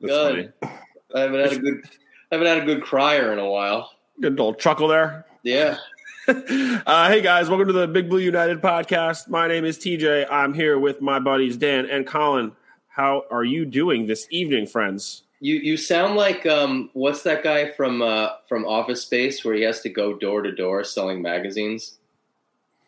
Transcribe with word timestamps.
That's 0.00 0.12
Good. 0.12 0.52
funny. 0.60 0.74
I 1.14 1.20
haven't 1.20 1.40
had 1.40 1.52
a 1.52 1.58
good 1.58 1.84
I 2.30 2.34
haven't 2.34 2.48
had 2.48 2.58
a 2.58 2.64
good 2.66 2.82
crier 2.82 3.32
in 3.32 3.38
a 3.38 3.48
while. 3.48 3.90
Good 4.20 4.38
old 4.40 4.58
chuckle 4.58 4.88
there. 4.88 5.24
Yeah. 5.42 5.76
uh, 6.28 7.08
hey 7.08 7.20
guys, 7.20 7.48
welcome 7.48 7.66
to 7.66 7.72
the 7.72 7.86
Big 7.86 8.08
Blue 8.08 8.18
United 8.18 8.60
podcast. 8.60 9.28
My 9.28 9.46
name 9.46 9.64
is 9.64 9.78
TJ. 9.78 10.26
I'm 10.30 10.54
here 10.54 10.78
with 10.78 11.00
my 11.00 11.18
buddies 11.18 11.56
Dan 11.56 11.86
and 11.86 12.06
Colin. 12.06 12.52
How 12.88 13.24
are 13.30 13.44
you 13.44 13.64
doing 13.64 14.06
this 14.06 14.26
evening, 14.30 14.66
friends? 14.66 15.22
You 15.40 15.56
you 15.56 15.76
sound 15.76 16.16
like 16.16 16.46
um 16.46 16.90
what's 16.94 17.22
that 17.22 17.42
guy 17.42 17.70
from 17.70 18.02
uh 18.02 18.30
from 18.48 18.64
Office 18.64 19.02
Space 19.02 19.44
where 19.44 19.54
he 19.54 19.62
has 19.62 19.80
to 19.82 19.90
go 19.90 20.14
door 20.14 20.42
to 20.42 20.50
door 20.50 20.82
selling 20.82 21.20
magazines? 21.22 21.98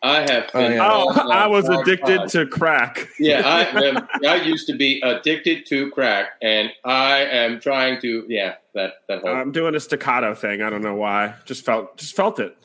I 0.06 0.20
have 0.20 0.50
Oh, 0.54 0.60
yeah. 0.60 0.88
Oh, 0.88 1.30
I 1.30 1.46
was 1.48 1.68
addicted 1.68 2.18
pod. 2.18 2.28
to 2.30 2.46
crack. 2.46 3.08
Yeah, 3.18 3.42
I 3.44 3.62
am, 3.84 4.08
I 4.26 4.36
used 4.36 4.68
to 4.68 4.76
be 4.76 5.00
addicted 5.00 5.66
to 5.66 5.90
crack 5.90 6.30
and 6.40 6.70
I 6.84 7.24
am 7.24 7.60
trying 7.60 8.00
to 8.02 8.24
yeah, 8.28 8.54
that 8.74 9.02
that 9.08 9.22
whole 9.22 9.30
I'm 9.30 9.50
doing 9.50 9.74
a 9.74 9.80
staccato 9.80 10.34
thing. 10.34 10.62
I 10.62 10.70
don't 10.70 10.82
know 10.82 10.94
why. 10.94 11.34
Just 11.44 11.64
felt 11.64 11.96
just 11.96 12.14
felt 12.14 12.38
it. 12.38 12.56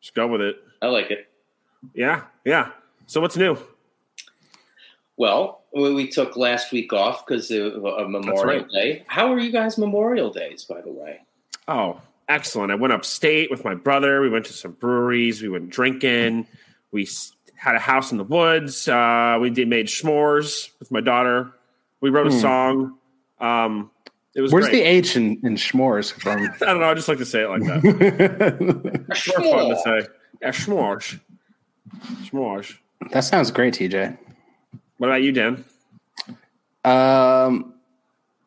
Just 0.00 0.14
go 0.14 0.26
with 0.26 0.42
it. 0.42 0.56
I 0.82 0.86
like 0.86 1.10
it. 1.10 1.28
Yeah, 1.94 2.24
yeah. 2.44 2.70
So 3.06 3.20
what's 3.22 3.36
new? 3.36 3.56
Well, 5.16 5.62
we 5.74 5.94
we 5.94 6.08
took 6.08 6.36
last 6.36 6.72
week 6.72 6.92
off 6.92 7.24
because 7.24 7.50
of 7.50 7.84
of 7.86 8.10
Memorial 8.10 8.44
right. 8.44 8.68
Day. 8.68 9.04
How 9.06 9.32
are 9.32 9.38
you 9.38 9.50
guys 9.50 9.78
Memorial 9.78 10.30
Days, 10.30 10.64
by 10.64 10.82
the 10.82 10.92
way? 10.92 11.22
Oh, 11.68 12.02
excellent. 12.28 12.70
I 12.70 12.74
went 12.74 12.92
upstate 12.92 13.50
with 13.50 13.64
my 13.64 13.74
brother. 13.74 14.20
We 14.20 14.28
went 14.28 14.44
to 14.46 14.52
some 14.52 14.72
breweries. 14.72 15.40
We 15.40 15.48
went 15.48 15.70
drinking. 15.70 16.46
We 16.92 17.08
had 17.56 17.74
a 17.74 17.78
house 17.80 18.12
in 18.12 18.18
the 18.18 18.24
woods. 18.24 18.86
Uh, 18.86 19.38
we 19.40 19.50
did 19.50 19.66
made 19.68 19.86
s'mores 19.86 20.68
with 20.78 20.90
my 20.92 21.00
daughter. 21.00 21.52
We 22.00 22.10
wrote 22.10 22.26
a 22.26 22.30
Hmm. 22.30 22.38
song. 22.38 22.98
Um, 23.40 23.90
it 24.34 24.40
was 24.40 24.52
Where's 24.52 24.68
the. 24.68 24.80
H 24.82 25.16
in, 25.16 25.38
in 25.42 25.56
s'mores 25.56 26.12
from? 26.12 26.40
I 26.62 26.64
don't 26.66 26.80
know. 26.80 26.86
I 26.86 26.94
just 26.94 27.08
like 27.08 27.18
to 27.18 27.26
say 27.26 27.42
it 27.42 27.48
like 27.48 27.62
that. 27.64 27.82
that 27.82 29.04
It's 29.10 29.38
more 29.38 29.50
fun 29.58 29.68
to 29.70 29.76
say. 29.76 30.08
Yeah, 30.40 30.48
s'mores. 30.50 31.20
S'mores. 32.24 32.76
That 33.10 33.20
sounds 33.24 33.50
great, 33.50 33.74
TJ. 33.74 34.16
What 34.98 35.08
about 35.08 35.22
you, 35.22 35.32
Dan? 35.32 35.64
Um, 36.84 37.74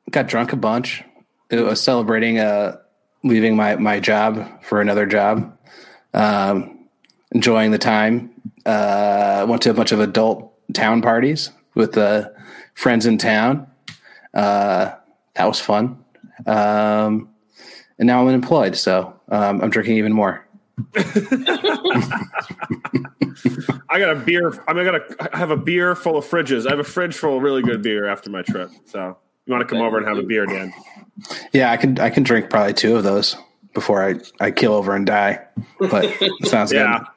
got 0.10 0.28
drunk 0.28 0.54
a 0.54 0.58
bunch. 0.58 1.04
It 1.50 1.60
was 1.62 1.82
celebrating 1.82 2.40
uh, 2.40 2.78
leaving 3.24 3.56
my, 3.56 3.76
my 3.76 4.00
job 4.00 4.64
for 4.64 4.82
another 4.82 5.06
job. 5.06 5.58
Um, 6.14 6.75
enjoying 7.36 7.70
the 7.72 7.78
time. 7.78 8.32
Uh, 8.66 9.46
went 9.48 9.62
to 9.62 9.70
a 9.70 9.74
bunch 9.76 9.92
of 9.92 10.00
adult 10.00 10.52
town 10.74 11.02
parties 11.04 11.52
with 11.76 11.96
uh, 11.98 12.30
friends 12.74 13.06
in 13.06 13.20
town. 13.20 13.68
Uh, 14.34 14.92
that 15.36 15.46
was 15.46 15.60
fun. 15.60 16.04
Um, 16.48 17.30
and 18.00 18.08
now 18.08 18.22
I'm 18.22 18.28
unemployed, 18.28 18.76
so 18.76 19.14
um, 19.30 19.62
I'm 19.62 19.70
drinking 19.70 19.98
even 19.98 20.12
more. 20.14 20.44
I 23.90 24.00
got 24.00 24.10
a 24.12 24.16
beer. 24.26 24.52
I'm 24.68 24.76
gonna 24.76 25.00
I 25.32 25.38
have 25.38 25.52
a 25.52 25.58
beer 25.58 25.96
full 25.96 26.18
of 26.18 26.26
fridges. 26.26 26.66
I 26.68 26.72
have 26.72 26.80
a 26.80 26.84
fridge 26.84 27.16
full 27.16 27.38
of 27.38 27.44
really 27.44 27.62
good 27.62 27.82
beer 27.82 28.08
after 28.08 28.30
my 28.30 28.42
trip. 28.42 28.70
So 28.86 29.18
you 29.46 29.54
want 29.54 29.68
to 29.68 29.74
come 29.74 29.82
over 29.82 29.98
and 29.98 30.06
have 30.08 30.18
a 30.18 30.24
beer, 30.24 30.46
Dan? 30.46 30.74
Yeah, 31.54 31.72
I 31.72 31.78
can 31.78 31.98
I 32.00 32.10
can 32.10 32.24
drink 32.24 32.50
probably 32.50 32.74
two 32.74 32.96
of 32.98 33.04
those 33.04 33.38
before 33.74 34.04
I, 34.04 34.16
I 34.40 34.52
kill 34.52 34.74
over 34.74 34.96
and 34.96 35.06
die. 35.06 35.40
But 35.80 36.06
it 36.22 36.48
sounds 36.48 36.72
Yeah. 36.74 37.00
good. 37.00 37.08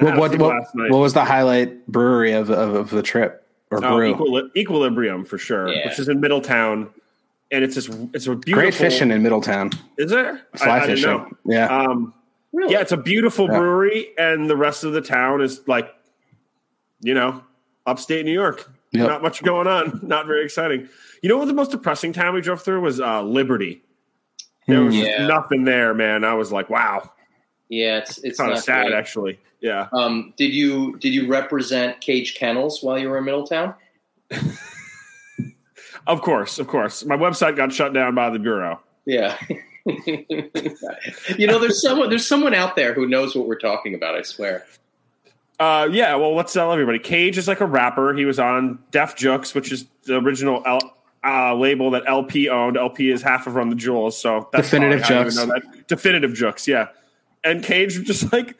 I 0.00 0.04
What 0.04 0.18
what, 0.18 0.38
what, 0.38 0.90
what 0.90 0.98
was 0.98 1.14
the 1.14 1.24
highlight 1.24 1.86
brewery 1.86 2.32
of, 2.32 2.50
of, 2.50 2.74
of 2.74 2.90
the 2.90 3.02
trip 3.02 3.46
or 3.70 3.84
Oh, 3.84 3.96
brew? 3.96 4.14
Equili- 4.14 4.50
Equilibrium 4.56 5.24
for 5.24 5.38
sure, 5.38 5.68
Yeah. 5.68 5.88
which 5.88 5.98
is 5.98 6.08
in 6.08 6.20
Middletown, 6.20 6.90
and 7.50 7.64
it's 7.64 7.74
just 7.74 7.88
it's 8.14 8.26
a 8.26 8.34
beautiful. 8.34 8.54
Great 8.62 8.74
fishing 8.74 9.10
in 9.10 9.22
Middletown. 9.22 9.70
Is 9.98 10.10
there? 10.10 10.40
Fly 10.54 10.78
I, 10.78 10.82
I 10.82 10.86
fishing. 10.86 11.10
know. 11.10 11.28
Yeah. 11.44 11.66
Um, 11.66 12.12
Really? 12.52 12.72
yeah, 12.72 12.80
it's 12.80 12.92
a 12.92 12.96
beautiful 12.96 13.46
Yeah. 13.50 13.58
brewery, 13.58 14.08
and 14.16 14.48
the 14.48 14.56
rest 14.56 14.82
of 14.84 14.92
the 14.94 15.02
town 15.02 15.42
is 15.42 15.60
like, 15.68 15.92
you 17.00 17.12
know, 17.12 17.42
upstate 17.84 18.24
New 18.24 18.32
York. 18.32 18.70
Yep. 18.92 19.08
Not 19.08 19.22
much 19.22 19.42
going 19.42 19.66
on. 19.66 20.00
Not 20.06 20.26
very 20.26 20.44
exciting. 20.44 20.88
You 21.22 21.28
know 21.28 21.36
what? 21.36 21.46
The 21.48 21.52
most 21.54 21.70
depressing 21.72 22.12
town 22.14 22.34
we 22.34 22.40
drove 22.40 22.62
through 22.62 22.80
was 22.80 22.98
uh, 23.00 23.20
Liberty. 23.22 23.82
There 24.66 24.80
was 24.82 24.94
Hmm. 24.94 25.00
just 25.02 25.10
Yeah. 25.18 25.26
nothing 25.26 25.64
there, 25.64 25.92
man. 25.92 26.24
I 26.24 26.32
was 26.34 26.50
like, 26.50 26.70
wow, 26.70 27.10
Yeah, 27.68 27.98
it's 27.98 28.18
it's 28.18 28.38
kind 28.38 28.50
of 28.50 28.56
not 28.56 28.64
sad, 28.64 28.86
great. 28.86 28.98
actually. 28.98 29.38
Yeah. 29.60 29.88
Um, 29.92 30.32
did 30.36 30.52
you 30.54 30.96
did 30.98 31.12
you 31.12 31.26
represent 31.26 32.00
Cage 32.00 32.34
Kennels 32.34 32.82
while 32.82 32.98
you 32.98 33.08
were 33.08 33.18
in 33.18 33.24
Middletown? 33.24 33.74
Of 36.06 36.22
course, 36.22 36.58
of 36.58 36.68
course. 36.68 37.04
My 37.04 37.16
website 37.16 37.56
got 37.56 37.72
shut 37.72 37.92
down 37.92 38.14
by 38.14 38.30
the 38.30 38.38
bureau. 38.38 38.80
Yeah. 39.06 39.36
you 39.86 41.46
know, 41.46 41.58
there's 41.58 41.82
someone 41.82 42.08
there's 42.10 42.26
someone 42.26 42.54
out 42.54 42.76
there 42.76 42.94
who 42.94 43.06
knows 43.08 43.34
what 43.34 43.48
we're 43.48 43.58
talking 43.58 43.94
about. 43.94 44.14
I 44.14 44.22
swear. 44.22 44.64
Uh, 45.58 45.88
yeah, 45.90 46.14
well, 46.16 46.34
let's 46.34 46.52
tell 46.52 46.70
everybody. 46.72 46.98
Cage 46.98 47.38
is 47.38 47.48
like 47.48 47.60
a 47.60 47.66
rapper. 47.66 48.14
He 48.14 48.24
was 48.24 48.38
on 48.38 48.78
Def 48.90 49.16
Jux, 49.16 49.54
which 49.54 49.72
is 49.72 49.86
the 50.04 50.18
original 50.18 50.62
L, 50.66 50.80
uh, 51.24 51.54
label 51.54 51.90
that 51.92 52.02
El-P 52.06 52.50
owned. 52.50 52.76
El-P 52.76 53.10
is 53.10 53.22
half 53.22 53.46
of 53.46 53.54
Run 53.54 53.70
the 53.70 53.74
Jewels, 53.74 54.18
so 54.18 54.48
that's 54.52 54.70
Definitive 54.70 55.02
probably 55.02 55.32
Jux. 55.32 55.46
that. 55.46 55.88
Definitive 55.88 56.32
Jux, 56.32 56.66
yeah. 56.66 56.88
And 57.46 57.62
Cage 57.62 58.02
just 58.04 58.32
like 58.32 58.56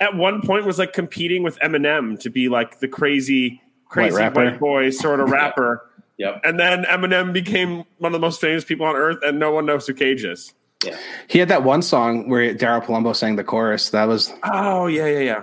at 0.00 0.14
one 0.16 0.40
point 0.42 0.64
was 0.64 0.78
like 0.78 0.92
competing 0.92 1.42
with 1.42 1.58
Eminem 1.58 2.18
to 2.20 2.30
be 2.30 2.48
like 2.48 2.80
the 2.80 2.88
crazy, 2.88 3.60
crazy 3.86 4.12
white, 4.14 4.34
rapper. 4.34 4.58
boy 4.58 4.90
sort 4.90 5.20
of 5.20 5.30
rapper. 5.32 5.84
Yep. 6.18 6.40
And 6.44 6.58
then 6.58 6.84
Eminem 6.84 7.32
became 7.32 7.84
one 7.98 8.12
of 8.12 8.12
the 8.12 8.18
most 8.18 8.40
famous 8.40 8.64
people 8.64 8.86
on 8.86 8.96
earth, 8.96 9.18
and 9.22 9.38
no 9.38 9.52
one 9.52 9.66
knows 9.66 9.86
who 9.86 9.94
Cage 9.94 10.24
is. 10.24 10.52
Yeah. 10.84 10.96
He 11.28 11.38
had 11.40 11.48
that 11.48 11.62
one 11.64 11.82
song 11.82 12.28
where 12.28 12.54
Daryl 12.54 12.84
Palumbo 12.84 13.14
sang 13.14 13.36
the 13.36 13.44
chorus. 13.44 13.90
That 13.90 14.04
was 14.06 14.32
Oh 14.44 14.86
yeah, 14.86 15.06
yeah, 15.06 15.18
yeah. 15.20 15.42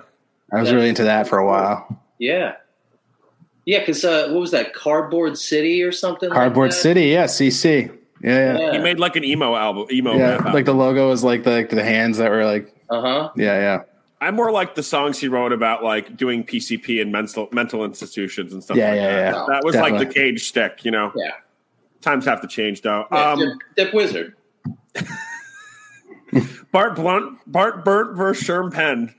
I 0.54 0.62
was 0.62 0.72
really 0.72 0.88
into 0.90 1.04
that 1.04 1.28
for 1.28 1.38
a 1.38 1.46
while. 1.46 2.02
Yeah. 2.20 2.56
Yeah, 3.66 3.80
because 3.80 4.06
uh, 4.06 4.28
what 4.30 4.40
was 4.42 4.52
that? 4.52 4.74
Cardboard 4.74 5.38
City 5.38 5.82
or 5.82 5.92
something? 5.92 6.30
Cardboard 6.30 6.72
that? 6.72 6.76
City, 6.76 7.06
yeah, 7.08 7.26
CC. 7.26 7.88
Yeah, 8.22 8.30
yeah. 8.54 8.58
Yeah. 8.60 8.72
He 8.74 8.78
made 8.80 9.00
like 9.00 9.16
an 9.16 9.24
emo 9.24 9.56
album, 9.56 9.88
emo 9.92 10.16
Yeah, 10.16 10.36
album. 10.36 10.54
like 10.54 10.66
the 10.66 10.74
logo 10.74 11.10
was 11.10 11.24
like 11.24 11.44
the 11.44 11.50
like 11.52 11.70
the 11.70 11.84
hands 11.84 12.18
that 12.20 12.30
were 12.32 12.46
like 12.46 12.74
Uh 12.90 13.02
huh. 13.02 13.30
yeah, 13.36 13.60
yeah. 13.60 13.84
I'm 14.22 14.36
more 14.36 14.52
like 14.52 14.76
the 14.76 14.84
songs 14.84 15.20
he 15.20 15.28
wrote 15.28 15.52
about 15.52 15.84
like 15.84 16.16
doing 16.18 16.44
PCP 16.44 17.02
and 17.02 17.12
mental 17.12 17.50
mental 17.52 17.84
institutions 17.84 18.54
and 18.54 18.64
stuff 18.64 18.78
Yeah, 18.78 18.90
like 18.92 18.96
yeah, 18.98 19.08
that. 19.12 19.36
yeah. 19.36 19.46
That 19.50 19.64
was 19.64 19.76
like 19.76 19.98
the 20.00 20.06
cage 20.06 20.44
stick, 20.48 20.86
you 20.86 20.92
know. 20.92 21.12
Yeah. 21.16 21.32
Times 22.02 22.26
have 22.26 22.42
to 22.42 22.48
change 22.48 22.82
though. 22.82 23.06
Yeah, 23.12 23.32
um, 23.32 23.40
Dip, 23.40 23.50
Dip 23.76 23.94
Wizard. 23.94 24.36
Bart 26.72 26.96
Blunt, 26.96 27.40
Bart 27.48 27.86
Burnt 27.86 28.16
versus 28.18 28.46
Sherm 28.48 28.74
Penn. 28.74 29.14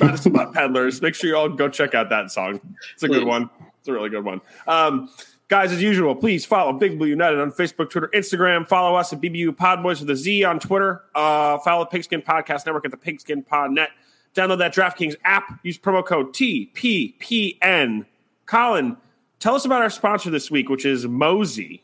Medicine 0.00 0.32
Peddlers. 0.32 1.02
Make 1.02 1.14
sure 1.14 1.28
you 1.30 1.36
all 1.36 1.48
go 1.48 1.68
check 1.68 1.94
out 1.94 2.08
that 2.10 2.30
song. 2.30 2.60
It's 2.94 3.02
a 3.02 3.08
good 3.08 3.24
one. 3.24 3.50
It's 3.78 3.88
a 3.88 3.92
really 3.92 4.08
good 4.10 4.24
one. 4.24 4.40
Um, 4.66 5.08
guys, 5.50 5.72
as 5.72 5.82
usual, 5.82 6.14
please 6.14 6.46
follow 6.46 6.72
Big 6.72 6.96
Blue 6.96 7.08
United 7.08 7.40
on 7.40 7.50
Facebook, 7.50 7.90
Twitter, 7.90 8.08
Instagram. 8.14 8.66
Follow 8.66 8.96
us 8.96 9.12
at 9.12 9.20
BBU 9.20 9.48
Podboys 9.48 10.00
with 10.00 10.08
a 10.08 10.16
Z 10.16 10.44
on 10.44 10.60
Twitter. 10.60 11.02
Uh, 11.14 11.58
follow 11.58 11.84
the 11.84 11.90
Pigskin 11.90 12.22
Podcast 12.22 12.64
Network 12.64 12.84
at 12.84 12.92
the 12.92 12.96
Pigskin 12.96 13.42
Pod 13.42 13.72
Net. 13.72 13.90
Download 14.34 14.58
that 14.58 14.72
DraftKings 14.72 15.16
app. 15.24 15.58
Use 15.64 15.76
promo 15.76 16.06
code 16.06 16.32
TPPN. 16.32 18.06
Colin, 18.46 18.96
tell 19.40 19.56
us 19.56 19.64
about 19.64 19.82
our 19.82 19.90
sponsor 19.90 20.30
this 20.30 20.50
week, 20.50 20.68
which 20.68 20.86
is 20.86 21.04
Mozy. 21.06 21.82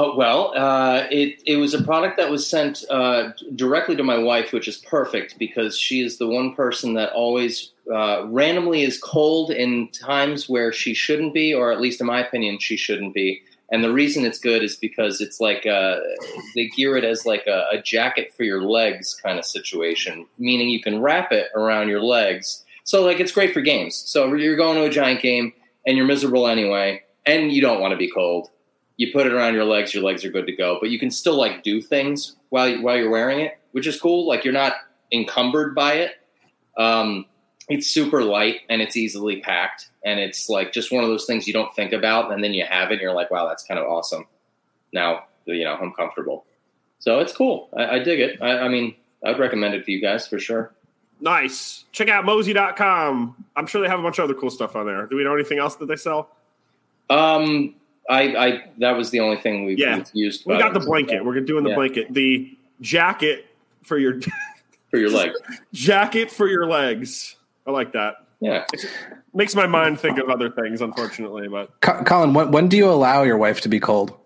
Oh 0.00 0.14
well, 0.14 0.52
uh, 0.56 1.08
it 1.10 1.42
it 1.44 1.56
was 1.56 1.74
a 1.74 1.82
product 1.82 2.18
that 2.18 2.30
was 2.30 2.46
sent 2.46 2.84
uh, 2.88 3.30
directly 3.56 3.96
to 3.96 4.04
my 4.04 4.16
wife, 4.16 4.52
which 4.52 4.68
is 4.68 4.76
perfect 4.76 5.36
because 5.40 5.76
she 5.76 6.02
is 6.02 6.18
the 6.18 6.28
one 6.28 6.54
person 6.54 6.94
that 6.94 7.10
always 7.14 7.72
uh, 7.92 8.24
randomly 8.28 8.84
is 8.84 8.96
cold 9.00 9.50
in 9.50 9.88
times 9.88 10.48
where 10.48 10.72
she 10.72 10.94
shouldn't 10.94 11.34
be, 11.34 11.52
or 11.52 11.72
at 11.72 11.80
least 11.80 12.00
in 12.00 12.06
my 12.06 12.24
opinion, 12.24 12.60
she 12.60 12.76
shouldn't 12.76 13.12
be. 13.12 13.42
And 13.72 13.82
the 13.82 13.92
reason 13.92 14.24
it's 14.24 14.38
good 14.38 14.62
is 14.62 14.76
because 14.76 15.20
it's 15.20 15.40
like 15.40 15.66
uh 15.66 15.96
they 16.54 16.68
gear 16.68 16.96
it 16.96 17.02
as 17.02 17.26
like 17.26 17.48
a, 17.48 17.66
a 17.72 17.82
jacket 17.82 18.32
for 18.36 18.44
your 18.44 18.62
legs 18.62 19.18
kind 19.20 19.36
of 19.36 19.44
situation, 19.44 20.28
meaning 20.38 20.68
you 20.68 20.80
can 20.80 21.02
wrap 21.02 21.32
it 21.32 21.48
around 21.56 21.88
your 21.88 22.02
legs. 22.02 22.64
So 22.84 23.04
like 23.04 23.18
it's 23.18 23.32
great 23.32 23.52
for 23.52 23.62
games. 23.62 23.96
So 23.96 24.32
you're 24.34 24.54
going 24.54 24.76
to 24.76 24.84
a 24.84 24.90
giant 24.90 25.22
game 25.22 25.52
and 25.84 25.96
you're 25.96 26.06
miserable 26.06 26.46
anyway, 26.46 27.02
and 27.26 27.50
you 27.50 27.60
don't 27.60 27.80
want 27.80 27.90
to 27.90 27.98
be 27.98 28.08
cold 28.08 28.50
you 28.98 29.12
put 29.12 29.26
it 29.26 29.32
around 29.32 29.54
your 29.54 29.64
legs, 29.64 29.94
your 29.94 30.02
legs 30.02 30.24
are 30.24 30.30
good 30.30 30.46
to 30.46 30.52
go. 30.54 30.76
But 30.80 30.90
you 30.90 30.98
can 30.98 31.10
still 31.10 31.36
like 31.36 31.62
do 31.62 31.80
things 31.80 32.36
while 32.50 32.70
while 32.82 32.96
you're 32.96 33.10
wearing 33.10 33.40
it, 33.40 33.58
which 33.72 33.86
is 33.86 33.98
cool. 33.98 34.28
Like 34.28 34.44
you're 34.44 34.52
not 34.52 34.74
encumbered 35.10 35.74
by 35.74 35.94
it. 35.94 36.12
Um, 36.76 37.24
it's 37.68 37.86
super 37.86 38.22
light 38.22 38.60
and 38.68 38.82
it's 38.82 38.96
easily 38.96 39.40
packed, 39.40 39.88
and 40.04 40.20
it's 40.20 40.48
like 40.48 40.72
just 40.72 40.92
one 40.92 41.04
of 41.04 41.10
those 41.10 41.24
things 41.24 41.46
you 41.46 41.52
don't 41.52 41.74
think 41.74 41.92
about, 41.92 42.32
and 42.32 42.44
then 42.44 42.52
you 42.52 42.64
have 42.68 42.90
it, 42.90 42.94
and 42.94 43.00
you're 43.00 43.14
like, 43.14 43.30
wow, 43.30 43.48
that's 43.48 43.64
kind 43.64 43.80
of 43.80 43.86
awesome. 43.86 44.26
Now 44.92 45.24
you 45.46 45.64
know 45.64 45.74
I'm 45.74 45.92
comfortable, 45.92 46.44
so 46.98 47.20
it's 47.20 47.32
cool. 47.32 47.70
I, 47.76 47.96
I 47.96 47.98
dig 48.00 48.20
it. 48.20 48.42
I, 48.42 48.58
I 48.58 48.68
mean, 48.68 48.96
I'd 49.24 49.38
recommend 49.38 49.74
it 49.74 49.86
to 49.86 49.92
you 49.92 50.00
guys 50.00 50.26
for 50.26 50.38
sure. 50.38 50.72
Nice. 51.20 51.84
Check 51.90 52.08
out 52.08 52.24
Mozy.com. 52.24 53.44
I'm 53.56 53.66
sure 53.66 53.82
they 53.82 53.88
have 53.88 53.98
a 53.98 54.02
bunch 54.02 54.18
of 54.18 54.24
other 54.24 54.34
cool 54.34 54.50
stuff 54.50 54.76
on 54.76 54.86
there. 54.86 55.06
Do 55.06 55.16
we 55.16 55.24
know 55.24 55.34
anything 55.34 55.58
else 55.58 55.74
that 55.76 55.86
they 55.86 55.96
sell? 55.96 56.30
Um, 57.10 57.74
I, 58.08 58.22
I 58.46 58.64
that 58.78 58.92
was 58.96 59.10
the 59.10 59.20
only 59.20 59.36
thing 59.36 59.64
we 59.64 59.76
Yeah. 59.76 60.02
used. 60.14 60.44
We 60.46 60.56
got 60.58 60.72
the 60.74 60.80
blanket. 60.80 61.24
We're 61.24 61.40
doing 61.40 61.64
the 61.64 61.70
Yeah. 61.70 61.76
blanket. 61.76 62.12
The 62.14 62.56
jacket 62.80 63.46
for 63.82 63.98
your 63.98 64.20
for 64.90 64.98
your 64.98 65.10
leg. 65.10 65.32
jacket 65.72 66.30
for 66.30 66.46
your 66.48 66.66
legs. 66.66 67.36
I 67.66 67.70
like 67.70 67.92
that. 67.92 68.24
Yeah. 68.40 68.64
It 68.72 68.86
Makes 69.34 69.54
my 69.54 69.66
mind 69.66 70.00
think 70.00 70.18
of 70.18 70.30
other 70.30 70.48
things, 70.50 70.80
unfortunately. 70.80 71.48
But 71.48 71.70
Colin, 71.82 72.32
when, 72.32 72.50
when 72.50 72.68
do 72.68 72.76
you 72.78 72.88
allow 72.88 73.22
your 73.24 73.36
wife 73.36 73.60
to 73.62 73.68
be 73.68 73.78
cold? 73.78 74.16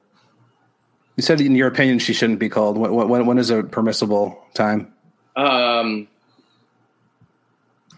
You 1.16 1.22
said, 1.22 1.40
in 1.40 1.56
your 1.56 1.66
opinion, 1.68 1.98
she 1.98 2.12
shouldn't 2.12 2.38
be 2.38 2.48
cold. 2.48 2.78
When, 2.78 2.94
when, 3.08 3.26
when 3.26 3.38
is 3.38 3.50
a 3.50 3.62
permissible 3.64 4.42
time? 4.54 4.92
Um, 5.36 6.06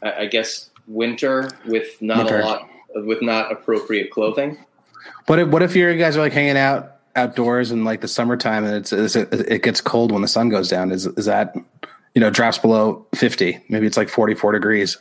I, 0.02 0.12
I 0.22 0.26
guess 0.26 0.70
winter 0.88 1.50
with 1.66 2.00
not 2.00 2.18
Winter. 2.24 2.40
a 2.40 2.44
lot 2.44 2.68
with 2.94 3.22
not 3.22 3.52
appropriate 3.52 4.10
clothing. 4.10 4.56
What 5.26 5.38
if, 5.38 5.48
what 5.48 5.62
if 5.62 5.74
you 5.74 5.96
guys 5.96 6.16
are 6.16 6.20
like 6.20 6.32
hanging 6.32 6.56
out 6.56 6.92
outdoors 7.16 7.70
in 7.70 7.84
like 7.84 8.00
the 8.00 8.08
summertime 8.08 8.64
and 8.64 8.74
it's, 8.74 8.92
it's 8.92 9.14
it 9.16 9.62
gets 9.62 9.80
cold 9.80 10.12
when 10.12 10.22
the 10.22 10.28
sun 10.28 10.48
goes 10.48 10.68
down? 10.68 10.90
Is 10.90 11.06
is 11.06 11.26
that 11.26 11.54
you 12.14 12.20
know 12.20 12.30
drops 12.30 12.58
below 12.58 13.06
fifty? 13.14 13.58
Maybe 13.68 13.86
it's 13.86 13.96
like 13.96 14.08
forty 14.08 14.34
four 14.34 14.52
degrees. 14.52 14.98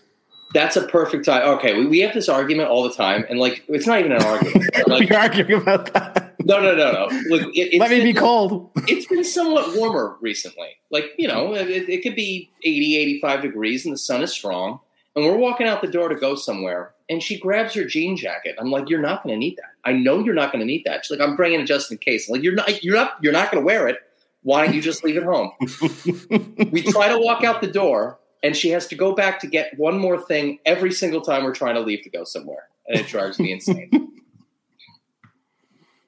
That's 0.53 0.75
a 0.77 0.85
perfect 0.88 1.25
time. 1.25 1.47
Okay, 1.57 1.73
we, 1.73 1.88
we 1.88 2.00
have 2.01 2.13
this 2.13 2.29
argument 2.29 2.69
all 2.69 2.83
the 2.83 2.94
time, 2.94 3.25
and 3.29 3.39
like 3.39 3.63
it's 3.67 3.88
not 3.88 4.00
even 4.00 4.11
an 4.11 4.23
argument. 4.23 4.88
Like, 4.88 5.09
You're 5.09 5.19
arguing 5.19 5.61
about 5.61 5.91
that. 5.94 6.35
no, 6.45 6.59
no, 6.61 6.75
no, 6.75 6.91
no. 6.91 7.07
Look, 7.29 7.41
it, 7.55 7.73
it's 7.73 7.79
Let 7.79 7.89
me 7.89 8.03
be 8.03 8.13
cold. 8.13 8.69
it's 8.88 9.07
been 9.07 9.23
somewhat 9.23 9.75
warmer 9.75 10.15
recently. 10.21 10.69
Like, 10.91 11.11
you 11.17 11.27
know, 11.27 11.55
it, 11.55 11.89
it 11.89 12.03
could 12.03 12.15
be 12.15 12.51
80, 12.63 12.97
85 12.97 13.41
degrees 13.41 13.85
and 13.85 13.94
the 13.94 13.97
sun 13.97 14.21
is 14.21 14.31
strong. 14.31 14.79
And 15.15 15.25
we're 15.25 15.38
walking 15.38 15.67
out 15.67 15.81
the 15.81 15.88
door 15.88 16.09
to 16.09 16.15
go 16.15 16.35
somewhere. 16.35 16.94
And 17.09 17.21
she 17.21 17.39
grabs 17.39 17.73
her 17.73 17.85
jean 17.85 18.15
jacket. 18.15 18.55
I'm 18.59 18.71
like, 18.71 18.89
you're 18.89 19.01
not 19.01 19.23
going 19.23 19.33
to 19.33 19.39
need 19.39 19.57
that. 19.57 19.73
I 19.85 19.94
know 19.94 20.19
you're 20.19 20.33
not 20.33 20.51
going 20.51 20.59
to 20.62 20.65
need 20.65 20.83
that. 20.85 21.06
She's 21.06 21.18
like, 21.18 21.27
I'm 21.27 21.35
bringing 21.35 21.59
it 21.62 21.65
just 21.65 21.91
in 21.91 21.97
case. 21.97 22.27
I'm 22.30 22.33
like, 22.33 22.44
you're 22.44 22.53
not, 22.56 22.83
you're 22.83 22.95
not, 22.95 23.18
you're 23.21 23.33
not 23.33 23.51
going 23.51 23.62
to 23.62 23.65
wear 23.65 23.88
it. 23.88 23.97
Why 24.44 24.65
don't 24.65 24.75
you 24.75 24.81
just 24.81 25.03
leave 25.03 25.18
it 25.18 25.24
home? 25.24 25.51
we 26.71 26.81
try 26.83 27.09
to 27.09 27.18
walk 27.19 27.44
out 27.44 27.62
the 27.62 27.68
door 27.71 28.19
and 28.44 28.56
she 28.56 28.69
has 28.69 28.88
to 28.88 28.95
go 28.95 29.13
back 29.15 29.39
to 29.39 29.47
get 29.47 29.77
one 29.77 29.97
more 29.97 30.19
thing 30.19 30.59
every 30.65 30.91
single 30.91 31.21
time 31.21 31.44
we're 31.44 31.53
trying 31.56 31.75
to 31.75 31.81
leave 31.81 32.01
to 32.03 32.09
go 32.09 32.24
somewhere. 32.24 32.68
And 32.88 33.00
it 33.00 33.07
drives 33.07 33.39
me 33.39 33.51
insane. 33.51 33.89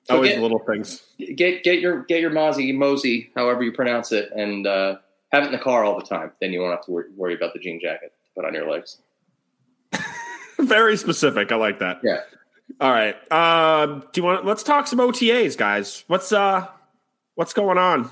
So 0.07 0.17
always 0.17 0.33
get- 0.33 0.41
little 0.41 0.59
things. 0.59 1.01
get 1.17 1.63
get 1.63 1.79
your 1.79 2.03
get 2.03 2.21
your 2.21 2.29
mozzie 2.29 2.71
mosey 2.75 3.31
however 3.35 3.63
you 3.63 3.71
pronounce 3.71 4.11
it 4.11 4.31
and 4.35 4.67
uh, 4.67 4.97
have 5.31 5.41
it 5.41 5.47
in 5.47 5.51
the 5.51 5.57
car 5.57 5.83
all 5.83 5.97
the 5.97 6.05
time 6.05 6.31
then 6.39 6.53
you 6.53 6.59
won't 6.59 6.73
have 6.75 6.85
to 6.85 6.91
worry, 6.91 7.05
worry 7.15 7.33
about 7.33 7.53
the 7.53 7.59
jean 7.59 7.79
jacket 7.81 8.13
to 8.23 8.31
put 8.35 8.45
on 8.45 8.53
your 8.53 8.69
legs 8.69 8.99
Very 10.59 10.95
specific. 10.95 11.51
I 11.51 11.55
like 11.55 11.79
that. 11.79 12.01
yeah 12.03 12.19
All 12.81 12.91
right. 12.91 13.15
Uh, 13.31 14.01
do 14.11 14.21
you 14.21 14.23
want? 14.23 14.45
Let's 14.45 14.63
talk 14.63 14.87
some 14.87 14.99
OTAs, 14.99 15.57
guys. 15.57 16.03
What's 16.07 16.31
uh, 16.31 16.67
what's 17.35 17.53
going 17.53 17.77
on? 17.77 18.09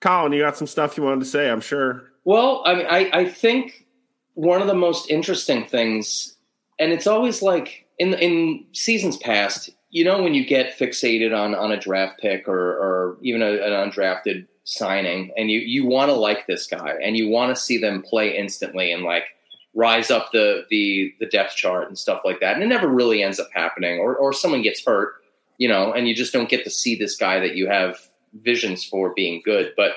Colin, 0.00 0.32
you 0.32 0.40
got 0.40 0.56
some 0.56 0.66
stuff 0.66 0.96
you 0.96 1.02
wanted 1.04 1.20
to 1.20 1.26
say? 1.26 1.48
I'm 1.48 1.60
sure. 1.60 2.10
well 2.24 2.62
i 2.66 2.74
mean 2.74 2.86
I, 2.88 3.10
I 3.12 3.24
think 3.28 3.86
one 4.34 4.60
of 4.60 4.66
the 4.68 4.74
most 4.74 5.10
interesting 5.10 5.64
things 5.64 6.36
and 6.78 6.92
it's 6.92 7.06
always 7.06 7.42
like 7.42 7.86
in 7.98 8.14
in 8.14 8.64
seasons 8.72 9.16
past 9.18 9.70
you 9.90 10.04
know 10.04 10.22
when 10.22 10.34
you 10.34 10.44
get 10.44 10.78
fixated 10.78 11.36
on 11.36 11.54
on 11.54 11.70
a 11.72 11.76
draft 11.78 12.20
pick 12.20 12.48
or 12.48 12.58
or 12.58 13.18
even 13.22 13.42
a, 13.42 13.52
an 13.52 13.90
undrafted 13.90 14.46
signing 14.64 15.32
and 15.36 15.50
you 15.50 15.58
you 15.60 15.86
want 15.86 16.08
to 16.10 16.14
like 16.14 16.46
this 16.46 16.66
guy 16.66 16.94
and 17.02 17.16
you 17.16 17.28
want 17.28 17.54
to 17.54 17.60
see 17.60 17.78
them 17.78 18.02
play 18.02 18.36
instantly 18.36 18.92
and 18.92 19.02
like 19.04 19.24
rise 19.74 20.10
up 20.10 20.32
the 20.32 20.66
the 20.70 21.14
the 21.20 21.26
depth 21.26 21.56
chart 21.56 21.88
and 21.88 21.98
stuff 21.98 22.22
like 22.24 22.40
that. 22.40 22.54
And 22.54 22.62
it 22.62 22.68
never 22.68 22.88
really 22.88 23.22
ends 23.22 23.40
up 23.40 23.48
happening 23.52 23.98
or 23.98 24.16
or 24.16 24.32
someone 24.32 24.62
gets 24.62 24.84
hurt 24.84 25.14
you 25.58 25.68
know 25.68 25.92
and 25.92 26.08
you 26.08 26.14
just 26.14 26.32
don't 26.32 26.48
get 26.48 26.64
to 26.64 26.70
see 26.70 26.96
this 26.96 27.16
guy 27.16 27.38
that 27.38 27.54
you 27.54 27.68
have 27.68 27.96
visions 28.34 28.84
for 28.84 29.12
being 29.14 29.42
good. 29.44 29.72
But 29.76 29.92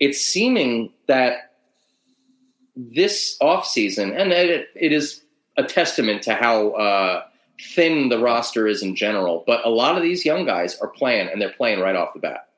it's 0.00 0.20
seeming 0.20 0.92
that 1.06 1.52
this 2.76 3.36
offseason 3.40 4.14
and 4.14 4.32
it, 4.32 4.68
it 4.74 4.92
is 4.92 5.22
a 5.56 5.64
testament 5.64 6.22
to 6.22 6.34
how 6.34 6.70
uh, 6.72 7.22
thin 7.74 8.10
the 8.10 8.18
roster 8.18 8.66
is 8.66 8.82
in 8.82 8.94
general 8.94 9.42
but 9.46 9.64
a 9.64 9.70
lot 9.70 9.96
of 9.96 10.02
these 10.02 10.26
young 10.26 10.44
guys 10.44 10.78
are 10.80 10.88
playing 10.88 11.28
and 11.28 11.40
they're 11.40 11.54
playing 11.54 11.80
right 11.80 11.96
off 11.96 12.12
the 12.12 12.20
bat. 12.20 12.48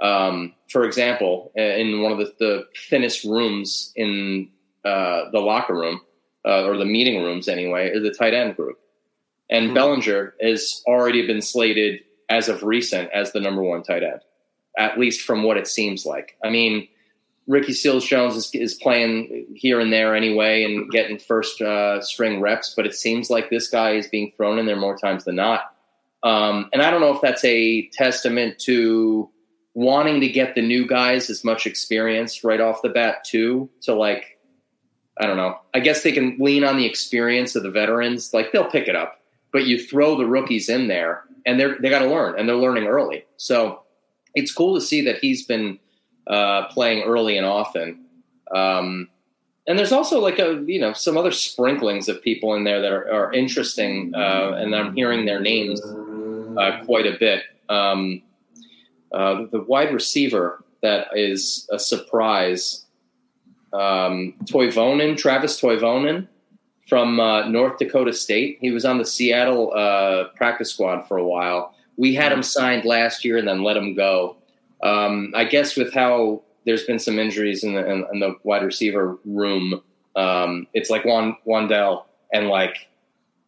Um, 0.00 0.52
for 0.70 0.84
example 0.84 1.52
in 1.56 2.02
one 2.02 2.12
of 2.12 2.18
the, 2.18 2.34
the 2.38 2.66
thinnest 2.90 3.24
rooms 3.24 3.92
in 3.96 4.50
uh, 4.84 5.30
the 5.30 5.40
locker 5.40 5.74
room 5.74 6.02
uh, 6.44 6.64
or 6.64 6.76
the 6.76 6.84
meeting 6.84 7.22
rooms 7.22 7.48
anyway 7.48 7.90
is 7.90 8.02
the 8.02 8.10
tight 8.10 8.34
end 8.34 8.56
group 8.56 8.78
and 9.50 9.68
Hmm. 9.68 9.74
bellinger 9.74 10.34
has 10.40 10.82
already 10.86 11.26
been 11.26 11.42
slated 11.42 12.00
as 12.28 12.48
of 12.48 12.62
recent 12.62 13.10
as 13.12 13.32
the 13.32 13.40
number 13.40 13.62
one 13.62 13.82
tight 13.82 14.02
end 14.02 14.20
at 14.78 14.98
least 14.98 15.20
from 15.22 15.42
what 15.42 15.56
it 15.56 15.66
seems 15.66 16.06
like 16.06 16.36
i 16.44 16.50
mean 16.50 16.88
Ricky 17.48 17.72
Seals 17.72 18.04
Jones 18.06 18.36
is, 18.36 18.50
is 18.54 18.74
playing 18.74 19.46
here 19.54 19.80
and 19.80 19.92
there 19.92 20.14
anyway 20.14 20.62
and 20.62 20.88
getting 20.90 21.18
first 21.18 21.60
uh, 21.60 22.00
string 22.00 22.40
reps, 22.40 22.72
but 22.76 22.86
it 22.86 22.94
seems 22.94 23.30
like 23.30 23.50
this 23.50 23.68
guy 23.68 23.94
is 23.94 24.06
being 24.06 24.32
thrown 24.36 24.60
in 24.60 24.66
there 24.66 24.76
more 24.76 24.96
times 24.96 25.24
than 25.24 25.36
not. 25.36 25.74
Um, 26.22 26.70
and 26.72 26.82
I 26.82 26.90
don't 26.90 27.00
know 27.00 27.12
if 27.12 27.20
that's 27.20 27.44
a 27.44 27.88
testament 27.88 28.60
to 28.60 29.28
wanting 29.74 30.20
to 30.20 30.28
get 30.28 30.54
the 30.54 30.62
new 30.62 30.86
guys 30.86 31.28
as 31.30 31.42
much 31.42 31.66
experience 31.66 32.44
right 32.44 32.60
off 32.60 32.80
the 32.82 32.90
bat 32.90 33.24
too. 33.24 33.68
To 33.82 33.94
like, 33.94 34.38
I 35.20 35.26
don't 35.26 35.36
know. 35.36 35.58
I 35.74 35.80
guess 35.80 36.02
they 36.02 36.12
can 36.12 36.36
lean 36.38 36.64
on 36.64 36.76
the 36.76 36.86
experience 36.86 37.54
of 37.54 37.62
the 37.62 37.70
veterans. 37.70 38.32
Like 38.32 38.52
they'll 38.52 38.70
pick 38.70 38.88
it 38.88 38.96
up, 38.96 39.20
but 39.52 39.66
you 39.66 39.82
throw 39.82 40.16
the 40.16 40.26
rookies 40.26 40.68
in 40.68 40.88
there, 40.88 41.24
and 41.44 41.60
they're 41.60 41.76
they 41.78 41.90
got 41.90 42.00
to 42.00 42.08
learn, 42.08 42.38
and 42.38 42.48
they're 42.48 42.56
learning 42.56 42.86
early. 42.86 43.24
So 43.36 43.82
it's 44.34 44.52
cool 44.52 44.74
to 44.74 44.80
see 44.80 45.02
that 45.02 45.18
he's 45.18 45.44
been 45.44 45.78
uh, 46.26 46.68
playing 46.68 47.02
early 47.02 47.36
and 47.36 47.46
often. 47.46 48.04
Um, 48.54 49.08
and 49.66 49.78
there's 49.78 49.92
also 49.92 50.20
like 50.20 50.38
a 50.38 50.62
you 50.66 50.80
know 50.80 50.92
some 50.92 51.16
other 51.16 51.30
sprinklings 51.30 52.08
of 52.08 52.22
people 52.22 52.54
in 52.54 52.64
there 52.64 52.80
that 52.80 52.92
are, 52.92 53.12
are 53.12 53.32
interesting, 53.32 54.12
uh, 54.14 54.52
and 54.56 54.74
I'm 54.74 54.94
hearing 54.94 55.24
their 55.24 55.40
names 55.40 55.80
uh, 55.82 56.84
quite 56.84 57.06
a 57.06 57.16
bit. 57.18 57.44
Um, 57.68 58.22
uh, 59.12 59.44
the 59.52 59.60
wide 59.60 59.92
receiver 59.92 60.64
that 60.82 61.08
is 61.14 61.68
a 61.70 61.78
surprise, 61.78 62.81
um, 63.72 64.34
Toivonen, 64.44 65.16
Travis 65.16 65.60
Toivonen 65.60 66.28
from 66.88 67.20
uh, 67.20 67.48
North 67.48 67.78
Dakota 67.78 68.12
State. 68.12 68.58
He 68.60 68.70
was 68.70 68.84
on 68.84 68.98
the 68.98 69.04
Seattle 69.04 69.72
uh, 69.74 70.24
practice 70.36 70.70
squad 70.70 71.06
for 71.08 71.16
a 71.16 71.24
while. 71.24 71.74
We 71.96 72.14
had 72.14 72.32
him 72.32 72.42
signed 72.42 72.84
last 72.84 73.24
year 73.24 73.36
and 73.36 73.46
then 73.46 73.62
let 73.62 73.76
him 73.76 73.94
go. 73.94 74.36
Um, 74.82 75.32
I 75.34 75.44
guess 75.44 75.76
with 75.76 75.92
how 75.92 76.42
there's 76.66 76.84
been 76.84 76.98
some 76.98 77.18
injuries 77.18 77.64
in 77.64 77.74
the, 77.74 77.90
in, 77.90 78.04
in 78.12 78.20
the 78.20 78.36
wide 78.42 78.64
receiver 78.64 79.18
room, 79.24 79.80
um, 80.16 80.66
it's 80.74 80.90
like 80.90 81.04
Juan, 81.04 81.36
Wan'Dale 81.46 82.04
and 82.32 82.48
like 82.48 82.88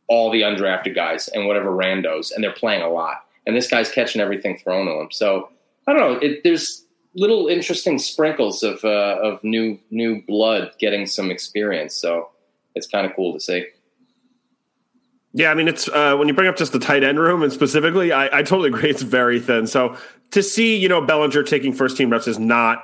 all 0.08 0.30
the 0.30 0.42
undrafted 0.42 0.94
guys 0.94 1.28
and 1.28 1.46
whatever 1.46 1.70
randos, 1.70 2.32
and 2.34 2.44
they're 2.44 2.52
playing 2.52 2.82
a 2.82 2.88
lot. 2.88 3.26
And 3.46 3.56
this 3.56 3.68
guy's 3.68 3.90
catching 3.90 4.20
everything 4.20 4.58
thrown 4.58 4.88
at 4.88 4.94
him. 4.94 5.10
So 5.10 5.50
I 5.86 5.92
don't 5.92 6.00
know. 6.00 6.18
It, 6.20 6.42
there's 6.44 6.84
little 7.14 7.46
interesting 7.48 7.98
sprinkles 7.98 8.62
of 8.62 8.84
uh, 8.84 9.18
of 9.22 9.42
new 9.42 9.78
new 9.90 10.22
blood 10.26 10.72
getting 10.78 11.06
some 11.06 11.30
experience. 11.30 11.94
So 11.94 12.30
it's 12.74 12.86
kind 12.86 13.06
of 13.06 13.14
cool 13.14 13.32
to 13.32 13.40
see. 13.40 13.66
Yeah, 15.32 15.50
I 15.50 15.54
mean, 15.54 15.66
it's 15.66 15.88
uh, 15.88 16.16
when 16.16 16.28
you 16.28 16.34
bring 16.34 16.48
up 16.48 16.56
just 16.56 16.72
the 16.72 16.78
tight 16.78 17.02
end 17.02 17.18
room 17.18 17.42
and 17.42 17.52
specifically, 17.52 18.12
I, 18.12 18.38
I 18.38 18.42
totally 18.42 18.68
agree. 18.68 18.88
It's 18.90 19.02
very 19.02 19.40
thin. 19.40 19.66
So 19.66 19.96
to 20.30 20.42
see, 20.42 20.76
you 20.76 20.88
know, 20.88 21.00
Bellinger 21.00 21.42
taking 21.42 21.72
first 21.72 21.96
team 21.96 22.10
reps 22.10 22.28
is 22.28 22.38
not 22.38 22.82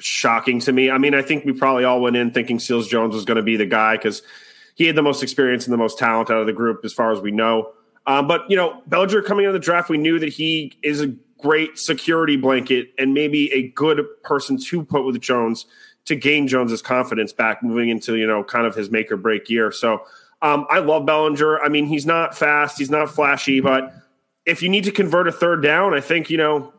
shocking 0.00 0.58
to 0.60 0.72
me. 0.72 0.90
I 0.90 0.98
mean, 0.98 1.14
I 1.14 1.22
think 1.22 1.44
we 1.44 1.52
probably 1.52 1.84
all 1.84 2.00
went 2.00 2.16
in 2.16 2.32
thinking 2.32 2.58
Seals 2.58 2.88
Jones 2.88 3.14
was 3.14 3.24
going 3.24 3.36
to 3.36 3.42
be 3.42 3.56
the 3.56 3.66
guy 3.66 3.96
because 3.96 4.22
he 4.74 4.86
had 4.86 4.96
the 4.96 5.02
most 5.02 5.22
experience 5.22 5.64
and 5.64 5.72
the 5.72 5.78
most 5.78 5.96
talent 5.96 6.28
out 6.28 6.38
of 6.38 6.46
the 6.46 6.52
group 6.52 6.84
as 6.84 6.92
far 6.92 7.12
as 7.12 7.20
we 7.20 7.30
know. 7.30 7.72
Um, 8.04 8.26
but, 8.26 8.50
you 8.50 8.56
know, 8.56 8.82
Bellinger 8.88 9.22
coming 9.22 9.46
out 9.46 9.50
of 9.50 9.54
the 9.54 9.60
draft, 9.60 9.88
we 9.88 9.98
knew 9.98 10.18
that 10.18 10.30
he 10.30 10.76
is 10.82 11.00
a 11.00 11.14
great 11.42 11.78
security 11.78 12.36
blanket 12.36 12.92
and 12.98 13.14
maybe 13.14 13.52
a 13.52 13.68
good 13.68 14.04
person 14.22 14.56
to 14.58 14.84
put 14.84 15.04
with 15.04 15.20
Jones 15.20 15.66
to 16.04 16.16
gain 16.16 16.48
Jones's 16.48 16.82
confidence 16.82 17.32
back 17.32 17.62
moving 17.62 17.88
into, 17.88 18.16
you 18.16 18.26
know, 18.26 18.42
kind 18.42 18.66
of 18.66 18.74
his 18.74 18.90
make 18.90 19.12
or 19.12 19.16
break 19.16 19.48
year. 19.48 19.70
So, 19.70 20.02
um, 20.40 20.66
I 20.68 20.80
love 20.80 21.06
Bellinger. 21.06 21.60
I 21.60 21.68
mean, 21.68 21.86
he's 21.86 22.04
not 22.04 22.36
fast, 22.36 22.76
he's 22.78 22.90
not 22.90 23.10
flashy, 23.10 23.60
but 23.60 23.94
if 24.44 24.62
you 24.62 24.68
need 24.68 24.84
to 24.84 24.90
convert 24.90 25.28
a 25.28 25.32
third 25.32 25.62
down, 25.62 25.94
I 25.94 26.00
think 26.00 26.30
you 26.30 26.36
know 26.36 26.72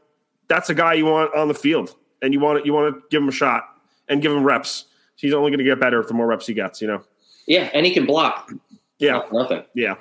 that's 0.47 0.69
a 0.69 0.73
guy 0.73 0.93
you 0.93 1.05
want 1.05 1.33
on 1.35 1.47
the 1.47 1.53
field, 1.53 1.95
and 2.21 2.33
you 2.33 2.39
want 2.39 2.59
to 2.59 2.65
you 2.65 2.73
want 2.73 2.93
to 2.93 3.01
give 3.09 3.21
him 3.21 3.29
a 3.29 3.33
shot 3.33 3.63
and 4.09 4.21
give 4.21 4.31
him 4.31 4.43
reps. 4.43 4.85
He's 5.15 5.33
only 5.33 5.51
going 5.51 5.59
to 5.59 5.63
get 5.63 5.79
better 5.79 6.03
the 6.03 6.13
more 6.13 6.27
reps 6.27 6.47
he 6.47 6.53
gets. 6.53 6.81
You 6.81 6.87
know. 6.87 7.03
Yeah, 7.47 7.69
and 7.73 7.85
he 7.85 7.93
can 7.93 8.05
block. 8.05 8.51
Yeah, 8.99 9.21
nothing. 9.31 9.63
yeah, 9.73 9.95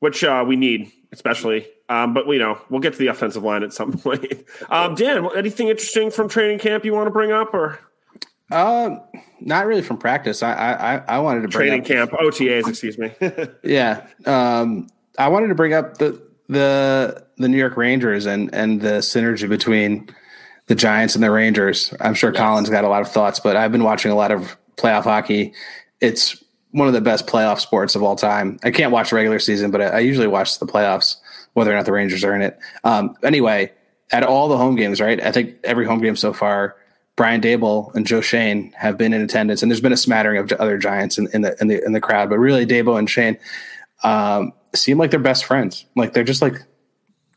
which 0.00 0.22
uh, 0.24 0.44
we 0.46 0.56
need, 0.56 0.90
especially. 1.12 1.66
Um, 1.88 2.14
but 2.14 2.26
we 2.26 2.38
know 2.38 2.60
we'll 2.68 2.80
get 2.80 2.94
to 2.94 2.98
the 2.98 3.06
offensive 3.08 3.42
line 3.42 3.62
at 3.62 3.72
some 3.72 3.92
point. 3.98 4.44
Um, 4.68 4.94
Dan, 4.94 5.28
anything 5.36 5.68
interesting 5.68 6.10
from 6.10 6.28
training 6.28 6.58
camp 6.58 6.84
you 6.84 6.92
want 6.92 7.06
to 7.06 7.12
bring 7.12 7.30
up, 7.32 7.54
or 7.54 7.78
Uh, 8.50 8.96
not 9.40 9.66
really 9.66 9.82
from 9.82 9.98
practice. 9.98 10.42
I 10.42 10.52
I 10.52 11.16
I 11.16 11.18
wanted 11.20 11.42
to 11.42 11.48
bring 11.48 11.68
training 11.68 11.80
up, 11.80 11.86
camp 11.86 12.10
OTAs? 12.12 12.68
Excuse 12.68 12.98
me. 12.98 13.12
Yeah. 13.62 14.06
Um, 14.24 14.88
I 15.18 15.28
wanted 15.28 15.48
to 15.48 15.54
bring 15.54 15.72
up 15.72 15.98
the 15.98 16.20
the 16.48 17.24
the 17.38 17.48
New 17.48 17.56
York 17.58 17.76
Rangers 17.76 18.26
and 18.26 18.52
and 18.54 18.80
the 18.80 18.98
synergy 19.00 19.48
between 19.48 20.08
the 20.66 20.74
Giants 20.74 21.14
and 21.14 21.22
the 21.22 21.30
Rangers. 21.30 21.94
I'm 22.00 22.14
sure 22.14 22.32
yes. 22.32 22.40
Colin's 22.40 22.70
got 22.70 22.84
a 22.84 22.88
lot 22.88 23.02
of 23.02 23.08
thoughts, 23.08 23.38
but 23.40 23.56
I've 23.56 23.70
been 23.72 23.84
watching 23.84 24.10
a 24.10 24.16
lot 24.16 24.32
of 24.32 24.56
playoff 24.76 25.04
hockey. 25.04 25.54
It's 26.00 26.42
one 26.76 26.88
of 26.88 26.92
the 26.92 27.00
best 27.00 27.26
playoff 27.26 27.58
sports 27.58 27.94
of 27.94 28.02
all 28.02 28.16
time. 28.16 28.58
I 28.62 28.70
can't 28.70 28.92
watch 28.92 29.10
regular 29.10 29.38
season, 29.38 29.70
but 29.70 29.80
I, 29.80 29.84
I 29.86 29.98
usually 30.00 30.26
watch 30.26 30.58
the 30.58 30.66
playoffs, 30.66 31.16
whether 31.54 31.72
or 31.72 31.74
not 31.74 31.86
the 31.86 31.92
Rangers 31.92 32.22
are 32.22 32.34
in 32.34 32.42
it. 32.42 32.58
Um, 32.84 33.16
anyway, 33.22 33.72
at 34.12 34.22
all 34.22 34.48
the 34.48 34.58
home 34.58 34.76
games, 34.76 35.00
right? 35.00 35.18
I 35.22 35.32
think 35.32 35.56
every 35.64 35.86
home 35.86 36.02
game 36.02 36.16
so 36.16 36.34
far, 36.34 36.76
Brian 37.16 37.40
Daboll 37.40 37.94
and 37.94 38.06
Joe 38.06 38.20
Schoen 38.20 38.72
have 38.76 38.98
been 38.98 39.14
in 39.14 39.22
attendance, 39.22 39.62
and 39.62 39.70
there's 39.70 39.80
been 39.80 39.94
a 39.94 39.96
smattering 39.96 40.36
of 40.36 40.52
other 40.52 40.76
Giants 40.76 41.16
in, 41.16 41.28
in 41.32 41.40
the 41.40 41.56
in 41.62 41.68
the 41.68 41.82
in 41.82 41.92
the 41.94 42.00
crowd, 42.00 42.28
but 42.28 42.38
really 42.38 42.66
Daboll 42.66 42.98
and 42.98 43.08
Schoen 43.08 43.38
um, 44.04 44.52
seem 44.74 44.98
like 44.98 45.10
they're 45.10 45.18
best 45.18 45.46
friends. 45.46 45.86
Like 45.96 46.12
they're 46.12 46.24
just 46.24 46.42
like 46.42 46.62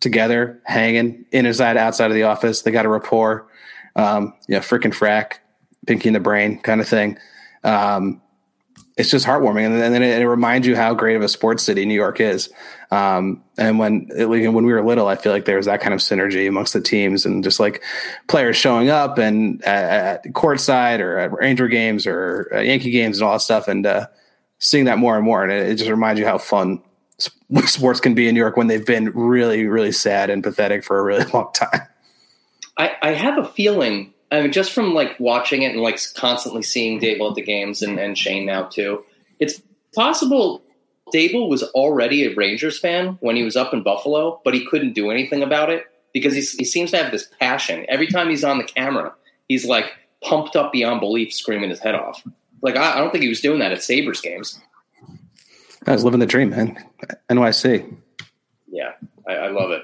together, 0.02 0.62
hanging 0.66 1.26
inside, 1.32 1.78
outside 1.78 2.12
of 2.12 2.16
the 2.16 2.24
office. 2.24 2.64
They 2.64 2.72
got 2.72 2.86
a 2.86 2.90
rapport, 2.90 3.48
um, 3.96 4.34
you 4.50 4.56
know, 4.56 4.62
freaking 4.62 4.94
frack, 4.94 5.36
pinky 5.88 6.10
in 6.10 6.14
the 6.14 6.20
brain 6.20 6.60
kind 6.60 6.82
of 6.82 6.90
thing. 6.90 7.18
Um, 7.64 8.22
it's 9.00 9.10
just 9.10 9.26
heartwarming, 9.26 9.66
and 9.66 9.80
then, 9.80 10.04
it, 10.04 10.22
it, 10.22 10.28
reminds 10.28 10.68
you 10.68 10.76
how 10.76 10.94
great 10.94 11.16
of 11.16 11.22
a 11.22 11.30
sports 11.30 11.64
city 11.64 11.86
New 11.86 11.94
York 11.94 12.20
is. 12.20 12.50
Um, 12.92 13.42
and 13.58 13.80
when 13.80 14.10
when 14.14 14.66
we 14.66 14.74
were 14.74 14.84
little, 14.84 15.08
I 15.08 15.16
feel 15.16 15.32
like 15.32 15.46
there 15.46 15.56
was 15.56 15.68
that 15.68 15.80
kind 15.80 15.94
of 15.94 16.02
synergy 16.02 16.50
amongst 16.50 16.74
the 16.74 16.82
teams, 16.82 17.26
and 17.26 17.42
just 17.42 17.62
like 17.62 17.82
players 18.28 18.58
showing 18.58 18.90
up 18.90 19.18
and 19.18 19.64
at, 19.64 20.26
at 20.26 20.34
courtside 20.34 21.00
or 21.00 21.18
at 21.18 21.32
Ranger 21.32 21.70
games 21.70 22.06
or 22.06 22.50
Yankee 22.52 22.92
games 22.92 23.20
and 23.20 23.26
all 23.26 23.32
that 23.32 23.40
stuff, 23.40 23.70
and 23.70 23.86
uh, 23.86 24.08
seeing 24.58 24.84
that 24.84 24.98
more 24.98 25.16
and 25.16 25.24
more, 25.24 25.44
and 25.44 25.52
it, 25.54 25.70
it 25.70 25.76
just 25.76 25.90
reminds 25.90 26.20
you 26.20 26.26
how 26.26 26.38
fun 26.38 26.84
sports 27.66 28.02
can 28.02 28.14
be 28.14 28.28
in 28.28 28.36
New 28.36 28.42
York 28.42 28.58
when 28.58 28.68
they've 28.68 28.86
been 28.86 29.12
really, 29.12 29.66
really 29.66 29.94
sad 29.94 30.30
and 30.30 30.44
pathetic 30.44 30.84
for 30.84 31.00
a 31.00 31.04
really 31.04 31.24
long 31.34 31.54
time. 31.54 31.82
I, 32.78 32.92
I 33.02 33.12
have 33.12 33.38
a 33.38 33.48
feeling 33.48 34.14
I 34.32 34.42
mean, 34.42 34.52
just 34.52 34.72
from 34.72 34.94
like 34.94 35.20
watching 35.20 35.64
it 35.64 35.74
and 35.74 35.82
like 35.82 36.00
constantly 36.16 36.62
seeing 36.62 37.00
Daboll 37.00 37.30
at 37.30 37.36
the 37.36 37.42
games 37.42 37.82
and, 37.82 38.00
and 38.00 38.18
Schoen 38.18 38.46
now 38.46 38.64
too, 38.64 39.04
it's 39.40 39.62
possible 39.94 40.62
Daboll 41.14 41.50
was 41.50 41.64
already 41.64 42.26
a 42.26 42.36
Rangers 42.36 42.80
fan 42.80 43.18
when 43.22 43.36
he 43.36 43.44
was 43.44 43.56
up 43.56 43.74
in 43.74 43.84
Buffalo, 43.84 44.40
but 44.44 44.54
he 44.54 44.66
couldn't 44.66 44.94
do 44.94 45.10
anything 45.10 45.42
about 45.42 45.70
it 45.70 45.86
because 46.14 46.34
he, 46.34 46.42
he 46.42 46.66
seems 46.66 46.92
to 46.92 46.98
have 46.98 47.12
this 47.12 47.30
passion. 47.40 47.86
Every 47.90 48.08
time 48.08 48.30
he's 48.30 48.44
on 48.44 48.58
the 48.58 48.64
camera, 48.64 49.14
he's 49.48 49.66
like 49.66 49.92
pumped 50.22 50.56
up 50.56 50.72
beyond 50.72 51.00
belief, 51.00 51.34
screaming 51.34 51.70
his 51.70 51.80
head 51.80 51.96
off. 51.96 52.24
Like 52.62 52.76
I, 52.76 52.96
I 52.96 52.98
don't 53.00 53.12
think 53.12 53.24
he 53.24 53.30
was 53.30 53.42
doing 53.42 53.60
that 53.60 53.72
at 53.72 53.84
Sabres 53.84 54.22
games. 54.22 54.60
I 55.88 55.94
was 55.94 56.04
living 56.04 56.20
the 56.20 56.26
dream, 56.26 56.50
man. 56.50 56.78
NYC. 57.30 57.96
Yeah, 58.68 58.92
I, 59.28 59.34
I 59.34 59.48
love 59.48 59.72
it. 59.72 59.84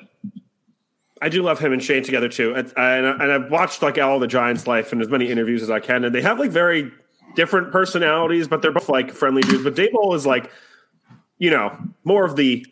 I 1.25 1.29
do 1.29 1.41
love 1.41 1.57
him 1.57 1.73
and 1.73 1.81
Schoen 1.81 2.03
together 2.03 2.29
too, 2.29 2.53
and, 2.53 2.71
and, 2.77 3.31
I've 3.31 3.49
watched 3.49 3.81
like 3.81 3.97
all 3.97 4.19
the 4.19 4.27
Giants' 4.27 4.67
life 4.67 4.91
and 4.91 5.01
as 5.01 5.09
many 5.09 5.31
interviews 5.31 5.63
as 5.63 5.71
I 5.71 5.79
can, 5.79 6.03
and 6.03 6.13
they 6.13 6.21
have 6.21 6.37
like 6.37 6.51
very 6.51 6.91
different 7.35 7.71
personalities, 7.71 8.47
but 8.47 8.61
they're 8.61 8.71
both 8.71 8.89
like 8.89 9.11
friendly 9.11 9.41
dudes. 9.41 9.63
But 9.63 9.73
Daboll 9.73 10.15
is 10.15 10.27
like, 10.27 10.51
you 11.39 11.49
know, 11.49 11.75
more 12.03 12.25
of 12.25 12.35
the 12.35 12.63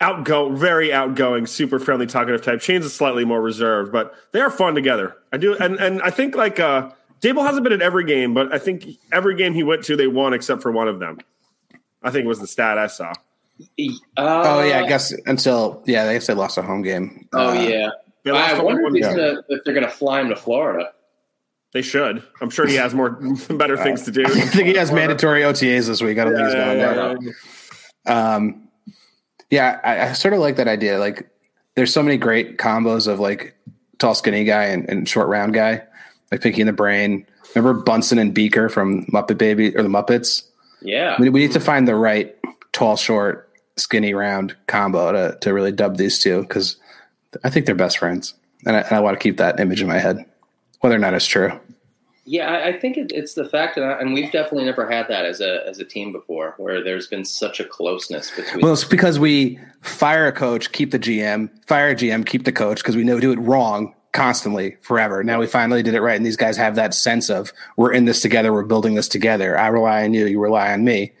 outgo, 0.00 0.50
very 0.50 0.92
outgoing, 0.92 1.46
super 1.46 1.78
friendly, 1.78 2.08
talkative 2.08 2.42
type. 2.42 2.60
Schoen's 2.60 2.86
is 2.86 2.92
slightly 2.92 3.24
more 3.24 3.40
reserved, 3.40 3.92
but 3.92 4.12
they 4.32 4.40
are 4.40 4.50
fun 4.50 4.74
together. 4.74 5.16
I 5.32 5.36
do, 5.36 5.54
and 5.54 5.76
and 5.76 6.02
I 6.02 6.10
think 6.10 6.34
like 6.34 6.58
uh, 6.58 6.90
Daboll 7.20 7.46
hasn't 7.46 7.62
been 7.62 7.72
at 7.72 7.82
every 7.82 8.04
game, 8.04 8.34
but 8.34 8.52
I 8.52 8.58
think 8.58 8.84
every 9.12 9.36
game 9.36 9.54
he 9.54 9.62
went 9.62 9.84
to, 9.84 9.94
they 9.94 10.08
won 10.08 10.34
except 10.34 10.60
for 10.60 10.72
one 10.72 10.88
of 10.88 10.98
them. 10.98 11.18
I 12.02 12.10
think 12.10 12.24
it 12.24 12.28
was 12.28 12.40
the 12.40 12.48
stat 12.48 12.78
I 12.78 12.88
saw. 12.88 13.12
Uh, 14.16 14.42
oh 14.44 14.62
yeah, 14.62 14.80
I 14.80 14.88
guess 14.88 15.12
until 15.26 15.82
yeah, 15.86 16.04
I 16.04 16.14
guess 16.14 16.26
they 16.26 16.34
lost 16.34 16.58
a 16.58 16.62
home 16.62 16.82
game. 16.82 17.28
Oh 17.32 17.50
uh, 17.50 17.52
yeah, 17.54 17.90
I 18.30 18.60
wonder 18.62 18.86
if, 18.86 19.02
gonna, 19.02 19.42
if, 19.48 19.64
they're 19.64 19.74
going 19.74 19.86
to 19.86 19.92
fly 19.92 20.20
him 20.20 20.28
to 20.28 20.36
Florida. 20.36 20.92
They 21.72 21.82
should. 21.82 22.22
I'm 22.40 22.50
sure 22.50 22.66
he 22.66 22.74
has 22.74 22.94
more 22.94 23.10
better 23.50 23.76
things 23.76 24.02
to 24.02 24.10
do. 24.10 24.24
I 24.26 24.28
think 24.28 24.68
he 24.68 24.74
has 24.74 24.90
Florida. 24.90 25.08
mandatory 25.08 25.42
OTAs 25.42 25.86
this 25.86 26.02
week. 26.02 26.18
I 26.18 26.24
don't 26.24 26.34
yeah, 26.34 26.38
think 26.38 26.46
he's 26.46 26.54
going 26.54 26.78
yeah, 26.78 26.94
there. 26.94 27.16
Yeah. 28.06 28.34
Um, 28.34 28.68
yeah, 29.50 29.80
I, 29.82 30.00
I, 30.08 30.12
sort 30.12 30.34
of 30.34 30.40
like 30.40 30.56
that 30.56 30.68
idea. 30.68 30.98
Like, 30.98 31.28
there's 31.74 31.92
so 31.92 32.02
many 32.02 32.16
great 32.16 32.58
combos 32.58 33.06
of 33.06 33.20
like 33.20 33.56
tall, 33.98 34.14
skinny 34.14 34.44
guy 34.44 34.64
and, 34.64 34.88
and 34.88 35.08
short, 35.08 35.28
round 35.28 35.54
guy, 35.54 35.82
like 36.30 36.42
Pinky 36.42 36.60
in 36.60 36.66
the 36.66 36.72
Brain. 36.72 37.26
Remember 37.54 37.80
Bunsen 37.80 38.18
and 38.18 38.34
Beaker 38.34 38.68
from 38.68 39.06
Muppet 39.06 39.38
Baby 39.38 39.76
or 39.76 39.82
the 39.82 39.88
Muppets? 39.88 40.42
Yeah, 40.80 41.16
we, 41.18 41.28
we 41.28 41.40
need 41.40 41.52
to 41.52 41.60
find 41.60 41.86
the 41.86 41.94
right 41.94 42.36
tall, 42.72 42.96
short, 42.96 43.51
skinny 43.76 44.14
round 44.14 44.56
combo 44.66 45.12
to 45.12 45.38
to 45.40 45.52
really 45.52 45.72
dub 45.72 45.96
these 45.96 46.18
two 46.18 46.42
because 46.42 46.76
I 47.44 47.50
think 47.50 47.66
they're 47.66 47.74
best 47.74 47.98
friends, 47.98 48.34
and 48.66 48.76
I, 48.76 48.80
and 48.80 48.92
I, 48.92 49.00
want 49.00 49.18
to 49.18 49.22
keep 49.22 49.38
that 49.38 49.58
image 49.58 49.80
in 49.80 49.88
my 49.88 49.98
head, 49.98 50.24
whether 50.80 50.94
or 50.94 50.98
not 50.98 51.14
it's 51.14 51.26
true. 51.26 51.58
Yeah, 52.24 52.50
I, 52.50 52.68
I 52.68 52.78
think 52.78 52.96
it, 52.96 53.10
it's 53.12 53.34
the 53.34 53.48
fact, 53.48 53.74
that, 53.76 54.00
and 54.00 54.14
we've 54.14 54.30
definitely 54.30 54.64
never 54.64 54.88
had 54.88 55.08
that 55.08 55.24
as 55.24 55.40
a 55.40 55.66
as 55.66 55.78
a 55.78 55.84
team 55.84 56.12
before, 56.12 56.54
where 56.58 56.82
there's 56.82 57.06
been 57.06 57.24
such 57.24 57.58
a 57.58 57.64
closeness 57.64 58.30
between. 58.30 58.62
Well, 58.62 58.74
it's 58.74 58.84
because 58.84 59.18
we 59.18 59.58
fire 59.80 60.26
a 60.26 60.32
coach, 60.32 60.72
keep 60.72 60.90
the 60.90 60.98
GM, 60.98 61.50
fire 61.66 61.90
a 61.90 61.94
GM, 61.94 62.26
keep 62.26 62.44
the 62.44 62.52
coach, 62.52 62.78
because 62.78 62.96
we 62.96 63.04
know 63.04 63.16
we 63.16 63.20
do 63.20 63.32
it 63.32 63.40
wrong 63.40 63.94
constantly 64.12 64.76
forever. 64.82 65.24
Now 65.24 65.40
we 65.40 65.46
finally 65.46 65.82
did 65.82 65.94
it 65.94 66.02
right, 66.02 66.16
and 66.16 66.24
these 66.24 66.36
guys 66.36 66.56
have 66.58 66.76
that 66.76 66.94
sense 66.94 67.30
of 67.30 67.52
we're 67.76 67.92
in 67.92 68.04
this 68.04 68.20
together, 68.20 68.52
we're 68.52 68.64
building 68.64 68.94
this 68.94 69.08
together. 69.08 69.58
I 69.58 69.68
rely 69.68 70.04
on 70.04 70.14
you, 70.14 70.26
you 70.26 70.38
rely 70.38 70.72
on 70.72 70.84
me. 70.84 71.12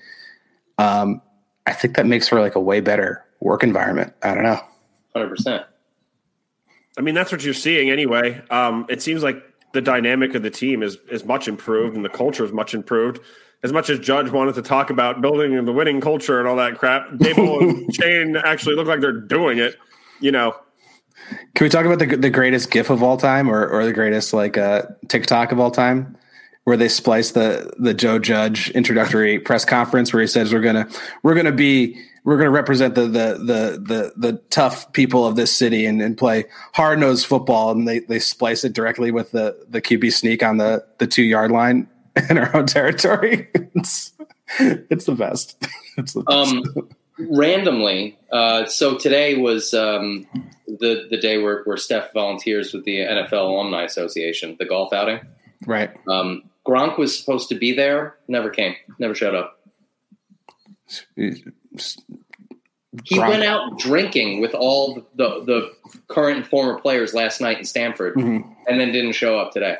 Um, 0.78 1.22
I 1.66 1.72
think 1.72 1.96
that 1.96 2.06
makes 2.06 2.28
for 2.28 2.40
like 2.40 2.54
a 2.54 2.60
way 2.60 2.80
better 2.80 3.24
work 3.40 3.62
environment. 3.62 4.12
I 4.22 4.34
don't 4.34 4.44
know. 4.44 4.60
Hundred 5.14 5.28
percent. 5.28 5.64
I 6.98 7.00
mean, 7.00 7.14
that's 7.14 7.32
what 7.32 7.42
you're 7.44 7.54
seeing 7.54 7.90
anyway. 7.90 8.42
Um, 8.50 8.86
it 8.88 9.00
seems 9.02 9.22
like 9.22 9.42
the 9.72 9.80
dynamic 9.80 10.34
of 10.34 10.42
the 10.42 10.50
team 10.50 10.82
is 10.82 10.98
is 11.10 11.24
much 11.24 11.48
improved, 11.48 11.96
and 11.96 12.04
the 12.04 12.10
culture 12.10 12.44
is 12.44 12.52
much 12.52 12.74
improved. 12.74 13.20
As 13.64 13.72
much 13.72 13.90
as 13.90 14.00
Judge 14.00 14.30
wanted 14.30 14.56
to 14.56 14.62
talk 14.62 14.90
about 14.90 15.20
building 15.20 15.64
the 15.64 15.72
winning 15.72 16.00
culture 16.00 16.40
and 16.40 16.48
all 16.48 16.56
that 16.56 16.78
crap, 16.78 17.08
Daboll 17.12 17.60
and 17.60 17.94
Schoen 17.94 18.36
actually 18.36 18.74
look 18.74 18.88
like 18.88 19.00
they're 19.00 19.12
doing 19.12 19.58
it. 19.58 19.76
You 20.20 20.32
know. 20.32 20.56
Can 21.54 21.64
we 21.64 21.68
talk 21.68 21.86
about 21.86 21.98
the 21.98 22.16
the 22.16 22.30
greatest 22.30 22.70
GIF 22.70 22.90
of 22.90 23.02
all 23.02 23.16
time, 23.16 23.48
or 23.48 23.66
or 23.66 23.84
the 23.84 23.92
greatest 23.92 24.32
like 24.32 24.58
uh, 24.58 24.82
TikTok 25.08 25.52
of 25.52 25.60
all 25.60 25.70
time? 25.70 26.16
Where 26.64 26.76
they 26.76 26.88
splice 26.88 27.32
the 27.32 27.72
the 27.78 27.94
Joe 27.94 28.18
Judge 28.18 28.70
introductory 28.70 29.38
press 29.38 29.64
conference 29.64 30.12
where 30.12 30.22
he 30.22 30.28
says 30.28 30.52
we're 30.52 30.60
gonna 30.60 30.88
we're 31.22 31.34
gonna 31.34 31.52
be 31.52 32.00
we're 32.24 32.38
gonna 32.38 32.50
represent 32.50 32.94
the 32.94 33.02
the 33.02 33.08
the 33.38 33.82
the, 33.84 34.12
the 34.16 34.32
tough 34.50 34.92
people 34.92 35.26
of 35.26 35.36
this 35.36 35.54
city 35.54 35.86
and, 35.86 36.00
and 36.00 36.16
play 36.16 36.44
hard 36.74 36.98
nosed 37.00 37.26
football 37.26 37.72
and 37.72 37.86
they 37.88 38.00
they 38.00 38.18
splice 38.18 38.64
it 38.64 38.72
directly 38.72 39.10
with 39.10 39.32
the 39.32 39.64
the 39.68 39.82
QB 39.82 40.12
sneak 40.12 40.42
on 40.42 40.58
the 40.58 40.84
the 40.98 41.06
two 41.06 41.24
yard 41.24 41.50
line 41.50 41.88
in 42.30 42.38
our 42.38 42.54
own 42.56 42.66
territory. 42.66 43.48
it's 43.74 44.12
it's 44.58 45.04
the 45.04 45.14
best. 45.14 45.62
It's 45.98 46.14
the 46.14 46.22
best. 46.22 46.54
Um, 46.54 46.88
randomly, 47.18 48.18
uh, 48.32 48.64
so 48.64 48.96
today 48.96 49.36
was 49.36 49.74
um, 49.74 50.26
the 50.66 51.06
the 51.10 51.18
day 51.18 51.36
where, 51.36 51.64
where 51.64 51.76
Steph 51.76 52.14
volunteers 52.14 52.72
with 52.72 52.86
the 52.86 52.96
NFL 52.96 53.50
Alumni 53.50 53.82
Association, 53.82 54.56
the 54.58 54.64
golf 54.64 54.94
outing. 54.94 55.20
Right. 55.66 55.90
Um, 56.08 56.44
Gronk 56.66 56.98
was 56.98 57.18
supposed 57.18 57.48
to 57.48 57.54
be 57.54 57.72
there, 57.72 58.16
never 58.28 58.50
came, 58.50 58.74
never 58.98 59.14
showed 59.14 59.34
up. 59.34 59.58
He 63.04 63.16
Gronk. 63.16 63.28
went 63.28 63.42
out 63.42 63.78
drinking 63.78 64.40
with 64.40 64.54
all 64.54 65.06
the, 65.14 65.44
the 65.44 65.72
current 66.08 66.38
and 66.38 66.46
former 66.46 66.78
players 66.78 67.14
last 67.14 67.40
night 67.40 67.58
in 67.58 67.64
Stamford, 67.64 68.14
mm-hmm. 68.14 68.48
and 68.68 68.80
then 68.80 68.92
didn't 68.92 69.12
show 69.12 69.38
up 69.38 69.52
today. 69.52 69.76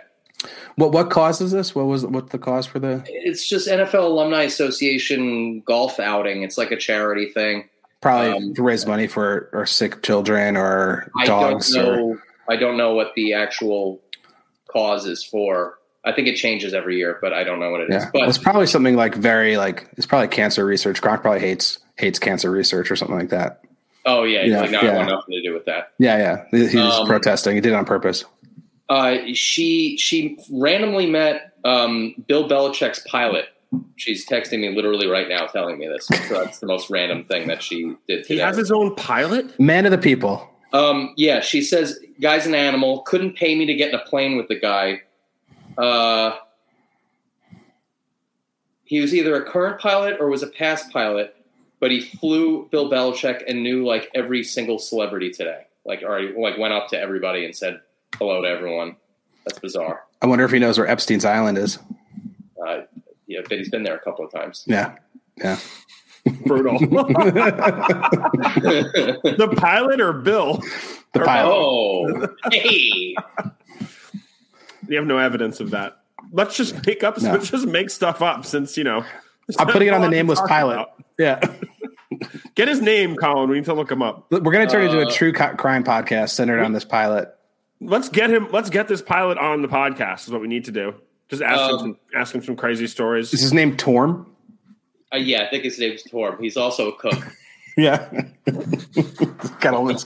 What 0.76 0.92
what 0.92 1.10
causes 1.10 1.52
this? 1.52 1.74
What 1.74 1.86
was 1.86 2.06
what's 2.06 2.32
the 2.32 2.38
cause 2.38 2.66
for 2.66 2.78
the? 2.78 3.04
It's 3.06 3.46
just 3.46 3.68
NFL 3.68 4.04
Alumni 4.04 4.42
Association 4.42 5.60
golf 5.60 6.00
outing. 6.00 6.42
It's 6.42 6.58
like 6.58 6.70
a 6.70 6.76
charity 6.76 7.28
thing. 7.28 7.68
Probably 8.00 8.32
um, 8.32 8.54
to 8.54 8.62
raise 8.62 8.86
money 8.86 9.06
for 9.06 9.50
or 9.52 9.66
sick 9.66 10.02
children 10.02 10.56
or 10.56 11.10
dogs. 11.24 11.76
I 11.76 11.82
don't 11.82 11.96
know. 11.96 12.04
Or... 12.04 12.22
I 12.48 12.56
don't 12.56 12.76
know 12.76 12.94
what 12.94 13.12
the 13.14 13.34
actual 13.34 14.00
cause 14.68 15.06
is 15.06 15.22
for. 15.22 15.78
I 16.04 16.12
think 16.12 16.26
it 16.26 16.36
changes 16.36 16.74
every 16.74 16.96
year, 16.96 17.18
but 17.20 17.32
I 17.32 17.44
don't 17.44 17.60
know 17.60 17.70
what 17.70 17.82
it 17.82 17.88
yeah. 17.90 17.98
is. 17.98 18.06
But 18.12 18.28
it's 18.28 18.38
probably 18.38 18.66
something 18.66 18.96
like 18.96 19.14
very 19.14 19.56
like 19.56 19.88
it's 19.96 20.06
probably 20.06 20.28
cancer 20.28 20.64
research. 20.64 21.00
Gronk 21.00 21.22
probably 21.22 21.40
hates 21.40 21.78
hates 21.96 22.18
cancer 22.18 22.50
research 22.50 22.90
or 22.90 22.96
something 22.96 23.16
like 23.16 23.28
that. 23.28 23.62
Oh 24.04 24.24
yeah, 24.24 24.42
yeah, 24.44 24.60
like, 24.62 24.70
no, 24.72 24.80
yeah. 24.80 24.90
I 24.90 24.96
want 24.96 25.08
nothing 25.10 25.34
to 25.34 25.42
do 25.42 25.54
with 25.54 25.64
that. 25.66 25.92
Yeah, 25.98 26.44
yeah, 26.50 26.68
he 26.68 26.76
was 26.76 26.98
um, 26.98 27.06
protesting. 27.06 27.54
He 27.54 27.60
did 27.60 27.72
it 27.72 27.76
on 27.76 27.84
purpose. 27.84 28.24
Uh, 28.88 29.18
she 29.32 29.96
she 29.96 30.38
randomly 30.50 31.06
met 31.06 31.52
um, 31.64 32.14
Bill 32.26 32.48
Belichick's 32.48 33.00
pilot. 33.08 33.46
She's 33.96 34.28
texting 34.28 34.60
me 34.60 34.74
literally 34.74 35.06
right 35.06 35.28
now, 35.28 35.46
telling 35.46 35.78
me 35.78 35.86
this. 35.86 36.06
So 36.28 36.44
that's 36.44 36.58
the 36.58 36.66
most 36.66 36.90
random 36.90 37.24
thing 37.24 37.46
that 37.46 37.62
she 37.62 37.94
did. 38.08 38.24
Today. 38.24 38.34
He 38.34 38.38
has 38.40 38.56
his 38.56 38.70
own 38.70 38.94
pilot. 38.96 39.58
Man 39.58 39.86
of 39.86 39.92
the 39.92 39.98
people. 39.98 40.50
Um, 40.72 41.14
yeah, 41.16 41.40
she 41.40 41.62
says, 41.62 41.98
"Guy's 42.20 42.44
an 42.44 42.54
animal. 42.54 43.02
Couldn't 43.02 43.36
pay 43.36 43.54
me 43.54 43.66
to 43.66 43.74
get 43.74 43.90
in 43.90 43.94
a 43.94 44.04
plane 44.04 44.36
with 44.36 44.48
the 44.48 44.58
guy. 44.58 45.02
Uh, 45.78 46.36
he 48.84 49.00
was 49.00 49.14
either 49.14 49.34
a 49.36 49.44
current 49.44 49.80
pilot 49.80 50.18
or 50.20 50.28
was 50.28 50.42
a 50.42 50.46
past 50.48 50.90
pilot, 50.92 51.34
but 51.80 51.90
he 51.90 52.00
flew 52.00 52.68
Bill 52.70 52.90
Belichick 52.90 53.42
and 53.48 53.62
knew 53.62 53.84
like 53.86 54.10
every 54.14 54.42
single 54.44 54.78
celebrity 54.78 55.30
today. 55.30 55.62
Like, 55.84 56.02
already, 56.02 56.32
like 56.38 56.58
went 56.58 56.72
up 56.74 56.88
to 56.88 56.98
everybody 56.98 57.44
and 57.44 57.56
said 57.56 57.80
hello 58.16 58.42
to 58.42 58.48
everyone. 58.48 58.96
That's 59.44 59.58
bizarre. 59.58 60.04
I 60.20 60.26
wonder 60.26 60.44
if 60.44 60.52
he 60.52 60.58
knows 60.60 60.78
where 60.78 60.86
Epstein's 60.86 61.24
Island 61.24 61.58
is. 61.58 61.78
Uh, 62.64 62.82
yeah, 63.26 63.40
but 63.48 63.58
he's 63.58 63.68
been 63.70 63.82
there 63.82 63.96
a 63.96 64.00
couple 64.00 64.24
of 64.24 64.30
times. 64.32 64.62
Yeah, 64.66 64.94
yeah. 65.38 65.58
Brutal. 66.46 66.78
the 69.18 69.54
pilot 69.56 70.00
or 70.00 70.12
Bill? 70.12 70.62
The 71.14 71.20
Or- 71.22 71.24
pilot. 71.24 71.52
oh, 71.52 72.28
hey, 72.52 73.16
You 74.92 74.98
have 74.98 75.06
no 75.06 75.16
evidence 75.16 75.58
of 75.60 75.70
that. 75.70 75.96
Let's 76.32 76.54
just 76.54 76.86
make 76.86 77.02
up. 77.02 77.18
No. 77.22 77.32
Let's 77.32 77.48
just 77.50 77.66
make 77.66 77.88
stuff 77.88 78.20
up. 78.20 78.44
Since 78.44 78.76
you 78.76 78.84
know, 78.84 79.04
I'm 79.58 79.66
putting 79.68 79.88
it 79.88 79.94
on 79.94 80.02
the 80.02 80.10
nameless 80.10 80.38
pilot. 80.42 80.76
talking 80.76 81.04
Yeah. 81.18 81.40
Get 82.54 82.68
his 82.68 82.82
name, 82.82 83.16
Colin. 83.16 83.48
We 83.48 83.56
need 83.56 83.64
to 83.64 83.72
look 83.74 83.90
him 83.90 84.02
up. 84.02 84.30
we're 84.30 84.40
gonna 84.52 84.66
turn 84.68 84.82
it 84.82 84.90
into 84.92 85.00
Uh, 85.00 85.08
a 85.08 85.10
true 85.10 85.32
co- 85.32 85.54
crime 85.56 85.82
podcast 85.82 86.30
centered 86.30 86.62
on 86.62 86.72
this 86.74 86.84
pilot. 86.84 87.34
Let's 87.80 88.10
get 88.10 88.28
him. 88.28 88.48
Let's 88.52 88.68
get 88.68 88.86
this 88.86 89.00
pilot 89.00 89.38
on 89.38 89.62
the 89.62 89.68
podcast. 89.68 90.24
Is 90.26 90.30
what 90.30 90.42
we 90.42 90.46
need 90.48 90.66
to 90.66 90.72
do. 90.72 90.94
Just 91.30 91.40
ask 91.42 91.58
him. 91.70 91.74
Um, 91.74 91.78
Some, 91.80 91.96
ask 92.14 92.34
him 92.34 92.42
some 92.42 92.54
crazy 92.56 92.86
stories. 92.86 93.32
Is 93.32 93.40
his 93.40 93.54
name 93.54 93.78
Torm? 93.78 94.26
uh, 95.14 95.16
yeah, 95.16 95.42
I 95.44 95.48
think 95.48 95.64
his 95.64 95.78
name's 95.78 96.02
Torm. 96.02 96.36
He's 96.42 96.58
also 96.58 96.90
a 96.90 96.96
cook. 96.96 97.14
Yeah, 97.74 98.10
got 99.60 99.72
all 99.72 99.86
this. 99.86 100.04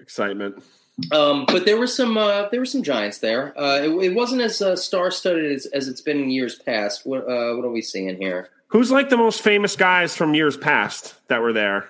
Excitement. 0.00 0.62
Um, 1.10 1.44
but 1.46 1.64
there 1.64 1.76
were 1.76 1.88
some 1.88 2.16
uh, 2.16 2.48
there 2.50 2.60
were 2.60 2.66
some 2.66 2.82
giants 2.82 3.18
there. 3.18 3.58
Uh, 3.58 3.80
it, 3.82 3.90
it 3.90 4.14
wasn't 4.14 4.42
as 4.42 4.62
uh, 4.62 4.76
star 4.76 5.10
studded 5.10 5.50
as, 5.50 5.66
as 5.66 5.88
it's 5.88 6.00
been 6.00 6.18
in 6.18 6.30
years 6.30 6.56
past. 6.56 7.04
What 7.04 7.22
uh, 7.22 7.56
what 7.56 7.64
are 7.64 7.70
we 7.70 7.82
seeing 7.82 8.16
here? 8.16 8.50
Who's 8.68 8.90
like 8.90 9.08
the 9.08 9.16
most 9.16 9.42
famous 9.42 9.76
guys 9.76 10.16
from 10.16 10.34
years 10.34 10.56
past 10.56 11.14
that 11.28 11.40
were 11.40 11.52
there? 11.52 11.88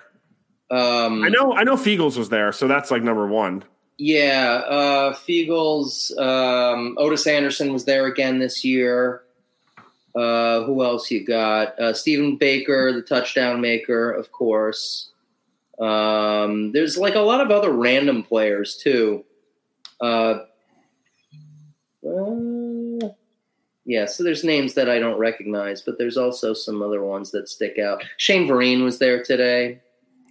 Um, 0.71 1.23
I 1.23 1.29
know. 1.29 1.53
I 1.53 1.63
know. 1.63 1.75
Fiegels 1.75 2.17
was 2.17 2.29
there, 2.29 2.51
so 2.51 2.67
that's 2.67 2.89
like 2.89 3.03
number 3.03 3.27
one. 3.27 3.63
Yeah, 3.97 4.61
uh, 4.67 5.13
Fiegels, 5.13 6.11
um, 6.19 6.97
Ottis 6.97 7.27
Anderson 7.27 7.71
was 7.71 7.85
there 7.85 8.07
again 8.07 8.39
this 8.39 8.65
year. 8.65 9.21
Uh, 10.13 10.63
who 10.63 10.83
else 10.83 11.09
you 11.11 11.25
got? 11.25 11.79
Uh, 11.79 11.93
Stephen 11.93 12.37
Baker, 12.37 12.91
the 12.91 13.01
touchdown 13.01 13.61
maker, 13.61 14.11
of 14.11 14.31
course. 14.31 15.11
Um, 15.79 16.71
there's 16.71 16.97
like 16.97 17.15
a 17.15 17.19
lot 17.19 17.41
of 17.41 17.51
other 17.51 17.71
random 17.71 18.23
players 18.23 18.77
too. 18.77 19.25
Uh, 19.99 20.39
uh, 22.07 23.09
yeah, 23.85 24.05
so 24.05 24.23
there's 24.23 24.43
names 24.43 24.73
that 24.75 24.89
I 24.89 24.99
don't 24.99 25.17
recognize, 25.17 25.81
but 25.81 25.97
there's 25.97 26.17
also 26.17 26.53
some 26.53 26.81
other 26.81 27.03
ones 27.03 27.31
that 27.31 27.49
stick 27.49 27.77
out. 27.79 28.03
Shane 28.17 28.47
Vereen 28.47 28.83
was 28.83 28.99
there 28.99 29.23
today. 29.23 29.79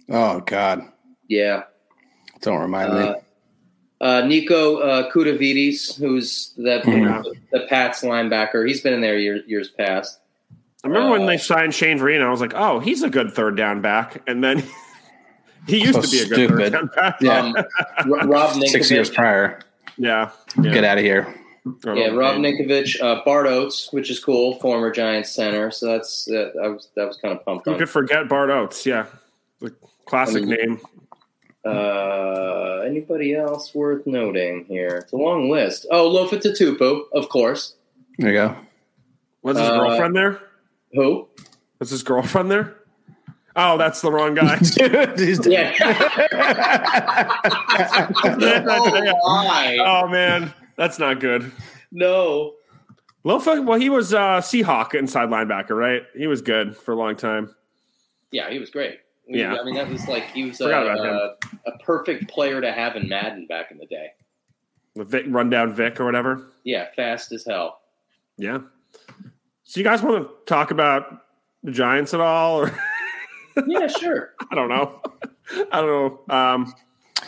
Oh 0.09 0.41
God, 0.41 0.83
Yeah. 1.27 1.63
don't 2.41 2.59
remind 2.61 2.91
Uh, 2.91 2.95
me. 2.95 3.15
uh, 4.01 4.21
Niko 4.23 4.81
uh, 4.83 5.09
Koutouvides, 5.11 5.97
who's 5.97 6.53
the, 6.57 6.81
Mhm. 6.85 7.23
the 7.51 7.61
Pats 7.69 8.03
linebacker. 8.03 8.67
He's 8.67 8.81
been 8.81 8.93
in 8.93 9.01
there 9.01 9.17
year, 9.17 9.41
years 9.47 9.69
past. 9.69 10.19
I 10.83 10.87
remember 10.87 11.11
when 11.11 11.23
Uh, 11.23 11.27
they 11.27 11.37
signed 11.37 11.73
Shane 11.73 11.97
Vereen. 11.97 12.21
I 12.21 12.29
was 12.29 12.41
like, 12.41 12.53
"Oh, 12.55 12.79
he's 12.79 13.01
a 13.01 13.09
good 13.09 13.31
third 13.33 13.55
down 13.57 13.81
back," 13.81 14.21
and 14.27 14.43
then 14.43 14.63
he 15.67 15.79
used 15.81 15.93
So 15.95 16.01
to 16.01 16.07
be 16.09 16.19
a 16.19 16.25
good 16.25 16.33
stupid. 16.49 16.57
third 16.57 16.71
down 16.73 16.87
back. 16.95 17.21
Yeah. 17.21 17.39
Um, 17.39 17.55
Rob 18.29 18.51
Ninkovich. 18.55 18.67
Six 18.69 18.91
years 18.91 19.09
prior. 19.09 19.59
yeah, 19.97 20.31
yeah. 20.61 20.73
Get 20.73 20.83
out 20.83 20.97
of 20.97 21.03
here. 21.03 21.33
Yeah, 21.83 22.09
Rob 22.09 22.35
Ninkovich, 22.37 23.01
uh, 23.01 23.23
Bart 23.25 23.47
Oates, 23.47 23.91
which 23.91 24.11
is 24.11 24.23
cool, 24.23 24.59
former 24.59 24.91
Giants 24.91 25.31
center. 25.31 25.71
So 25.71 25.87
that's 25.87 26.29
uh, 26.29 26.51
I 26.63 26.67
was 26.67 26.89
that 26.95 27.07
was 27.07 27.17
kind 27.17 27.35
of 27.35 27.43
pumped 27.43 27.65
Who 27.65 27.73
on. 27.73 27.79
could 27.79 27.89
forget 27.89 28.27
Bart 28.29 28.49
Oates? 28.51 28.85
Yeah, 28.85 29.07
the 29.59 29.73
classic 30.05 30.43
I 30.43 30.45
mean- 30.45 30.57
name. 30.57 30.81
Uh, 31.65 32.83
anybody 32.85 33.33
else 33.33 33.73
worth 33.73 34.05
noting 34.05 34.65
here? 34.65 34.97
It's 35.03 35.11
a 35.13 35.15
long 35.17 35.49
list. 35.49 35.87
Oh, 35.89 36.07
Lofa 36.09 36.39
Tatupu, 36.39 37.05
of 37.11 37.27
course. 37.29 37.73
There 38.19 38.29
you 38.29 38.35
go. 38.35 38.55
Was 39.41 39.57
his 39.57 39.67
uh, 39.67 39.79
girlfriend 39.79 40.15
there? 40.15 40.39
Who? 40.93 41.27
Was 41.79 41.89
his 41.89 42.03
girlfriend 42.03 42.51
there? 42.51 42.75
Oh, 43.55 43.77
that's 43.77 44.01
the 44.01 44.11
wrong 44.11 44.33
guy. 44.33 44.57
He's 45.17 45.39
dead. 45.39 45.75
Yeah. 45.79 45.87
oh, 48.67 49.15
why? 49.21 49.77
oh 49.79 50.07
man, 50.07 50.53
that's 50.75 50.99
not 50.99 51.19
good. 51.21 51.51
No. 51.91 52.55
Lofa, 53.25 53.65
well, 53.65 53.79
he 53.79 53.89
was 53.89 54.13
uh, 54.13 54.41
Seahawk 54.41 54.93
inside 54.93 55.29
linebacker, 55.29 55.71
right? 55.71 56.03
He 56.15 56.27
was 56.27 56.41
good 56.41 56.75
for 56.75 56.91
a 56.91 56.95
long 56.95 57.15
time. 57.15 57.55
Yeah, 58.31 58.49
he 58.49 58.59
was 58.59 58.69
great. 58.69 58.99
Yeah. 59.27 59.55
I 59.59 59.63
mean 59.63 59.75
that 59.75 59.89
was 59.89 60.07
like 60.07 60.25
he 60.31 60.43
was 60.43 60.59
a, 60.61 60.65
Forgot 60.65 60.83
about 60.83 61.05
him. 61.05 61.13
a, 61.65 61.71
a 61.71 61.77
perfect 61.79 62.29
player 62.29 62.61
to 62.61 62.71
have 62.71 62.95
in 62.95 63.09
Madden 63.09 63.47
back 63.47 63.71
in 63.71 63.77
the 63.77 63.87
day. 63.87 64.09
The 64.95 65.03
Vic, 65.03 65.25
rundown 65.29 65.73
Vic 65.73 65.99
or 65.99 66.05
whatever. 66.05 66.51
Yeah, 66.63 66.87
fast 66.95 67.31
as 67.31 67.45
hell. 67.45 67.79
Yeah. 68.37 68.59
So 69.63 69.79
you 69.79 69.83
guys 69.83 70.03
want 70.03 70.27
to 70.27 70.33
talk 70.45 70.71
about 70.71 71.23
the 71.63 71.71
Giants 71.71 72.13
at 72.13 72.21
all, 72.21 72.59
or 72.61 72.79
Yeah, 73.67 73.87
sure. 73.87 74.33
I 74.51 74.55
don't 74.55 74.69
know. 74.69 75.01
I 75.71 75.81
don't 75.81 76.27
know. 76.27 76.35
Um, 76.35 76.73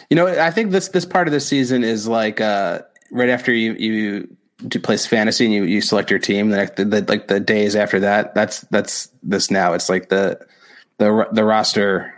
You 0.10 0.16
know, 0.16 0.28
I 0.28 0.52
think 0.52 0.72
this 0.72 0.90
this 0.90 1.06
part 1.06 1.28
of 1.28 1.34
the 1.34 1.40
season 1.40 1.84
is 1.84 2.08
like 2.08 2.42
uh, 2.42 2.80
right 3.12 3.30
after 3.30 3.54
you 3.54 3.74
you 3.74 4.38
do 4.68 4.80
place 4.80 5.06
fantasy 5.06 5.46
and 5.46 5.54
you, 5.54 5.64
you 5.64 5.82
select 5.82 6.10
your 6.10 6.20
team. 6.20 6.50
The, 6.50 6.72
the, 6.76 6.86
the 6.86 7.06
like 7.08 7.28
the 7.28 7.40
days 7.40 7.76
after 7.76 8.00
that, 8.02 8.34
that's 8.34 8.62
that's 8.72 9.10
this 9.24 9.52
now. 9.52 9.74
It's 9.74 9.90
like 9.90 10.10
the 10.10 10.40
the 10.98 11.28
the 11.32 11.44
roster 11.44 12.14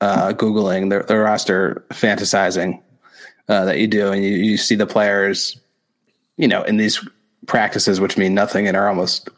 uh, 0.00 0.32
googling, 0.32 0.90
the, 0.90 1.04
the 1.06 1.18
roster 1.18 1.84
fantasizing 1.90 2.80
uh, 3.48 3.64
that 3.66 3.78
you 3.78 3.86
do, 3.86 4.12
and 4.12 4.22
you, 4.22 4.30
you 4.30 4.56
see 4.56 4.74
the 4.74 4.86
players, 4.86 5.58
you 6.36 6.48
know, 6.48 6.62
in 6.64 6.76
these 6.76 7.06
practices, 7.46 8.00
which 8.00 8.18
mean 8.18 8.34
nothing 8.34 8.66
and 8.66 8.76
are 8.76 8.88
almost 8.88 9.28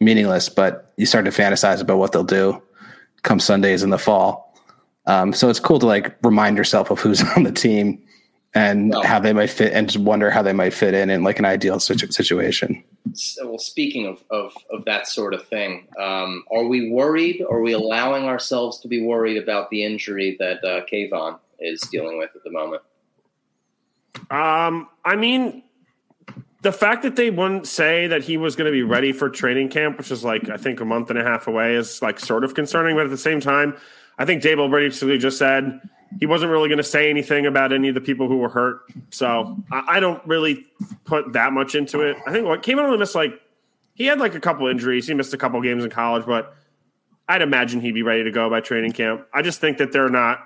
meaningless. 0.00 0.48
But 0.48 0.92
you 0.96 1.06
start 1.06 1.26
to 1.26 1.30
fantasize 1.30 1.80
about 1.80 1.98
what 1.98 2.12
they'll 2.12 2.24
do 2.24 2.62
come 3.22 3.40
Sundays 3.40 3.82
in 3.82 3.90
the 3.90 3.98
fall. 3.98 4.54
Um, 5.06 5.32
so 5.32 5.48
it's 5.48 5.60
cool 5.60 5.78
to 5.78 5.86
like 5.86 6.14
remind 6.22 6.56
yourself 6.56 6.90
of 6.90 7.00
who's 7.00 7.22
on 7.36 7.42
the 7.44 7.52
team 7.52 8.02
and 8.54 8.90
Well- 8.90 9.02
how 9.02 9.20
they 9.20 9.32
might 9.32 9.50
fit, 9.50 9.72
and 9.72 9.88
just 9.88 10.04
wonder 10.04 10.30
how 10.30 10.42
they 10.42 10.52
might 10.52 10.74
fit 10.74 10.92
in 10.94 11.08
in 11.10 11.22
like 11.22 11.38
an 11.38 11.44
ideal 11.44 11.78
situ- 11.78 12.10
situation. 12.10 12.82
So, 13.14 13.48
well, 13.48 13.58
speaking 13.58 14.06
of, 14.06 14.22
of, 14.30 14.52
of 14.70 14.84
that 14.84 15.06
sort 15.06 15.34
of 15.34 15.46
thing, 15.46 15.86
um, 15.98 16.44
are 16.52 16.64
we 16.66 16.90
worried? 16.90 17.42
Are 17.48 17.60
we 17.60 17.72
allowing 17.72 18.24
ourselves 18.24 18.78
to 18.80 18.88
be 18.88 19.02
worried 19.02 19.36
about 19.36 19.70
the 19.70 19.84
injury 19.84 20.36
that 20.38 20.62
uh, 20.64 20.84
Kayvon 20.92 21.38
is 21.60 21.80
dealing 21.92 22.18
with 22.18 22.30
at 22.34 22.42
the 22.44 22.50
moment? 22.50 22.82
um, 24.30 24.88
I 25.04 25.16
mean, 25.16 25.62
the 26.62 26.72
fact 26.72 27.02
that 27.02 27.16
they 27.16 27.30
wouldn't 27.30 27.66
say 27.66 28.06
that 28.08 28.22
he 28.24 28.36
was 28.36 28.54
going 28.56 28.66
to 28.66 28.72
be 28.72 28.82
ready 28.82 29.12
for 29.12 29.30
training 29.30 29.68
camp, 29.70 29.96
which 29.98 30.10
is 30.10 30.22
like 30.24 30.48
I 30.50 30.56
think 30.56 30.80
a 30.80 30.84
month 30.84 31.10
and 31.10 31.18
a 31.18 31.24
half 31.24 31.46
away, 31.46 31.74
is 31.74 32.02
like 32.02 32.18
sort 32.20 32.44
of 32.44 32.54
concerning. 32.54 32.96
But 32.96 33.04
at 33.04 33.10
the 33.10 33.18
same 33.18 33.40
time, 33.40 33.76
I 34.18 34.24
think 34.26 34.42
Daboll 34.42 34.70
basically 34.70 35.18
just 35.18 35.38
said 35.38 35.80
he 36.18 36.26
wasn't 36.26 36.50
really 36.50 36.68
going 36.68 36.78
to 36.78 36.84
say 36.84 37.08
anything 37.08 37.46
about 37.46 37.72
any 37.72 37.88
of 37.88 37.94
the 37.94 38.00
people 38.00 38.28
who 38.28 38.38
were 38.38 38.48
hurt. 38.48 38.80
So 39.10 39.56
I, 39.72 39.84
I 39.96 40.00
don't 40.00 40.24
really 40.26 40.66
put 41.04 41.32
that 41.34 41.52
much 41.52 41.74
into 41.74 42.00
it. 42.00 42.16
I 42.26 42.32
think 42.32 42.46
what 42.46 42.62
came 42.62 42.78
only 42.78 42.98
missed 42.98 43.14
like 43.14 43.40
he 43.94 44.06
had 44.06 44.18
like 44.18 44.34
a 44.34 44.40
couple 44.40 44.66
injuries. 44.66 45.06
He 45.06 45.14
missed 45.14 45.32
a 45.34 45.38
couple 45.38 45.60
games 45.62 45.84
in 45.84 45.90
college, 45.90 46.26
but 46.26 46.54
I'd 47.28 47.42
imagine 47.42 47.80
he'd 47.80 47.92
be 47.92 48.02
ready 48.02 48.24
to 48.24 48.30
go 48.32 48.50
by 48.50 48.60
training 48.60 48.92
camp. 48.92 49.26
I 49.32 49.42
just 49.42 49.60
think 49.60 49.78
that 49.78 49.92
they're 49.92 50.08
not 50.10 50.40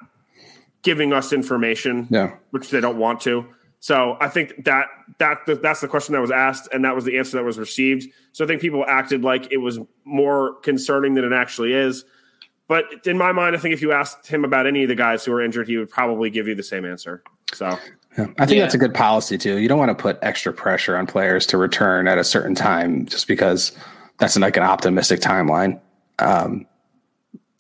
giving 0.82 1.12
us 1.14 1.32
information 1.32 2.06
Yeah. 2.10 2.34
which 2.50 2.70
they 2.70 2.80
don't 2.80 2.98
want 2.98 3.22
to. 3.22 3.46
So 3.84 4.16
I 4.18 4.30
think 4.30 4.64
that 4.64 4.86
that 5.18 5.40
that's 5.60 5.82
the 5.82 5.88
question 5.88 6.14
that 6.14 6.22
was 6.22 6.30
asked, 6.30 6.70
and 6.72 6.86
that 6.86 6.94
was 6.94 7.04
the 7.04 7.18
answer 7.18 7.36
that 7.36 7.44
was 7.44 7.58
received. 7.58 8.08
So 8.32 8.42
I 8.42 8.48
think 8.48 8.62
people 8.62 8.82
acted 8.88 9.24
like 9.24 9.52
it 9.52 9.58
was 9.58 9.78
more 10.06 10.54
concerning 10.60 11.12
than 11.12 11.24
it 11.26 11.34
actually 11.34 11.74
is. 11.74 12.06
But 12.66 12.86
in 13.04 13.18
my 13.18 13.32
mind, 13.32 13.54
I 13.54 13.58
think 13.58 13.74
if 13.74 13.82
you 13.82 13.92
asked 13.92 14.26
him 14.26 14.42
about 14.42 14.66
any 14.66 14.84
of 14.84 14.88
the 14.88 14.94
guys 14.94 15.22
who 15.22 15.32
were 15.32 15.42
injured, 15.42 15.68
he 15.68 15.76
would 15.76 15.90
probably 15.90 16.30
give 16.30 16.48
you 16.48 16.54
the 16.54 16.62
same 16.62 16.86
answer. 16.86 17.22
So 17.52 17.78
Yeah. 18.16 18.28
I 18.38 18.46
think 18.46 18.56
Yeah. 18.56 18.62
that's 18.62 18.74
a 18.74 18.78
good 18.78 18.94
policy 18.94 19.36
too. 19.36 19.58
You 19.58 19.68
don't 19.68 19.78
want 19.78 19.90
to 19.90 20.02
put 20.02 20.18
extra 20.22 20.50
pressure 20.50 20.96
on 20.96 21.06
players 21.06 21.44
to 21.48 21.58
return 21.58 22.08
at 22.08 22.16
a 22.16 22.24
certain 22.24 22.54
time 22.54 23.04
just 23.04 23.28
because 23.28 23.72
that's 24.16 24.38
like 24.38 24.56
an 24.56 24.62
optimistic 24.62 25.20
timeline. 25.20 25.78
Um, 26.20 26.64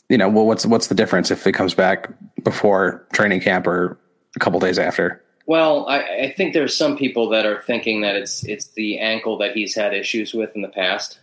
you 0.08 0.16
know, 0.16 0.30
well, 0.30 0.46
what's 0.46 0.64
what's 0.64 0.86
the 0.86 0.94
difference 0.94 1.30
if 1.30 1.46
it 1.46 1.52
comes 1.52 1.74
back 1.74 2.08
before 2.42 3.06
training 3.12 3.42
camp 3.42 3.66
or 3.66 3.98
a 4.36 4.38
couple 4.38 4.58
days 4.58 4.78
after? 4.78 5.20
Well, 5.46 5.86
I, 5.86 5.98
I 6.24 6.34
think 6.36 6.54
there's 6.54 6.76
some 6.76 6.96
people 6.96 7.28
that 7.30 7.44
are 7.44 7.60
thinking 7.62 8.00
that 8.00 8.16
it's 8.16 8.44
it's 8.44 8.68
the 8.68 8.98
ankle 8.98 9.38
that 9.38 9.54
he's 9.54 9.74
had 9.74 9.92
issues 9.94 10.32
with 10.32 10.54
in 10.56 10.62
the 10.62 10.68
past 10.68 11.18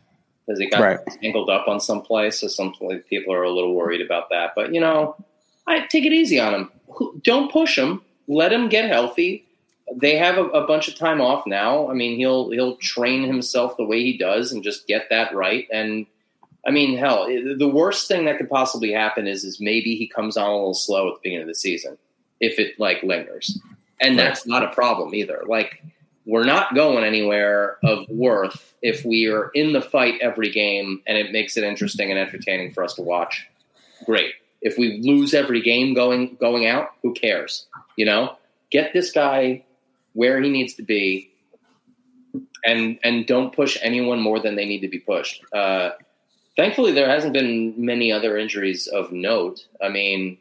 because 0.46 0.60
he 0.60 0.70
got 0.70 0.82
Right. 0.82 1.00
angled 1.24 1.50
up 1.50 1.68
on 1.68 1.80
some 1.80 2.02
place. 2.02 2.40
So 2.40 2.48
some 2.48 2.74
people 3.10 3.34
are 3.34 3.44
a 3.44 3.52
little 3.52 3.74
worried 3.74 4.02
about 4.02 4.30
that. 4.30 4.52
But 4.56 4.74
you 4.74 4.80
know, 4.80 5.16
I 5.68 5.86
take 5.88 6.06
it 6.06 6.14
easy 6.14 6.40
on 6.40 6.54
him. 6.54 6.72
Don't 7.24 7.52
push 7.52 7.78
him. 7.78 8.02
Let 8.28 8.54
him 8.54 8.70
get 8.70 8.90
healthy. 8.90 9.46
They 10.00 10.18
have 10.18 10.38
a, 10.38 10.46
a 10.46 10.68
bunch 10.68 10.88
of 10.88 10.96
time 10.96 11.20
off 11.20 11.46
now. 11.48 11.90
I 11.90 11.94
mean, 11.94 12.18
he'll 12.18 12.52
he'll 12.52 12.78
train 12.78 13.24
himself 13.24 13.76
the 13.78 13.86
way 13.86 14.04
he 14.04 14.18
does 14.18 14.52
and 14.52 14.64
just 14.64 14.88
get 14.88 15.08
that 15.10 15.34
right. 15.36 15.68
And 15.72 16.06
I 16.66 16.70
mean, 16.70 16.96
hell, 16.96 17.26
the 17.26 17.68
worst 17.68 18.08
thing 18.08 18.26
that 18.26 18.38
could 18.38 18.50
possibly 18.50 18.92
happen 18.92 19.26
is 19.28 19.44
is 19.44 19.60
maybe 19.60 19.96
he 19.96 20.08
comes 20.08 20.38
on 20.38 20.48
a 20.48 20.54
little 20.54 20.76
slow 20.76 21.08
at 21.08 21.16
the 21.16 21.20
beginning 21.24 21.42
of 21.42 21.48
the 21.48 21.56
season 21.56 21.98
if 22.40 22.60
it 22.60 22.80
like 22.80 23.02
lingers, 23.04 23.60
and 24.02 24.18
that's 24.18 24.46
not 24.46 24.64
a 24.64 24.70
problem 24.70 25.14
either. 25.16 25.44
Like 25.48 25.84
we're 26.26 26.44
not 26.44 26.76
going 26.76 27.04
anywhere 27.04 27.78
of 27.84 28.08
worth 28.10 28.74
if 28.82 29.06
we 29.06 29.28
are 29.28 29.50
in 29.54 29.74
the 29.74 29.82
fight 29.82 30.16
every 30.22 30.52
game 30.52 31.02
and 31.08 31.18
it 31.18 31.32
makes 31.32 31.58
it 31.58 31.64
interesting 31.64 32.10
and 32.12 32.20
entertaining 32.20 32.74
for 32.74 32.84
us 32.84 32.96
to 32.96 33.02
watch. 33.02 33.48
Great. 34.06 34.34
If 34.62 34.78
we 34.78 35.00
lose 35.02 35.34
every 35.34 35.62
game 35.62 35.94
going 35.94 36.36
going 36.40 36.68
out, 36.68 36.92
who 37.02 37.14
cares? 37.14 37.68
You 37.96 38.06
know, 38.06 38.38
get 38.70 38.94
this 38.94 39.12
guy 39.12 39.64
where 40.14 40.42
he 40.42 40.50
needs 40.50 40.76
to 40.76 40.84
be, 40.84 41.32
and 42.66 43.00
and 43.04 43.26
don't 43.26 43.56
push 43.56 43.78
anyone 43.82 44.20
more 44.20 44.40
than 44.40 44.56
they 44.56 44.66
need 44.66 44.82
to 44.82 44.88
be 44.88 45.00
pushed. 45.00 45.42
Uh, 45.52 45.92
thankfully, 46.56 46.92
there 46.92 47.10
hasn't 47.10 47.34
been 47.34 47.74
many 47.78 48.12
other 48.12 48.38
injuries 48.38 48.86
of 48.88 49.12
note. 49.12 49.66
I 49.82 49.90
mean, 49.90 50.38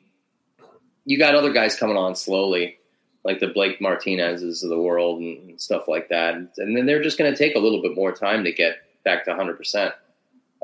you 1.06 1.18
got 1.18 1.34
other 1.34 1.52
guys 1.52 1.76
coming 1.76 1.96
on 1.96 2.14
slowly, 2.14 2.78
like 3.24 3.40
the 3.40 3.48
Blake 3.48 3.80
Martinez's 3.80 4.62
of 4.62 4.70
the 4.70 4.80
world 4.80 5.20
and 5.20 5.60
stuff 5.60 5.88
like 5.88 6.08
that, 6.08 6.34
and 6.34 6.76
then 6.76 6.86
they're 6.86 7.02
just 7.02 7.18
going 7.18 7.30
to 7.30 7.36
take 7.36 7.54
a 7.54 7.58
little 7.58 7.82
bit 7.82 7.94
more 7.94 8.12
time 8.12 8.44
to 8.44 8.52
get 8.52 8.76
back 9.04 9.24
to 9.24 9.30
100. 9.30 9.56
percent 9.56 9.94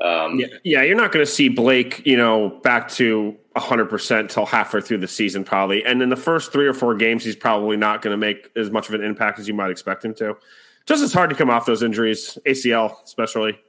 um, 0.03 0.39
yeah, 0.39 0.47
yeah, 0.63 0.81
you're 0.83 0.95
not 0.95 1.11
going 1.11 1.25
to 1.25 1.31
see 1.31 1.49
Blake, 1.49 2.05
you 2.05 2.17
know, 2.17 2.49
back 2.61 2.87
to 2.89 3.35
100% 3.55 4.29
till 4.29 4.45
halfway 4.45 4.81
through 4.81 4.99
the 4.99 5.07
season, 5.07 5.43
probably. 5.43 5.83
And 5.83 6.01
in 6.03 6.09
the 6.09 6.15
first 6.15 6.51
three 6.51 6.67
or 6.67 6.73
four 6.73 6.93
games, 6.93 7.23
he's 7.23 7.35
probably 7.35 7.77
not 7.77 8.03
going 8.03 8.11
to 8.11 8.17
make 8.17 8.51
as 8.55 8.69
much 8.69 8.89
of 8.89 8.93
an 8.93 9.03
impact 9.03 9.39
as 9.39 9.47
you 9.47 9.55
might 9.55 9.71
expect 9.71 10.05
him 10.05 10.13
to. 10.15 10.37
Just 10.85 11.01
as 11.03 11.13
hard 11.13 11.31
to 11.31 11.35
come 11.35 11.49
off 11.49 11.65
those 11.65 11.81
injuries, 11.81 12.37
ACL 12.45 13.03
especially. 13.03 13.59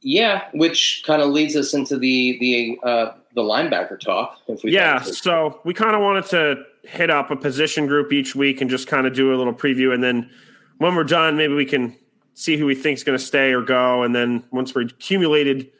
Yeah, 0.00 0.44
which 0.54 1.02
kind 1.06 1.20
of 1.20 1.28
leads 1.28 1.54
us 1.54 1.74
into 1.74 1.98
the 1.98 2.38
the 2.40 2.78
uh, 2.82 3.12
the 3.34 3.42
linebacker 3.42 4.00
talk. 4.00 4.38
If 4.48 4.64
we 4.64 4.72
yeah, 4.72 5.02
so 5.02 5.60
we 5.64 5.74
kind 5.74 5.94
of 5.94 6.00
wanted 6.00 6.24
to 6.26 6.64
hit 6.84 7.10
up 7.10 7.30
a 7.30 7.36
position 7.36 7.86
group 7.86 8.12
each 8.12 8.34
week 8.34 8.60
and 8.60 8.70
just 8.70 8.86
kind 8.86 9.06
of 9.06 9.12
do 9.12 9.34
a 9.34 9.36
little 9.36 9.54
preview, 9.54 9.92
and 9.92 10.02
then 10.02 10.30
when 10.78 10.94
we're 10.94 11.04
done, 11.04 11.36
maybe 11.36 11.54
we 11.54 11.66
can 11.66 11.96
see 12.34 12.56
who 12.56 12.64
we 12.64 12.74
think 12.74 12.96
is 12.96 13.04
going 13.04 13.18
to 13.18 13.24
stay 13.24 13.52
or 13.52 13.60
go, 13.60 14.02
and 14.02 14.14
then 14.14 14.44
once 14.50 14.74
we've 14.74 14.90
accumulated 14.90 15.70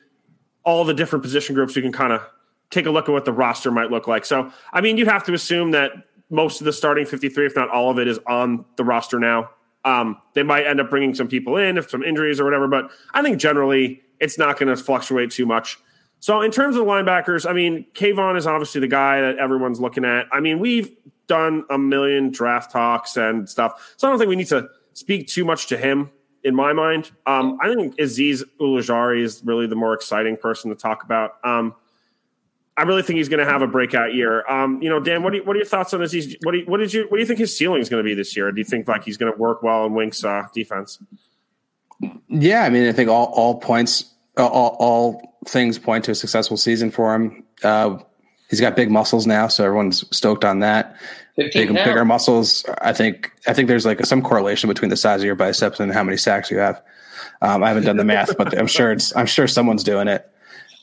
all 0.64 0.84
the 0.84 0.94
different 0.94 1.22
position 1.22 1.54
groups, 1.54 1.74
we 1.74 1.82
can 1.82 1.92
kind 1.92 2.12
of 2.12 2.22
take 2.70 2.86
a 2.86 2.90
look 2.90 3.08
at 3.08 3.12
what 3.12 3.24
the 3.24 3.32
roster 3.32 3.70
might 3.70 3.90
look 3.90 4.06
like. 4.06 4.24
So, 4.24 4.52
I 4.72 4.80
mean, 4.80 4.96
you'd 4.96 5.08
have 5.08 5.24
to 5.24 5.34
assume 5.34 5.72
that 5.72 5.92
most 6.30 6.60
of 6.60 6.64
the 6.64 6.72
starting 6.72 7.04
53, 7.04 7.46
if 7.46 7.56
not 7.56 7.68
all 7.70 7.90
of 7.90 7.98
it, 7.98 8.06
is 8.06 8.20
on 8.26 8.64
the 8.76 8.84
roster 8.84 9.18
now. 9.18 9.50
Um, 9.84 10.20
they 10.34 10.42
might 10.42 10.66
end 10.66 10.80
up 10.80 10.90
bringing 10.90 11.14
some 11.14 11.26
people 11.26 11.56
in 11.56 11.78
if 11.78 11.90
some 11.90 12.02
injuries 12.02 12.38
or 12.38 12.44
whatever, 12.44 12.68
but 12.68 12.90
I 13.14 13.22
think 13.22 13.38
generally 13.38 14.02
it's 14.20 14.38
not 14.38 14.58
going 14.58 14.74
to 14.74 14.82
fluctuate 14.82 15.30
too 15.30 15.46
much. 15.46 15.78
So, 16.20 16.42
in 16.42 16.50
terms 16.50 16.76
of 16.76 16.85
linebackers, 16.85 17.48
I 17.48 17.52
mean, 17.52 17.87
Kayvon 17.94 18.37
is 18.37 18.46
obviously 18.46 18.80
the 18.80 18.88
guy 18.88 19.20
that 19.22 19.38
everyone's 19.38 19.80
looking 19.80 20.04
at. 20.04 20.26
I 20.30 20.40
mean, 20.40 20.59
we've 20.59 20.94
done 21.26 21.64
a 21.70 21.78
million 21.78 22.30
draft 22.30 22.70
talks 22.70 23.16
and 23.16 23.48
stuff, 23.48 23.94
so 23.96 24.06
I 24.06 24.11
don't 24.11 24.18
think 24.18 24.28
we 24.28 24.37
need 24.37 24.48
to 24.48 24.68
speak 24.92 25.28
too 25.28 25.44
much 25.44 25.66
to 25.68 25.78
him 25.78 26.11
in 26.44 26.54
my 26.54 26.72
mind. 26.72 27.11
Um, 27.26 27.59
I 27.61 27.72
think 27.74 27.96
Azeez 27.96 28.42
Ojulari 28.61 29.22
is 29.22 29.42
really 29.44 29.66
the 29.66 29.76
more 29.76 29.94
exciting 29.94 30.37
person 30.37 30.70
to 30.70 30.76
talk 30.76 31.04
about. 31.04 31.33
Um, 31.44 31.74
I 32.76 32.83
really 32.85 33.02
think 33.02 33.18
he's 33.18 33.28
going 33.28 33.44
to 33.44 33.50
have 33.50 33.62
a 33.62 33.66
breakout 33.66 34.14
year. 34.14 34.46
Um, 34.48 34.80
you 34.83 34.88
know, 34.88 35.00
Dan, 35.00 35.22
what, 35.22 35.35
you, 35.35 35.44
what 35.44 35.54
are 35.54 35.59
your 35.59 35.66
thoughts 35.66 35.92
on 35.92 36.00
Azeez? 36.00 36.37
What 36.42 36.52
do 36.52 36.59
you, 36.59 36.64
what 36.66 36.78
did 36.78 36.94
you 36.94 37.02
what 37.09 37.16
do 37.16 37.20
you 37.20 37.26
think 37.26 37.38
his 37.38 37.56
ceiling 37.56 37.80
is 37.80 37.88
going 37.88 38.02
to 38.02 38.09
be 38.09 38.14
this 38.14 38.37
year? 38.37 38.50
Do 38.52 38.59
you 38.59 38.64
think 38.64 38.88
like 38.88 39.04
he's 39.04 39.16
going 39.16 39.33
to 39.33 39.38
work 39.38 39.62
well 39.62 39.85
in 39.85 39.92
Wink's 39.92 40.24
uh, 40.24 40.46
defense? 40.54 40.98
Yeah, 42.28 42.62
I 42.62 42.70
mean, 42.70 42.88
I 42.88 42.92
think 42.92 43.11
all 43.11 43.26
all 43.26 43.61
points, 43.61 44.14
all, 44.37 44.76
all 44.78 45.30
things 45.46 45.79
point 45.79 46.05
to 46.05 46.11
a 46.11 46.14
successful 46.14 46.57
season 46.57 46.90
for 46.90 47.14
him. 47.14 47.44
Uh, 47.62 47.98
he's 48.48 48.61
got 48.61 48.76
big 48.76 48.90
muscles 48.90 49.26
now, 49.26 49.48
so 49.48 49.64
everyone's 49.64 50.05
stoked 50.14 50.44
on 50.44 50.61
that. 50.61 50.96
Big, 51.37 51.53
bigger 51.53 52.05
muscles. 52.05 52.64
I 52.83 52.92
think 52.92 53.33
I 53.46 53.55
think 53.55 53.68
there's 53.68 53.87
like 53.87 54.05
some 54.05 54.20
correlation 54.20 54.68
between 54.68 54.90
the 54.90 54.96
size 54.96 55.20
of 55.20 55.24
your 55.24 55.37
biceps 55.37 55.81
and 55.81 55.92
how 55.92 56.05
many 56.05 56.16
sacks 56.16 56.50
you 56.50 56.59
have. 56.59 56.83
Um, 57.40 57.62
I 57.64 57.68
haven't 57.68 57.85
done 57.85 57.96
the 57.96 58.05
math, 58.05 58.37
but 58.37 58.59
I'm 58.59 58.66
sure 58.66 58.92
it's 58.92 59.14
I'm 59.16 59.26
sure 59.26 59.46
someone's 59.46 59.85
doing 59.85 60.09
it. 60.09 60.31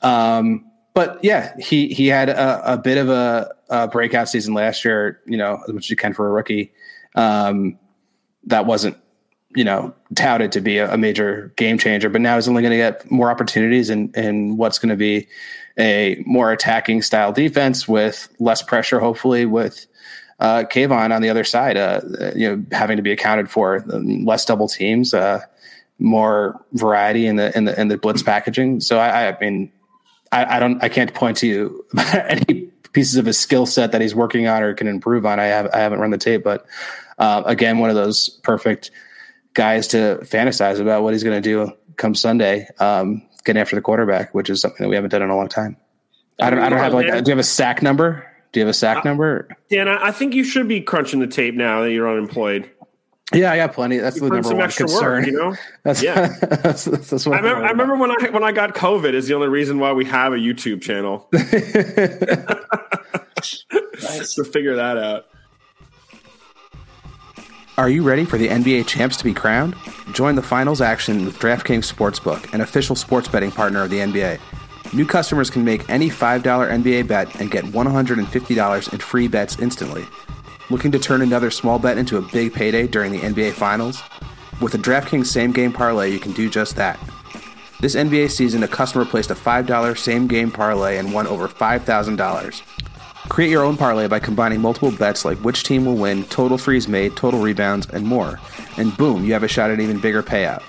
Um, 0.01 0.65
but 0.95 1.19
yeah, 1.23 1.55
he 1.59 1.89
he 1.89 2.07
had 2.07 2.29
a, 2.29 2.73
a 2.73 2.77
bit 2.77 2.97
of 2.97 3.09
a, 3.09 3.53
a, 3.69 3.87
breakout 3.87 4.29
season 4.29 4.55
last 4.55 4.83
year. 4.83 5.21
You 5.27 5.37
know, 5.37 5.59
as 5.67 5.73
much 5.73 5.85
as 5.85 5.89
you 5.91 5.95
can 5.95 6.13
for 6.13 6.27
a 6.27 6.31
rookie. 6.31 6.71
Um, 7.15 7.77
that 8.45 8.65
wasn't 8.65 8.97
you 9.57 9.63
know 9.63 9.91
touted 10.15 10.51
to 10.51 10.61
be 10.61 10.77
a, 10.77 10.93
a 10.93 10.97
major 10.97 11.51
game 11.55 11.79
changer, 11.79 12.09
but 12.09 12.21
now 12.21 12.35
he's 12.35 12.47
only 12.47 12.61
going 12.61 12.71
to 12.71 12.77
get 12.77 13.09
more 13.09 13.31
opportunities 13.31 13.89
and 13.89 14.15
and 14.15 14.57
what's 14.57 14.77
going 14.77 14.89
to 14.89 14.95
be 14.95 15.27
a 15.79 16.23
more 16.25 16.51
attacking 16.51 17.01
style 17.01 17.33
defense 17.33 17.87
with 17.87 18.29
less 18.39 18.61
pressure, 18.61 18.99
hopefully 18.99 19.45
with 19.45 19.87
uh, 20.39 20.63
Kayvon 20.63 21.13
on 21.13 21.23
the 21.23 21.29
other 21.29 21.43
side, 21.43 21.75
uh, 21.75 22.01
you 22.35 22.55
know, 22.55 22.63
having 22.71 22.97
to 22.97 23.03
be 23.03 23.11
accounted 23.11 23.49
for, 23.49 23.83
less 23.87 24.45
double 24.45 24.67
teams, 24.67 25.13
uh, 25.13 25.41
more 25.97 26.63
variety 26.73 27.25
in 27.25 27.37
the 27.37 27.55
in 27.57 27.65
the 27.65 27.79
in 27.79 27.87
the 27.87 27.97
blitz 27.97 28.21
packaging. 28.21 28.79
So 28.79 28.99
I, 28.99 29.29
I 29.29 29.37
mean, 29.41 29.71
I, 30.31 30.57
I, 30.57 30.59
don't, 30.59 30.83
I 30.83 30.89
can't 30.89 31.11
point 31.15 31.37
to 31.37 31.47
you 31.47 31.85
any 32.13 32.69
pieces 32.93 33.15
of 33.15 33.25
his 33.25 33.39
skill 33.39 33.65
set 33.65 33.91
that 33.91 34.01
he's 34.01 34.13
working 34.13 34.47
on 34.47 34.61
or 34.61 34.75
can 34.75 34.87
improve 34.87 35.25
on. 35.25 35.39
I 35.39 35.45
have 35.45 35.67
I 35.73 35.79
haven't 35.79 35.99
run 35.99 36.11
the 36.11 36.19
tape, 36.19 36.43
but 36.43 36.67
uh, 37.17 37.41
again, 37.47 37.79
one 37.79 37.89
of 37.89 37.95
those 37.95 38.29
perfect 38.43 38.91
guys 39.57 39.87
to 39.87 40.19
fantasize 40.21 40.79
about 40.79 41.03
what 41.03 41.13
he's 41.13 41.23
going 41.23 41.41
to 41.41 41.43
do 41.49 41.73
come 41.97 42.15
Sunday, 42.15 42.69
um, 42.79 43.27
getting 43.43 43.59
after 43.59 43.75
the 43.75 43.81
quarterback, 43.81 44.33
which 44.33 44.49
is 44.49 44.61
something 44.61 44.83
that 44.83 44.87
we 44.87 44.95
haven't 44.95 45.09
done 45.09 45.23
in 45.23 45.29
a 45.29 45.35
long 45.35 45.49
time. 45.49 45.75
I 46.39 46.51
don't, 46.51 46.59
I 46.59 46.69
don't 46.69 46.77
have 46.77 46.93
like, 46.93 47.07
do 47.07 47.15
you 47.15 47.31
have 47.31 47.39
a 47.39 47.43
sack 47.43 47.81
number? 47.81 48.25
Do 48.51 48.59
you 48.59 48.65
have 48.65 48.69
a 48.69 48.73
sack 48.73 48.97
uh, 48.97 49.01
number? 49.03 49.49
Dan, 49.69 49.89
I 49.89 50.11
think 50.11 50.35
you 50.35 50.43
should 50.43 50.67
be 50.67 50.79
crunching 50.79 51.19
the 51.19 51.27
tape 51.27 51.55
now 51.55 51.81
that 51.81 51.91
you're 51.91 52.09
unemployed. 52.09 52.69
Yeah, 53.33 53.51
I 53.51 53.57
got 53.57 53.73
plenty. 53.73 53.97
That's 53.97 54.17
you 54.17 54.29
the 54.29 54.35
number 54.35 54.55
one 54.55 54.71
concern. 54.71 55.23
Work, 55.23 55.25
you 55.25 55.33
know, 55.33 55.55
that's 55.83 56.01
yeah. 56.01 56.33
that's, 56.39 56.85
that's 56.85 57.25
what 57.25 57.35
I 57.35 57.39
remember, 57.39 57.65
I 57.65 57.71
remember 57.71 57.97
when 57.97 58.11
I 58.11 58.29
when 58.29 58.43
I 58.43 58.53
got 58.53 58.73
COVID 58.73 59.13
is 59.13 59.27
the 59.27 59.33
only 59.33 59.49
reason 59.49 59.79
why 59.79 59.91
we 59.91 60.05
have 60.05 60.31
a 60.31 60.37
YouTube 60.37 60.81
channel. 60.81 61.27
nice. 61.33 61.49
to 64.35 64.45
figure 64.45 64.77
that 64.77 64.97
out. 64.97 65.25
Are 67.79 67.89
you 67.89 68.01
ready 68.01 68.25
for 68.25 68.39
the 68.39 68.47
NBA 68.47 68.87
champs 68.87 69.17
to 69.17 69.23
be 69.23 69.35
crowned? 69.35 69.75
Join 70.11 70.33
the 70.33 70.41
finals 70.41 70.81
action 70.81 71.25
with 71.25 71.37
DraftKings 71.37 71.85
Sportsbook, 71.85 72.51
an 72.51 72.61
official 72.61 72.95
sports 72.95 73.27
betting 73.27 73.51
partner 73.51 73.83
of 73.83 73.91
the 73.91 73.99
NBA. 73.99 74.39
New 74.95 75.05
customers 75.05 75.51
can 75.51 75.63
make 75.63 75.87
any 75.87 76.09
$5 76.09 76.41
NBA 76.41 77.07
bet 77.07 77.39
and 77.39 77.51
get 77.51 77.65
$150 77.65 78.93
in 78.93 78.99
free 78.99 79.27
bets 79.27 79.59
instantly. 79.59 80.07
Looking 80.71 80.91
to 80.91 80.97
turn 80.97 81.21
another 81.21 81.51
small 81.51 81.77
bet 81.77 81.99
into 81.99 82.17
a 82.17 82.21
big 82.21 82.51
payday 82.51 82.87
during 82.87 83.11
the 83.11 83.19
NBA 83.19 83.53
Finals? 83.53 84.01
With 84.59 84.73
a 84.73 84.79
DraftKings 84.79 85.27
same 85.27 85.51
game 85.51 85.71
parlay, 85.71 86.11
you 86.11 86.19
can 86.19 86.31
do 86.31 86.49
just 86.49 86.75
that. 86.77 86.99
This 87.79 87.93
NBA 87.93 88.31
season, 88.31 88.63
a 88.63 88.67
customer 88.67 89.05
placed 89.05 89.29
a 89.29 89.35
$5 89.35 89.97
same 89.99 90.25
game 90.25 90.49
parlay 90.49 90.97
and 90.97 91.13
won 91.13 91.27
over 91.27 91.47
$5,000. 91.47 92.76
Create 93.29 93.51
your 93.51 93.63
own 93.63 93.77
parlay 93.77 94.07
by 94.07 94.19
combining 94.19 94.61
multiple 94.61 94.91
bets 94.91 95.25
like 95.25 95.37
which 95.39 95.63
team 95.63 95.85
will 95.85 95.95
win, 95.95 96.23
total 96.25 96.57
threes 96.57 96.87
made, 96.87 97.15
total 97.15 97.39
rebounds, 97.39 97.87
and 97.87 98.05
more. 98.05 98.39
And 98.77 98.95
boom, 98.97 99.23
you 99.23 99.33
have 99.33 99.43
a 99.43 99.47
shot 99.47 99.69
at 99.69 99.75
an 99.75 99.81
even 99.81 99.99
bigger 99.99 100.23
payout. 100.23 100.63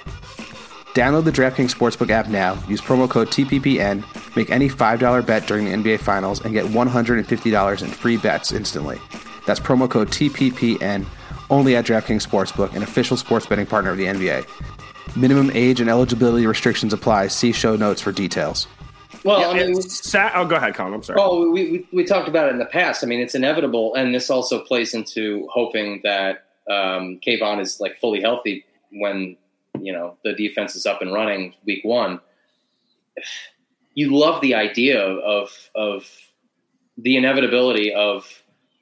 Download 0.95 1.25
the 1.25 1.31
DraftKings 1.31 1.75
Sportsbook 1.75 2.11
app 2.11 2.29
now, 2.29 2.59
use 2.67 2.81
promo 2.81 3.09
code 3.09 3.29
TPPN, 3.29 4.05
make 4.37 4.51
any 4.51 4.69
$5 4.69 5.25
bet 5.25 5.47
during 5.47 5.67
the 5.67 5.73
NBA 5.73 6.01
Finals, 6.01 6.45
and 6.45 6.53
get 6.53 6.65
$150 6.67 7.83
in 7.83 7.89
free 7.89 8.17
bets 8.17 8.53
instantly. 8.53 8.99
That's 9.47 9.61
promo 9.61 9.89
code 9.89 10.09
TPPN 10.09 11.07
only 11.51 11.77
at 11.77 11.87
DraftKings 11.87 12.27
Sportsbook, 12.27 12.75
an 12.75 12.83
official 12.83 13.17
sports 13.17 13.47
betting 13.47 13.67
partner 13.67 13.91
of 13.91 13.97
the 13.97 14.07
NBA. 14.07 14.47
Minimum 15.17 15.53
age 15.55 15.81
and 15.81 15.89
eligibility 15.89 16.47
restrictions 16.47 16.93
apply. 16.93 17.29
See 17.29 17.53
show 17.53 17.77
notes 17.77 18.03
for 18.03 18.13
details. 18.13 18.67
Well, 19.29 19.41
yeah, 19.41 19.63
I 19.63 19.67
mean, 19.67 19.83
sa- 19.83 20.31
oh, 20.37 20.47
go 20.47 20.57
ahead, 20.57 20.75
Colin. 20.75 20.95
I'm 20.95 21.03
sorry. 21.03 21.21
Oh, 21.21 21.51
we, 21.51 21.71
we, 21.71 21.89
we 21.93 22.05
talked 22.05 22.29
about 22.29 22.49
it 22.49 22.53
in 22.53 22.59
the 22.59 22.65
past. 22.65 23.05
I 23.05 23.07
mean, 23.07 23.21
it's 23.21 23.35
inevitable, 23.35 23.95
and 23.95 24.15
this 24.15 24.31
also 24.31 24.65
plays 24.65 24.95
into 24.95 25.47
hoping 25.53 26.01
that 26.03 26.47
um, 26.71 27.21
Kayvon 27.21 27.61
is 27.61 27.79
like 27.79 27.99
fully 27.99 28.23
healthy 28.23 28.65
when 28.91 29.37
you 29.79 29.93
know 29.93 30.17
the 30.25 30.33
defense 30.33 30.75
is 30.75 30.87
up 30.87 31.03
and 31.03 31.13
running 31.13 31.53
week 31.67 31.85
one. 31.85 32.21
You 33.93 34.17
love 34.17 34.41
the 34.41 34.55
idea 34.55 34.99
of 34.99 35.51
of 35.75 36.11
the 36.97 37.19
inevitability 37.19 37.93
of 37.93 38.25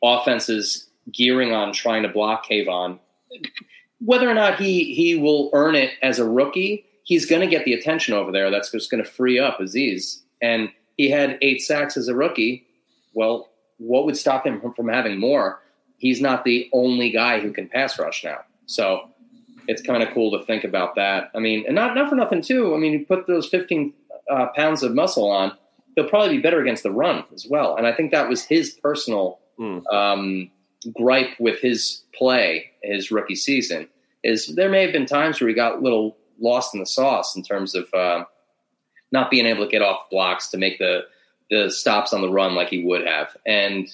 offenses 0.00 0.88
gearing 1.10 1.52
on 1.52 1.72
trying 1.72 2.04
to 2.04 2.08
block 2.08 2.46
Kayvon. 2.46 3.00
Whether 3.98 4.30
or 4.30 4.34
not 4.34 4.60
he 4.60 4.94
he 4.94 5.16
will 5.16 5.50
earn 5.54 5.74
it 5.74 5.90
as 6.02 6.20
a 6.20 6.24
rookie, 6.24 6.86
he's 7.02 7.26
going 7.26 7.40
to 7.40 7.48
get 7.48 7.64
the 7.64 7.72
attention 7.72 8.14
over 8.14 8.30
there. 8.30 8.48
That's 8.48 8.70
just 8.70 8.92
going 8.92 9.02
to 9.02 9.10
free 9.10 9.40
up 9.40 9.58
Azeez. 9.58 10.20
And 10.42 10.70
he 10.96 11.10
had 11.10 11.38
eight 11.42 11.62
sacks 11.62 11.96
as 11.96 12.08
a 12.08 12.14
rookie. 12.14 12.66
Well, 13.14 13.48
what 13.78 14.04
would 14.06 14.16
stop 14.16 14.46
him 14.46 14.60
from, 14.74 14.88
having 14.88 15.18
more? 15.18 15.60
He's 15.98 16.20
not 16.20 16.44
the 16.44 16.68
only 16.72 17.10
guy 17.10 17.40
who 17.40 17.52
can 17.52 17.68
pass 17.68 17.98
rush 17.98 18.24
now. 18.24 18.38
So 18.66 19.10
it's 19.68 19.82
kind 19.82 20.02
of 20.02 20.10
cool 20.14 20.38
to 20.38 20.44
think 20.44 20.64
about 20.64 20.94
that. 20.96 21.30
I 21.34 21.38
mean, 21.38 21.64
and 21.66 21.74
not 21.74 21.94
not 21.94 22.08
for 22.08 22.14
nothing 22.16 22.42
too. 22.42 22.74
I 22.74 22.78
mean, 22.78 22.92
you 22.92 23.04
put 23.06 23.26
those 23.26 23.48
15 23.48 23.92
uh, 24.30 24.46
pounds 24.54 24.82
of 24.82 24.94
muscle 24.94 25.30
on, 25.30 25.52
he'll 25.94 26.08
probably 26.08 26.36
be 26.36 26.42
better 26.42 26.60
against 26.60 26.82
the 26.82 26.90
run 26.90 27.24
as 27.34 27.46
well. 27.48 27.76
And 27.76 27.86
I 27.86 27.92
think 27.92 28.10
that 28.12 28.28
was 28.28 28.42
his 28.44 28.70
personal 28.82 29.38
Mm. 29.58 29.82
um, 29.90 30.50
gripe 30.94 31.30
with 31.40 31.58
his 31.60 32.02
play 32.14 32.66
his 32.82 33.10
rookie 33.10 33.34
season. 33.34 33.88
Is 34.22 34.54
there 34.54 34.68
may 34.68 34.82
have 34.82 34.92
been 34.92 35.06
times 35.06 35.40
where 35.40 35.48
he 35.48 35.54
got 35.54 35.76
a 35.76 35.80
little 35.80 36.18
lost 36.38 36.74
in 36.74 36.80
the 36.80 36.84
sauce 36.86 37.34
in 37.34 37.42
terms 37.42 37.74
of 37.74 37.88
uh, 37.94 38.24
not 39.12 39.30
being 39.30 39.46
able 39.46 39.64
to 39.64 39.70
get 39.70 39.82
off 39.82 40.10
blocks 40.10 40.48
to 40.48 40.58
make 40.58 40.78
the 40.78 41.06
the 41.50 41.70
stops 41.70 42.12
on 42.12 42.22
the 42.22 42.28
run 42.28 42.54
like 42.54 42.68
he 42.68 42.84
would 42.84 43.06
have. 43.06 43.36
And 43.46 43.88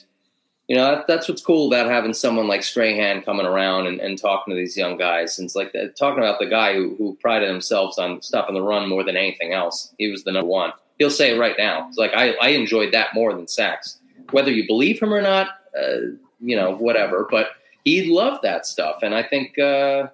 you 0.68 0.76
know 0.76 0.94
that, 0.94 1.06
that's 1.06 1.28
what's 1.28 1.42
cool 1.42 1.66
about 1.66 1.90
having 1.90 2.14
someone 2.14 2.48
like 2.48 2.62
Strahan 2.62 3.22
coming 3.22 3.46
around 3.46 3.86
and, 3.86 4.00
and 4.00 4.18
talking 4.18 4.52
to 4.52 4.56
these 4.56 4.76
young 4.76 4.96
guys. 4.96 5.38
And 5.38 5.46
it's 5.46 5.54
like 5.54 5.72
that, 5.72 5.96
talking 5.96 6.22
about 6.22 6.38
the 6.38 6.46
guy 6.46 6.74
who, 6.74 6.94
who 6.96 7.16
prided 7.20 7.48
himself 7.48 7.98
on 7.98 8.22
stopping 8.22 8.54
the 8.54 8.62
run 8.62 8.88
more 8.88 9.04
than 9.04 9.16
anything 9.16 9.52
else. 9.52 9.92
He 9.98 10.10
was 10.10 10.24
the 10.24 10.32
number 10.32 10.48
one. 10.48 10.72
He'll 10.98 11.10
say 11.10 11.34
it 11.34 11.38
right 11.38 11.56
now. 11.58 11.88
It's 11.88 11.98
like 11.98 12.12
I, 12.14 12.32
I 12.40 12.48
enjoyed 12.50 12.92
that 12.94 13.12
more 13.12 13.34
than 13.34 13.48
sacks. 13.48 13.98
Whether 14.30 14.50
you 14.50 14.66
believe 14.66 15.02
him 15.02 15.12
or 15.12 15.20
not, 15.20 15.48
uh, 15.78 16.12
you 16.40 16.56
know, 16.56 16.74
whatever. 16.74 17.26
But 17.30 17.48
he 17.84 18.10
loved 18.10 18.42
that 18.42 18.66
stuff, 18.66 19.00
and 19.02 19.14
I 19.14 19.22
think 19.22 19.58
uh, 19.58 20.08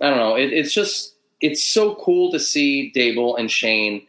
I 0.00 0.10
don't 0.10 0.18
know. 0.18 0.36
It, 0.36 0.52
it's 0.52 0.72
just 0.72 1.15
it's 1.40 1.62
so 1.62 1.94
cool 1.96 2.30
to 2.32 2.40
see 2.40 2.92
Daboll 2.94 3.38
and 3.38 3.50
Schoen 3.50 4.06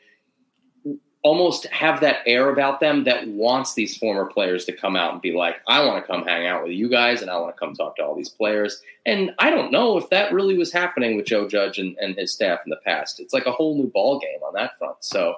almost 1.23 1.65
have 1.67 1.99
that 1.99 2.19
air 2.25 2.49
about 2.49 2.79
them 2.79 3.03
that 3.03 3.27
wants 3.27 3.73
these 3.73 3.97
former 3.97 4.25
players 4.25 4.63
to 4.65 4.71
come 4.71 4.95
out 4.95 5.11
and 5.11 5.21
be 5.21 5.33
like, 5.33 5.55
I 5.67 5.83
want 5.83 6.01
to 6.01 6.09
come 6.09 6.25
hang 6.25 6.47
out 6.47 6.63
with 6.63 6.71
you 6.71 6.87
guys 6.89 7.21
and 7.21 7.29
I 7.29 7.37
want 7.37 7.53
to 7.53 7.59
come 7.59 7.73
talk 7.73 7.97
to 7.97 8.03
all 8.03 8.15
these 8.15 8.29
players. 8.29 8.81
And 9.05 9.31
I 9.39 9.49
don't 9.49 9.71
know 9.71 9.97
if 9.97 10.09
that 10.09 10.31
really 10.31 10.57
was 10.57 10.71
happening 10.71 11.17
with 11.17 11.25
Joe 11.25 11.47
Judge 11.47 11.79
and, 11.79 11.97
and 11.97 12.15
his 12.15 12.33
staff 12.33 12.59
in 12.65 12.69
the 12.69 12.79
past. 12.85 13.19
It's 13.19 13.33
like 13.33 13.45
a 13.45 13.51
whole 13.51 13.75
new 13.75 13.89
ball 13.89 14.19
game 14.19 14.39
on 14.45 14.53
that 14.53 14.77
front. 14.77 14.97
So 15.01 15.35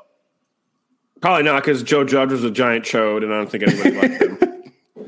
Probably 1.21 1.43
not 1.43 1.63
because 1.63 1.84
Joe 1.84 2.04
Judge 2.04 2.32
was 2.32 2.43
a 2.43 2.52
giant 2.52 2.86
chode, 2.86 3.23
and 3.23 3.34
I 3.34 3.38
don't 3.38 3.49
think 3.49 3.63
anybody 3.63 3.91
liked 3.91 4.21
him. 4.21 4.38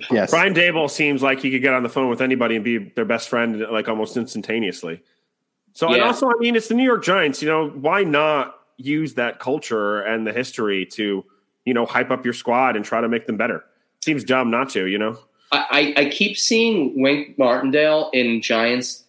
Yes. 0.10 0.32
Brian 0.32 0.56
Daboll 0.56 0.90
seems 0.90 1.22
like 1.22 1.42
he 1.42 1.52
could 1.52 1.62
get 1.62 1.76
on 1.76 1.84
the 1.84 1.90
phone 1.90 2.10
with 2.10 2.22
anybody 2.22 2.56
and 2.56 2.66
be 2.66 2.80
their 2.80 3.06
best 3.06 3.30
friend 3.30 3.60
like 3.70 3.88
almost 3.88 4.18
instantaneously. 4.18 5.04
So 5.74 5.92
and 5.92 6.02
also, 6.02 6.28
I 6.28 6.34
mean, 6.40 6.56
it's 6.56 6.68
the 6.68 6.76
New 6.76 6.84
York 6.84 7.04
Giants. 7.04 7.42
You 7.42 7.48
know, 7.48 7.70
why 7.70 8.04
not 8.04 8.60
use 8.78 9.14
that 9.16 9.40
culture 9.40 10.02
and 10.02 10.26
the 10.26 10.34
history 10.34 10.86
to 10.88 11.24
you 11.66 11.74
know 11.74 11.86
hype 11.86 12.12
up 12.12 12.26
your 12.26 12.34
squad 12.34 12.76
and 12.76 12.84
try 12.84 13.02
to 13.02 13.08
make 13.08 13.28
them 13.28 13.38
better? 13.38 13.64
Seems 14.04 14.24
dumb 14.24 14.50
not 14.50 14.70
to. 14.72 14.88
You 14.88 14.98
know, 14.98 15.18
I, 15.52 15.94
I, 15.98 16.06
keep 16.06 16.38
seeing 16.38 17.02
Wink 17.02 17.38
Martindale 17.38 18.10
in 18.14 18.42
Giants 18.42 19.04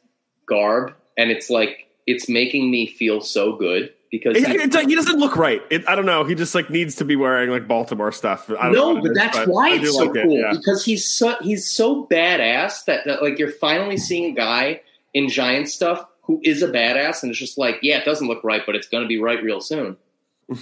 garb, 0.47 0.95
and 1.17 1.31
it's 1.31 1.51
like 1.51 1.89
it's 2.07 2.29
making 2.29 2.71
me 2.71 2.87
feel 2.87 3.21
so 3.21 3.57
good 3.57 3.93
because 4.11 4.37
It- 4.37 4.47
he- 4.47 4.55
it's 4.55 4.75
like, 4.75 4.89
he 4.89 4.95
doesn't 4.95 5.19
look 5.19 5.37
right. 5.37 5.63
It, 5.71 5.89
I 5.89 5.95
don't 5.95 6.07
know. 6.07 6.25
He 6.25 6.35
just 6.35 6.55
like 6.55 6.69
needs 6.69 6.97
to 6.97 7.05
be 7.05 7.17
wearing 7.17 7.51
like 7.51 7.69
Baltimore 7.69 8.13
stuff. 8.13 8.51
I 8.51 8.65
don't 8.65 8.73
know 8.73 8.93
no, 8.95 9.03
but 9.03 9.13
is, 9.13 9.17
that's 9.17 9.47
why 9.47 9.71
it's 9.71 9.95
so 9.97 10.05
like 10.05 10.17
it, 10.17 10.25
cool 10.25 10.39
yeah. 10.39 10.53
because 10.53 10.85
he's 10.85 11.09
so 11.09 11.37
he's 11.41 11.71
so 11.71 12.07
badass 12.07 12.85
that, 12.85 13.05
that 13.07 13.23
like 13.23 13.39
you're 13.39 13.53
finally 13.53 13.97
seeing 13.97 14.33
a 14.33 14.35
guy 14.35 14.81
in 15.15 15.29
Giant 15.29 15.69
stuff 15.69 16.07
who 16.23 16.41
is 16.45 16.63
a 16.63 16.69
badass, 16.69 17.23
and 17.23 17.31
it's 17.31 17.39
just 17.39 17.59
like 17.59 17.77
yeah, 17.83 17.99
it 17.99 18.05
doesn't 18.05 18.27
look 18.29 18.43
right, 18.45 18.63
but 18.65 18.75
it's 18.77 18.89
going 18.89 19.03
to 19.03 19.09
be 19.09 19.19
right 19.21 19.43
real 19.43 19.61
soon. 19.61 19.97
He's 20.49 20.59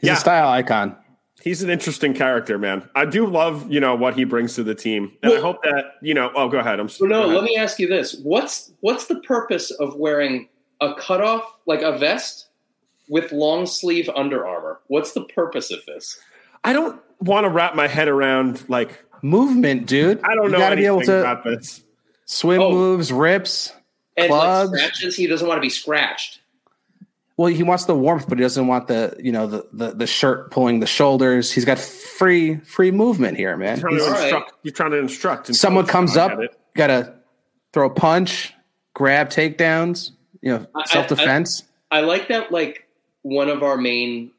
Yeah. 0.00 0.12
a 0.14 0.16
style 0.16 0.48
icon. 0.48 0.96
He's 1.42 1.62
an 1.62 1.68
interesting 1.68 2.14
character, 2.14 2.58
man. 2.58 2.88
I 2.94 3.04
do 3.04 3.26
love, 3.26 3.70
you 3.70 3.78
know, 3.78 3.94
what 3.94 4.14
he 4.14 4.24
brings 4.24 4.54
to 4.54 4.62
the 4.62 4.74
team. 4.74 5.12
And 5.22 5.34
I 5.34 5.40
hope 5.40 5.62
that, 5.62 5.96
you 6.00 6.14
know, 6.14 6.30
oh, 6.34 6.48
go 6.48 6.58
ahead. 6.58 6.80
I'm 6.80 6.88
So 6.88 7.04
no, 7.04 7.24
ahead. 7.24 7.34
let 7.34 7.44
me 7.44 7.56
ask 7.56 7.78
you 7.78 7.86
this: 7.86 8.18
what's 8.22 8.72
what's 8.80 9.06
the 9.08 9.16
purpose 9.20 9.70
of 9.70 9.94
wearing 9.96 10.48
a 10.80 10.94
cutoff 10.94 11.44
like 11.66 11.82
a 11.82 11.98
vest 11.98 12.48
with 13.10 13.30
long 13.32 13.66
sleeve 13.66 14.08
Under 14.16 14.46
Armour? 14.46 14.80
What's 14.86 15.12
the 15.12 15.24
purpose 15.24 15.70
of 15.70 15.84
this? 15.86 16.18
I 16.64 16.72
don't 16.72 16.98
want 17.20 17.44
to 17.44 17.50
wrap 17.50 17.74
my 17.74 17.88
head 17.88 18.08
around 18.08 18.64
like 18.70 19.04
Movement, 19.20 19.86
dude. 19.86 20.20
I 20.22 20.34
don't 20.34 20.44
you 20.46 20.50
know 20.52 20.58
gotta 20.58 20.76
be 20.76 20.84
able 20.86 21.00
to 21.02 21.20
about 21.20 21.44
this. 21.44 21.82
swim 22.26 22.60
Oh. 22.62 22.70
moves, 22.70 23.10
rips. 23.12 23.72
And 24.16 24.28
Clubs. 24.28 24.70
like 24.70 24.80
scratches, 24.80 25.16
he 25.16 25.26
doesn't 25.26 25.46
want 25.46 25.58
to 25.58 25.62
be 25.62 25.70
scratched. 25.70 26.40
Well, 27.36 27.48
he 27.48 27.64
wants 27.64 27.86
the 27.86 27.96
warmth, 27.96 28.28
but 28.28 28.38
he 28.38 28.42
doesn't 28.42 28.66
want 28.68 28.86
the 28.86 29.16
you 29.20 29.32
know 29.32 29.46
the 29.48 29.66
the, 29.72 29.90
the 29.92 30.06
shirt 30.06 30.52
pulling 30.52 30.78
the 30.80 30.86
shoulders. 30.86 31.50
He's 31.50 31.64
got 31.64 31.78
free 31.80 32.56
free 32.58 32.92
movement 32.92 33.36
here, 33.36 33.56
man. 33.56 33.80
You're 33.80 33.88
trying, 33.90 33.98
to 33.98 34.04
All 34.04 34.10
right. 34.12 34.22
instruct, 34.22 34.52
you're 34.62 34.72
trying 34.74 34.90
to 34.92 34.98
instruct. 34.98 35.48
and 35.48 35.56
Someone 35.56 35.86
comes 35.86 36.16
up, 36.16 36.38
gotta 36.76 37.14
throw 37.72 37.86
a 37.88 37.90
punch, 37.90 38.54
grab 38.94 39.30
takedowns, 39.30 40.12
you 40.42 40.52
know, 40.52 40.66
I- 40.76 40.80
I- 40.80 40.84
self 40.84 41.08
defense. 41.08 41.64
I 41.90 42.00
like 42.02 42.28
that. 42.28 42.52
Like 42.52 42.86
one 43.22 43.48
of 43.48 43.64
our 43.64 43.76
main 43.76 44.30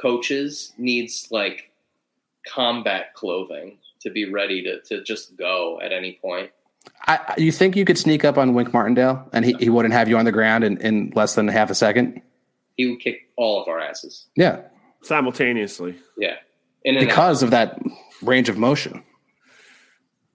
coaches 0.00 0.72
needs 0.78 1.28
like 1.32 1.70
combat 2.46 3.14
clothing 3.14 3.78
to 4.02 4.10
be 4.10 4.30
ready 4.30 4.62
to 4.62 4.80
to 4.82 5.02
just 5.02 5.36
go 5.36 5.80
at 5.82 5.92
any 5.92 6.18
point. 6.22 6.50
I, 7.06 7.18
I- 7.28 7.34
you 7.40 7.52
think 7.52 7.76
you 7.76 7.84
could 7.84 7.98
sneak 7.98 8.24
up 8.24 8.38
on 8.38 8.54
Wink 8.54 8.72
Martindale 8.72 9.28
and 9.32 9.44
he, 9.44 9.54
he 9.58 9.70
wouldn't 9.70 9.94
have 9.94 10.08
you 10.08 10.16
on 10.18 10.24
the 10.24 10.32
ground 10.32 10.64
in, 10.64 10.78
in 10.78 11.12
less 11.14 11.34
than 11.34 11.48
half 11.48 11.70
a 11.70 11.74
second? 11.74 12.20
He 12.76 12.86
would 12.86 13.00
kick 13.00 13.28
all 13.36 13.62
of 13.62 13.68
our 13.68 13.78
asses. 13.80 14.26
Yeah, 14.36 14.60
simultaneously. 15.02 15.96
Yeah, 16.18 16.36
in 16.84 16.96
and 16.96 17.04
out. 17.04 17.08
because 17.08 17.42
of 17.42 17.50
that 17.52 17.78
range 18.22 18.48
of 18.48 18.58
motion. 18.58 19.02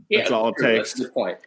yeah, 0.10 0.20
That's 0.20 0.32
all 0.32 0.50
it 0.50 0.56
true, 0.58 0.78
takes. 0.78 0.94
That's 0.94 1.08
the 1.08 1.14
point. 1.14 1.38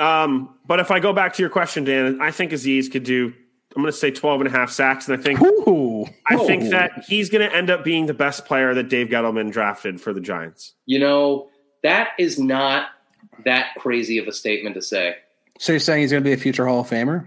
Um, 0.00 0.54
but 0.66 0.80
if 0.80 0.90
I 0.90 0.98
go 1.00 1.12
back 1.12 1.34
to 1.34 1.42
your 1.42 1.50
question, 1.50 1.84
Dan, 1.84 2.20
I 2.20 2.30
think 2.30 2.52
Azeez 2.52 2.90
could 2.90 3.04
do, 3.04 3.32
I'm 3.76 3.82
going 3.82 3.92
to 3.92 3.96
say 3.96 4.10
12 4.10 4.40
and 4.40 4.48
a 4.48 4.50
half 4.50 4.70
sacks. 4.70 5.08
And 5.08 5.18
I 5.18 5.22
think, 5.22 5.40
Ooh. 5.40 6.06
I 6.26 6.36
think 6.38 6.70
that 6.70 7.04
he's 7.06 7.30
going 7.30 7.48
to 7.48 7.54
end 7.54 7.70
up 7.70 7.84
being 7.84 8.06
the 8.06 8.14
best 8.14 8.44
player 8.46 8.74
that 8.74 8.88
Dave 8.88 9.08
Gettleman 9.08 9.52
drafted 9.52 10.00
for 10.00 10.12
the 10.12 10.20
Giants. 10.20 10.72
You 10.86 10.98
know 10.98 11.50
that 11.82 12.10
is 12.18 12.38
not 12.38 12.86
that 13.44 13.74
crazy 13.78 14.18
of 14.18 14.28
a 14.28 14.32
statement 14.32 14.74
to 14.76 14.82
say. 14.82 15.16
So 15.58 15.72
you're 15.72 15.80
saying 15.80 16.02
he's 16.02 16.10
going 16.10 16.22
to 16.22 16.28
be 16.28 16.32
a 16.32 16.36
future 16.36 16.66
Hall 16.66 16.80
of 16.80 16.88
Famer? 16.88 17.26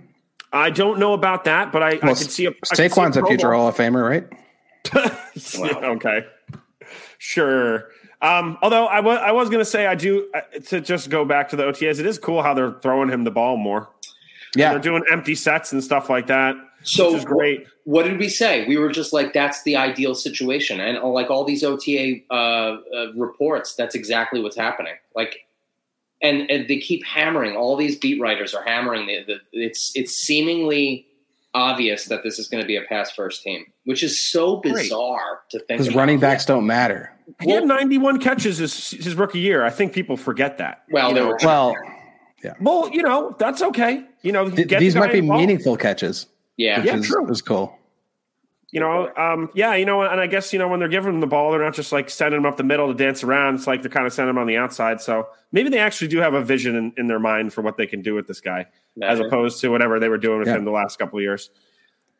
I 0.51 0.69
don't 0.69 0.99
know 0.99 1.13
about 1.13 1.45
that, 1.45 1.71
but 1.71 1.83
I, 1.83 1.89
I 1.89 1.97
could 1.97 2.17
see 2.17 2.45
a, 2.45 2.49
I 2.49 2.53
could 2.53 2.67
see 2.77 2.83
Saquon's 2.83 3.17
a 3.17 3.21
Pro 3.21 3.29
future 3.29 3.53
Hall 3.53 3.67
of 3.67 3.75
Famer, 3.75 4.07
right? 4.07 4.27
Wow. 5.57 5.95
okay. 5.95 6.25
Sure. 7.17 7.89
Um, 8.21 8.57
although 8.61 8.85
I 8.85 9.01
was 9.01 9.19
I 9.19 9.31
was 9.31 9.49
going 9.49 9.59
to 9.59 9.65
say 9.65 9.85
I 9.85 9.95
do 9.95 10.29
uh, 10.33 10.41
to 10.67 10.79
just 10.81 11.09
go 11.09 11.25
back 11.25 11.49
to 11.49 11.55
the 11.55 11.63
OTAs. 11.63 11.99
It 11.99 12.05
is 12.05 12.17
cool 12.17 12.41
how 12.41 12.53
they're 12.53 12.73
throwing 12.81 13.09
him 13.09 13.23
the 13.23 13.31
ball 13.31 13.57
more. 13.57 13.89
Yeah. 14.55 14.71
They're 14.71 14.79
doing 14.79 15.03
empty 15.11 15.35
sets 15.35 15.73
and 15.73 15.83
stuff 15.83 16.09
like 16.09 16.27
that, 16.27 16.55
So 16.83 17.07
which 17.11 17.17
is 17.19 17.25
great. 17.25 17.67
what 17.83 18.03
did 18.03 18.17
we 18.19 18.29
say? 18.29 18.65
We 18.67 18.77
were 18.77 18.89
just 18.89 19.11
like, 19.11 19.33
that's 19.33 19.63
the 19.63 19.75
ideal 19.75 20.15
situation, 20.15 20.79
and 20.79 20.97
uh, 20.97 21.07
like 21.07 21.29
all 21.29 21.43
these 21.43 21.63
OTA 21.63 22.21
uh, 22.31 22.33
uh, 22.33 22.77
reports, 23.15 23.75
that's 23.75 23.95
exactly 23.95 24.41
what's 24.41 24.55
happening. 24.55 24.93
Like, 25.13 25.44
and, 26.21 26.49
and 26.49 26.67
they 26.67 26.77
keep 26.77 27.03
hammering. 27.05 27.55
All 27.55 27.75
these 27.75 27.97
beat 27.97 28.19
writers 28.21 28.53
are 28.53 28.63
hammering. 28.63 29.07
The, 29.07 29.23
the, 29.25 29.39
it's 29.53 29.91
it's 29.95 30.13
seemingly 30.13 31.07
obvious 31.53 32.05
that 32.05 32.23
this 32.23 32.37
is 32.39 32.47
going 32.49 32.61
to 32.61 32.67
be 32.67 32.75
a 32.75 32.81
pass 32.81 33.11
first 33.11 33.41
team, 33.43 33.65
which 33.85 34.03
is 34.03 34.19
so 34.19 34.57
Great. 34.57 34.75
bizarre 34.75 35.41
to 35.51 35.59
think. 35.59 35.79
Because 35.79 35.95
running 35.95 36.19
backs 36.19 36.45
don't 36.45 36.65
matter. 36.65 37.11
He 37.41 37.51
had 37.51 37.65
91 37.65 38.19
catches 38.19 38.57
his, 38.59 38.91
his 38.91 39.15
rookie 39.15 39.39
year. 39.39 39.63
I 39.65 39.69
think 39.69 39.93
people 39.93 40.15
forget 40.17 40.57
that. 40.59 40.83
Well, 40.91 41.09
You 41.09 41.15
they 41.15 41.19
know, 41.21 41.27
were 41.27 41.37
Well, 41.43 41.75
well, 42.59 42.89
you 42.91 43.01
know 43.01 43.35
that's 43.39 43.61
okay. 43.61 44.03
You 44.21 44.31
know, 44.31 44.49
th- 44.49 44.67
get 44.67 44.79
these 44.79 44.93
the 44.93 44.99
might 44.99 45.11
be 45.11 45.19
involved. 45.19 45.39
meaningful 45.41 45.77
catches. 45.77 46.27
yeah, 46.57 46.77
Which 46.79 46.85
Yeah, 46.87 46.97
is, 46.97 47.07
true. 47.07 47.27
is 47.31 47.41
cool. 47.41 47.77
You 48.75 48.81
know, 48.81 49.09
um, 49.15 49.49
yeah, 49.53 49.73
you 49.75 49.85
know, 49.85 50.01
and 50.01 50.19
I 50.19 50.27
guess 50.27 50.51
you 50.51 50.59
know 50.59 50.67
when 50.67 50.81
they're 50.81 50.89
giving 50.89 51.09
them 51.13 51.21
the 51.21 51.27
ball, 51.27 51.51
they're 51.51 51.63
not 51.63 51.73
just 51.75 51.93
like 51.93 52.09
sending 52.09 52.41
them 52.41 52.45
up 52.45 52.57
the 52.57 52.63
middle 52.65 52.89
to 52.89 52.93
dance 52.93 53.23
around. 53.23 53.55
It's 53.55 53.67
like 53.67 53.81
they're 53.81 53.89
kind 53.89 54.05
of 54.05 54.11
sending 54.11 54.35
them 54.35 54.37
on 54.37 54.47
the 54.47 54.57
outside. 54.57 54.99
So 54.99 55.29
maybe 55.53 55.69
they 55.69 55.79
actually 55.79 56.09
do 56.09 56.17
have 56.17 56.33
a 56.33 56.43
vision 56.43 56.75
in, 56.75 56.91
in 56.97 57.07
their 57.07 57.17
mind 57.17 57.53
for 57.53 57.61
what 57.61 57.77
they 57.77 57.87
can 57.87 58.01
do 58.01 58.13
with 58.15 58.27
this 58.27 58.41
guy, 58.41 58.65
as 59.01 59.21
opposed 59.21 59.61
to 59.61 59.69
whatever 59.69 59.97
they 59.97 60.09
were 60.09 60.17
doing 60.17 60.39
with 60.39 60.49
Yeah. 60.49 60.55
him 60.57 60.65
the 60.65 60.71
last 60.71 60.99
couple 60.99 61.17
of 61.17 61.23
years. 61.23 61.49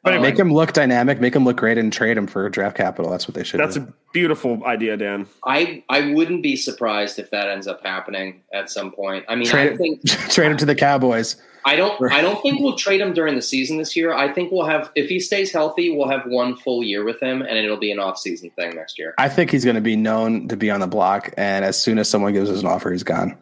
But 0.06 0.12
Um, 0.14 0.18
anyway, 0.20 0.30
Make 0.30 0.40
him 0.40 0.54
look 0.54 0.72
dynamic, 0.72 1.20
make 1.20 1.36
him 1.36 1.44
look 1.44 1.58
great, 1.58 1.78
and 1.80 1.92
trade 1.92 2.16
him 2.16 2.28
for 2.28 2.48
draft 2.48 2.78
capital. 2.78 3.10
That's 3.12 3.28
what 3.28 3.34
they 3.36 3.44
should 3.44 3.58
do. 3.58 3.64
that's 3.64 3.76
do. 3.76 3.82
a 3.82 3.94
beautiful 4.14 4.64
idea, 4.64 4.96
Dan. 4.96 5.26
I 5.44 5.84
I 5.90 6.12
wouldn't 6.14 6.44
be 6.44 6.56
surprised 6.56 7.18
if 7.20 7.32
that 7.32 7.50
ends 7.50 7.66
up 7.68 7.84
happening 7.84 8.42
at 8.54 8.70
some 8.70 8.92
point. 8.92 9.26
I 9.28 9.34
mean, 9.36 9.48
Trade 9.48 9.74
I 9.74 9.78
think 9.78 10.08
trade 10.30 10.52
him 10.52 10.58
to 10.58 10.66
the 10.66 10.76
Cowboys. 10.76 11.36
I 11.68 11.76
don't. 11.76 12.00
I 12.12 12.22
don't 12.22 12.40
think 12.44 12.60
we'll 12.62 12.76
trade 12.76 13.02
him 13.02 13.14
during 13.14 13.34
the 13.34 13.42
season 13.42 13.80
this 13.80 13.96
year. 13.96 14.14
I 14.14 14.32
think 14.32 14.52
we'll 14.52 14.68
have, 14.68 14.92
if 14.94 15.10
he 15.10 15.20
stays 15.20 15.52
healthy, 15.52 15.90
we'll 15.90 16.08
have 16.10 16.22
one 16.28 16.56
full 16.56 16.84
year 16.84 17.04
with 17.04 17.20
him, 17.20 17.42
and 17.42 17.58
it'll 17.58 17.76
be 17.76 17.92
an 17.92 17.98
off-season 17.98 18.52
thing 18.52 18.76
next 18.76 19.00
year. 19.00 19.16
I 19.18 19.28
think 19.30 19.50
he's 19.50 19.64
going 19.66 19.74
to 19.74 19.82
be 19.82 19.96
known 19.96 20.48
to 20.50 20.56
be 20.58 20.70
on 20.70 20.80
the 20.80 20.86
block, 20.86 21.34
and 21.38 21.66
as 21.66 21.80
soon 21.82 21.98
as 21.98 22.08
someone 22.08 22.34
gives 22.34 22.52
us 22.52 22.62
an 22.62 22.68
offer, 22.68 22.92
he's 22.92 23.02
gone. 23.02 23.36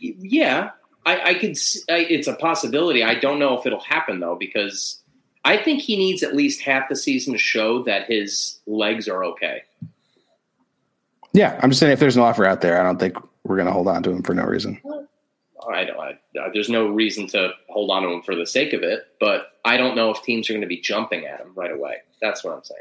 Yeah, 0.00 0.70
I, 1.06 1.30
I 1.30 1.34
could. 1.34 1.50
s- 1.52 1.78
I, 1.88 1.98
it's 1.98 2.26
a 2.26 2.34
possibility. 2.34 3.02
I 3.04 3.14
don't 3.14 3.38
know 3.38 3.56
if 3.58 3.64
it'll 3.66 3.80
happen 3.80 4.18
though, 4.20 4.36
because 4.36 5.00
I 5.44 5.56
think 5.56 5.82
he 5.82 5.96
needs 5.96 6.22
at 6.22 6.34
least 6.36 6.60
half 6.60 6.88
the 6.88 6.96
season 6.96 7.32
to 7.32 7.38
show 7.38 7.82
that 7.84 8.06
his 8.06 8.60
legs 8.66 9.08
are 9.08 9.24
okay. 9.24 9.62
Yeah, 11.32 11.58
I'm 11.62 11.70
just 11.70 11.80
saying 11.80 11.92
if 11.92 12.00
there's 12.00 12.16
an 12.16 12.22
offer 12.22 12.44
out 12.44 12.60
there, 12.60 12.78
I 12.80 12.82
don't 12.84 12.98
think 12.98 13.16
we're 13.44 13.56
going 13.56 13.66
to 13.66 13.72
hold 13.72 13.88
on 13.88 14.02
to 14.04 14.10
him 14.10 14.22
for 14.22 14.34
no 14.34 14.44
reason. 14.44 14.80
I 15.68 15.84
don't. 15.84 15.98
I, 15.98 16.18
there's 16.52 16.68
no 16.68 16.88
reason 16.88 17.26
to 17.28 17.52
hold 17.68 17.90
on 17.90 18.02
to 18.02 18.08
him 18.10 18.22
for 18.22 18.34
the 18.34 18.46
sake 18.46 18.72
of 18.72 18.82
it, 18.82 19.06
but 19.20 19.52
I 19.64 19.76
don't 19.76 19.96
know 19.96 20.10
if 20.10 20.22
teams 20.22 20.50
are 20.50 20.52
going 20.52 20.60
to 20.62 20.66
be 20.68 20.80
jumping 20.80 21.24
at 21.24 21.40
him 21.40 21.52
right 21.54 21.70
away. 21.72 21.98
That's 22.20 22.44
what 22.44 22.54
I'm 22.54 22.64
saying. 22.64 22.80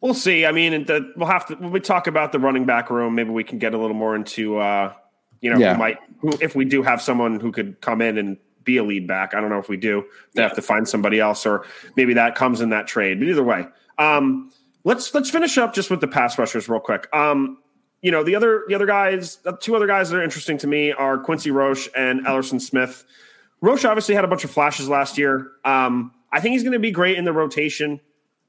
We'll 0.00 0.14
see. 0.14 0.44
I 0.46 0.52
mean, 0.52 0.84
the, 0.84 1.12
we'll 1.16 1.26
have 1.28 1.46
to 1.46 1.54
when 1.56 1.72
we 1.72 1.80
talk 1.80 2.06
about 2.06 2.32
the 2.32 2.38
running 2.38 2.66
back 2.66 2.90
room. 2.90 3.14
Maybe 3.14 3.30
we 3.30 3.44
can 3.44 3.58
get 3.58 3.74
a 3.74 3.78
little 3.78 3.96
more 3.96 4.14
into, 4.14 4.58
uh, 4.58 4.92
you 5.40 5.50
know, 5.50 5.58
Yeah. 5.58 5.72
who 5.72 5.78
might 5.78 5.98
who, 6.20 6.32
if 6.40 6.54
we 6.54 6.64
do 6.66 6.82
have 6.82 7.00
someone 7.00 7.40
who 7.40 7.50
could 7.50 7.80
come 7.80 8.00
in 8.02 8.18
and 8.18 8.36
be 8.66 8.76
a 8.76 8.84
lead 8.84 9.06
back. 9.06 9.32
I 9.34 9.40
don't 9.40 9.48
know 9.48 9.58
if 9.58 9.70
we 9.70 9.78
do. 9.78 10.04
They 10.34 10.42
have 10.42 10.54
to 10.56 10.62
find 10.62 10.86
somebody 10.86 11.18
else, 11.18 11.46
or 11.46 11.64
maybe 11.96 12.12
that 12.14 12.34
comes 12.34 12.60
in 12.60 12.68
that 12.70 12.86
trade. 12.86 13.18
But 13.18 13.28
either 13.28 13.42
way, 13.42 13.66
um, 13.96 14.52
let's 14.84 15.14
let's 15.14 15.30
finish 15.30 15.56
up 15.56 15.74
just 15.74 15.90
with 15.90 16.02
the 16.02 16.08
pass 16.08 16.38
rushers 16.38 16.68
real 16.68 16.80
quick. 16.80 17.08
Um, 17.14 17.58
you 18.02 18.10
know, 18.10 18.22
the 18.22 18.36
other 18.36 18.64
the 18.68 18.74
other 18.74 18.86
guys, 18.86 19.38
two 19.60 19.74
other 19.74 19.86
guys 19.86 20.10
that 20.10 20.18
are 20.18 20.22
interesting 20.22 20.58
to 20.58 20.66
me 20.66 20.92
are 20.92 21.16
Quincy 21.16 21.50
Roche 21.50 21.88
and 21.96 22.26
Elerson 22.26 22.60
Smith. 22.60 23.04
Roche 23.62 23.86
obviously 23.86 24.14
had 24.14 24.24
a 24.24 24.28
bunch 24.28 24.44
of 24.44 24.50
flashes 24.50 24.88
last 24.88 25.16
year. 25.16 25.52
Um, 25.64 26.12
I 26.30 26.40
think 26.40 26.52
he's 26.52 26.62
going 26.62 26.74
to 26.74 26.78
be 26.78 26.90
great 26.90 27.16
in 27.16 27.24
the 27.24 27.32
rotation. 27.32 28.00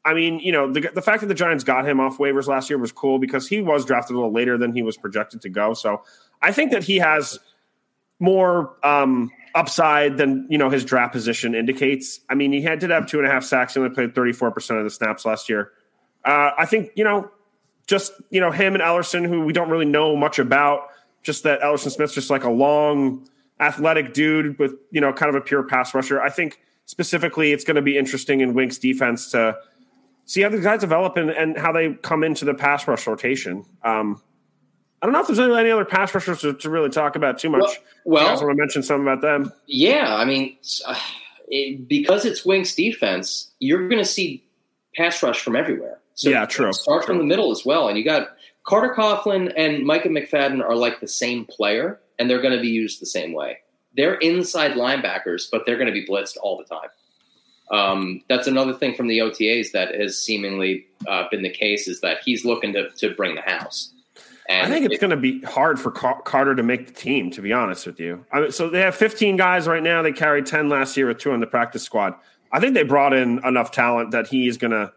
I 0.04 0.14
mean, 0.14 0.40
you 0.40 0.52
know, 0.52 0.72
the, 0.72 0.90
the 0.94 1.02
fact 1.02 1.22
that 1.22 1.28
the 1.28 1.34
Giants 1.34 1.64
got 1.64 1.88
him 1.88 2.00
off 2.00 2.18
waivers 2.18 2.48
last 2.48 2.70
year 2.70 2.78
was 2.78 2.92
cool 2.92 3.20
because 3.20 3.48
he 3.48 3.62
was 3.62 3.84
drafted 3.86 4.16
a 4.16 4.18
little 4.18 4.32
later 4.32 4.58
than 4.58 4.74
he 4.74 4.82
was 4.82 4.96
projected 4.96 5.42
to 5.42 5.50
go. 5.50 5.74
So 5.74 6.02
I 6.42 6.52
think 6.52 6.72
that 6.72 6.84
he 6.84 6.98
has 6.98 7.40
more 8.20 8.76
um, 8.84 9.32
upside 9.58 10.18
than 10.18 10.46
you 10.50 10.58
know 10.58 10.70
his 10.70 10.86
draft 10.86 11.12
position 11.12 11.56
indicates. 11.56 12.20
I 12.30 12.36
mean, 12.36 12.52
he 12.54 12.62
had 12.62 12.80
did 12.80 12.92
have 12.92 13.08
two 13.08 13.18
and 13.18 13.28
a 13.28 13.32
half 13.32 13.44
sacks. 13.44 13.74
He 13.74 13.80
only 13.80 13.94
played 13.94 14.14
thirty 14.14 14.32
four 14.32 14.52
percent 14.52 14.78
of 14.80 14.86
the 14.86 14.92
snaps 14.92 15.26
last 15.26 15.50
year. 15.50 15.72
Uh, 16.24 16.52
I 16.58 16.66
think 16.66 16.92
you 16.96 17.04
know, 17.04 17.32
just 17.88 18.14
you 18.30 18.40
know 18.40 18.52
him 18.52 18.76
and 18.76 18.84
Elerson, 18.84 19.28
who 19.28 19.42
we 19.42 19.54
don't 19.54 19.70
really 19.70 19.86
know 19.86 20.16
much 20.16 20.38
about. 20.40 20.90
Just 21.24 21.44
that 21.44 21.60
Elerson 21.62 21.92
Smith's 21.92 22.14
just 22.14 22.30
like 22.30 22.44
a 22.44 22.52
long, 22.52 23.28
athletic 23.60 24.14
dude 24.14 24.60
with 24.60 24.76
you 24.92 25.02
know 25.02 25.12
kind 25.12 25.30
of 25.30 25.36
a 25.36 25.42
pure 25.42 25.64
pass 25.64 25.94
rusher. 25.96 26.22
I 26.22 26.30
think 26.30 26.62
specifically 26.86 27.52
it's 27.52 27.64
going 27.64 27.76
to 27.76 27.82
be 27.82 27.98
interesting 27.98 28.42
in 28.42 28.54
Wink's 28.54 28.78
defense 28.78 29.32
to 29.32 29.58
see 30.26 30.42
how 30.42 30.50
these 30.50 30.64
guys 30.64 30.82
develop 30.82 31.18
and, 31.18 31.32
and 31.32 31.58
how 31.58 31.72
they 31.72 31.94
come 31.96 32.24
into 32.24 32.46
the 32.46 32.54
pass 32.54 32.88
rush 32.88 33.08
rotation. 33.08 33.66
Um, 33.84 34.22
I 35.02 35.06
don't 35.06 35.14
know 35.14 35.22
if 35.22 35.28
there's 35.28 35.40
any, 35.40 35.70
other 35.72 35.86
pass 35.86 36.14
rushers 36.16 36.42
to, 36.42 36.54
to 36.54 36.70
really 36.70 36.90
talk 36.90 37.16
about 37.16 37.38
too 37.38 37.50
much. 37.50 37.70
Well- 38.04 38.24
you 38.24 38.30
guys 38.30 38.42
want 38.42 38.56
to 38.56 38.62
mention 38.62 38.84
something 38.84 39.06
about 39.06 39.22
them? 39.22 39.52
Yeah, 39.66 40.16
I 40.16 40.26
mean, 40.26 40.58
uh, 40.86 41.00
it, 41.48 41.88
because 41.88 42.26
it's 42.26 42.46
Wink's 42.46 42.74
defense, 42.76 43.52
you're 43.60 43.88
going 43.88 44.02
to 44.02 44.10
see 44.10 44.44
pass 44.96 45.22
rush 45.22 45.42
from 45.42 45.56
everywhere. 45.56 46.00
So 46.16 46.30
Yeah, 46.32 46.46
true, 46.46 46.74
Start 46.74 47.06
from 47.06 47.20
the 47.20 47.24
middle 47.24 47.52
as 47.52 47.64
well, 47.64 47.88
and 47.88 47.98
you 47.98 48.04
got 48.04 48.30
Carter 48.66 48.94
Coughlin 48.96 49.54
and 49.56 49.86
Micah 49.86 50.10
McFadden 50.10 50.64
are 50.64 50.76
like 50.76 51.00
the 51.00 51.08
same 51.08 51.46
player, 51.46 52.00
and 52.18 52.30
they're 52.30 52.42
going 52.42 52.56
to 52.56 52.62
be 52.62 52.70
used 52.70 53.00
the 53.00 53.06
same 53.06 53.34
way. 53.34 53.60
They're 53.96 54.16
inside 54.16 54.72
linebackers, 54.72 55.48
but 55.52 55.66
they're 55.66 55.78
going 55.78 55.88
to 55.88 55.94
be 55.94 56.06
blitzed 56.06 56.38
all 56.42 56.58
the 56.58 56.64
time. 56.64 56.90
Um, 57.72 58.22
that's 58.30 58.48
another 58.48 58.74
thing 58.74 58.96
from 58.96 59.08
the 59.08 59.20
OTAs 59.20 59.72
that 59.72 59.94
has 59.94 60.18
seemingly 60.18 60.88
uh, 61.08 61.26
been 61.30 61.44
the 61.44 61.50
case 61.50 61.88
is 61.88 62.02
that 62.02 62.20
he's 62.24 62.46
looking 62.46 62.74
to, 62.74 62.90
to 62.92 63.14
bring 63.14 63.36
the 63.36 63.42
house. 63.42 63.94
And 64.50 64.66
I 64.66 64.70
think 64.70 64.86
it's 64.86 64.96
it- 64.96 65.02
going 65.02 65.12
to 65.12 65.18
be 65.18 65.42
hard 65.42 65.80
for 65.80 65.92
Car- 65.92 66.22
Carter 66.22 66.56
to 66.56 66.64
make 66.64 66.88
the 66.88 66.94
team, 66.94 67.32
to 67.32 67.42
be 67.42 67.52
honest 67.54 67.86
with 67.86 68.00
you. 68.00 68.26
I 68.32 68.40
mean, 68.42 68.52
so 68.52 68.70
they 68.70 68.80
have 68.82 68.96
15 68.96 69.36
guys 69.38 69.68
right 69.68 69.84
now. 69.84 70.02
They 70.02 70.14
carried 70.14 70.46
10 70.46 70.70
last 70.70 70.96
year 70.98 71.08
with 71.08 71.18
two 71.18 71.32
on 71.32 71.40
the 71.42 71.48
practice 71.48 71.84
squad. 71.84 72.14
I 72.52 72.60
think 72.62 72.74
they 72.74 72.84
brought 72.84 73.14
in 73.14 73.44
enough 73.46 73.72
talent 73.72 74.12
that 74.12 74.28
he 74.28 74.48
is 74.48 74.58
going 74.58 74.72
to 74.72 74.94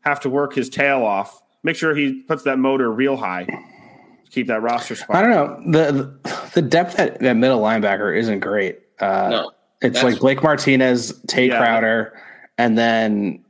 have 0.00 0.20
to 0.20 0.30
work 0.30 0.54
his 0.54 0.68
tail 0.70 1.02
off, 1.02 1.42
make 1.62 1.76
sure 1.76 1.94
he 1.94 2.22
puts 2.22 2.44
that 2.44 2.58
motor 2.58 2.90
real 2.90 3.16
high 3.16 3.44
to 3.44 4.30
keep 4.30 4.46
that 4.46 4.62
roster 4.62 4.94
spot. 4.94 5.16
I 5.16 5.22
don't 5.22 5.30
know. 5.70 5.72
The 5.72 5.92
the, 5.92 6.50
the 6.54 6.62
depth 6.62 6.98
at, 6.98 7.22
at 7.22 7.36
middle 7.36 7.60
linebacker 7.60 8.16
isn't 8.18 8.40
great. 8.40 8.80
Uh, 9.00 9.28
No, 9.30 9.50
it's 9.82 10.02
like 10.02 10.18
Blake 10.18 10.42
Martinez, 10.42 11.12
Tae 11.26 11.48
Yeah. 11.48 11.58
Crowder, 11.58 12.18
and 12.56 12.78
then 12.78 13.44